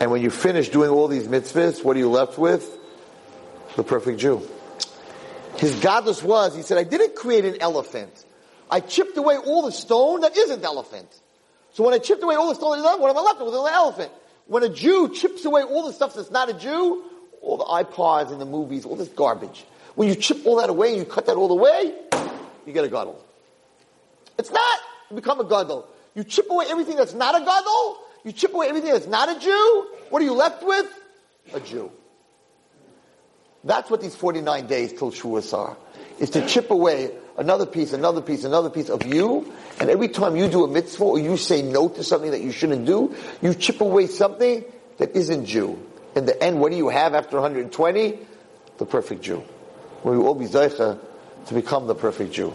And 0.00 0.10
when 0.10 0.22
you 0.22 0.30
finish 0.30 0.68
doing 0.68 0.90
all 0.90 1.08
these 1.08 1.28
mitzvahs, 1.28 1.82
what 1.82 1.96
are 1.96 1.98
you 1.98 2.10
left 2.10 2.38
with? 2.38 2.78
The 3.76 3.82
perfect 3.82 4.18
Jew. 4.18 4.46
His 5.56 5.74
gadlus 5.76 6.22
was, 6.22 6.54
he 6.54 6.62
said, 6.62 6.78
I 6.78 6.84
didn't 6.84 7.14
create 7.14 7.44
an 7.44 7.56
elephant. 7.60 8.24
I 8.70 8.80
chipped 8.80 9.16
away 9.16 9.36
all 9.36 9.62
the 9.62 9.72
stone 9.72 10.20
that 10.20 10.36
isn't 10.36 10.62
elephant. 10.62 11.08
So 11.72 11.84
when 11.84 11.94
I 11.94 11.98
chipped 11.98 12.22
away 12.22 12.34
all 12.34 12.48
the 12.48 12.54
stone 12.54 12.72
that 12.72 12.86
isn't 12.86 13.00
what 13.00 13.10
am 13.10 13.16
I 13.16 13.20
left 13.20 13.40
with? 13.40 13.54
An 13.54 13.66
elephant. 13.66 14.12
When 14.46 14.62
a 14.62 14.68
Jew 14.68 15.14
chips 15.14 15.44
away 15.44 15.62
all 15.62 15.86
the 15.86 15.92
stuff 15.92 16.14
that's 16.14 16.30
not 16.30 16.50
a 16.50 16.54
Jew, 16.54 17.04
all 17.40 17.56
the 17.56 17.64
iPods 17.64 18.30
and 18.30 18.40
the 18.40 18.46
movies, 18.46 18.84
all 18.84 18.96
this 18.96 19.08
garbage. 19.08 19.64
When 19.94 20.08
you 20.08 20.14
chip 20.14 20.46
all 20.46 20.56
that 20.56 20.70
away 20.70 20.90
and 20.90 20.98
you 20.98 21.04
cut 21.04 21.26
that 21.26 21.36
all 21.36 21.50
away, 21.50 21.94
you 22.66 22.72
get 22.72 22.84
a 22.84 22.88
gadol. 22.88 23.24
It's 24.40 24.50
not. 24.50 24.78
You 25.10 25.16
become 25.16 25.38
a 25.40 25.44
gadol. 25.44 25.86
You 26.14 26.24
chip 26.24 26.50
away 26.50 26.64
everything 26.68 26.96
that's 26.96 27.14
not 27.14 27.34
a 27.34 27.44
gadol. 27.44 27.98
You 28.24 28.32
chip 28.32 28.54
away 28.54 28.68
everything 28.68 28.90
that's 28.92 29.06
not 29.06 29.34
a 29.34 29.38
Jew. 29.38 29.86
What 30.08 30.22
are 30.22 30.24
you 30.24 30.34
left 30.34 30.62
with? 30.64 30.86
A 31.54 31.60
Jew. 31.60 31.92
That's 33.62 33.90
what 33.90 34.00
these 34.00 34.16
49 34.16 34.66
days 34.66 34.94
till 34.94 35.12
Shavuos 35.12 35.52
are. 35.56 35.76
Is 36.18 36.30
to 36.30 36.46
chip 36.46 36.70
away 36.70 37.12
another 37.36 37.66
piece, 37.66 37.92
another 37.92 38.22
piece, 38.22 38.44
another 38.44 38.70
piece 38.70 38.88
of 38.88 39.04
you. 39.04 39.52
And 39.78 39.90
every 39.90 40.08
time 40.08 40.36
you 40.36 40.48
do 40.48 40.64
a 40.64 40.68
mitzvah 40.68 41.04
or 41.04 41.18
you 41.18 41.36
say 41.36 41.60
no 41.60 41.88
to 41.90 42.02
something 42.02 42.30
that 42.30 42.40
you 42.40 42.52
shouldn't 42.52 42.86
do, 42.86 43.14
you 43.42 43.52
chip 43.54 43.82
away 43.82 44.06
something 44.06 44.64
that 44.96 45.14
isn't 45.14 45.44
Jew. 45.44 45.78
In 46.16 46.24
the 46.24 46.42
end, 46.42 46.60
what 46.60 46.72
do 46.72 46.78
you 46.78 46.88
have 46.88 47.14
after 47.14 47.36
120? 47.36 48.18
The 48.78 48.86
perfect 48.86 49.22
Jew. 49.22 49.44
We 50.02 50.16
will 50.16 50.28
all 50.28 50.34
be 50.34 50.46
zeicha 50.46 50.98
to 51.46 51.54
become 51.54 51.86
the 51.86 51.94
perfect 51.94 52.32
Jew. 52.32 52.54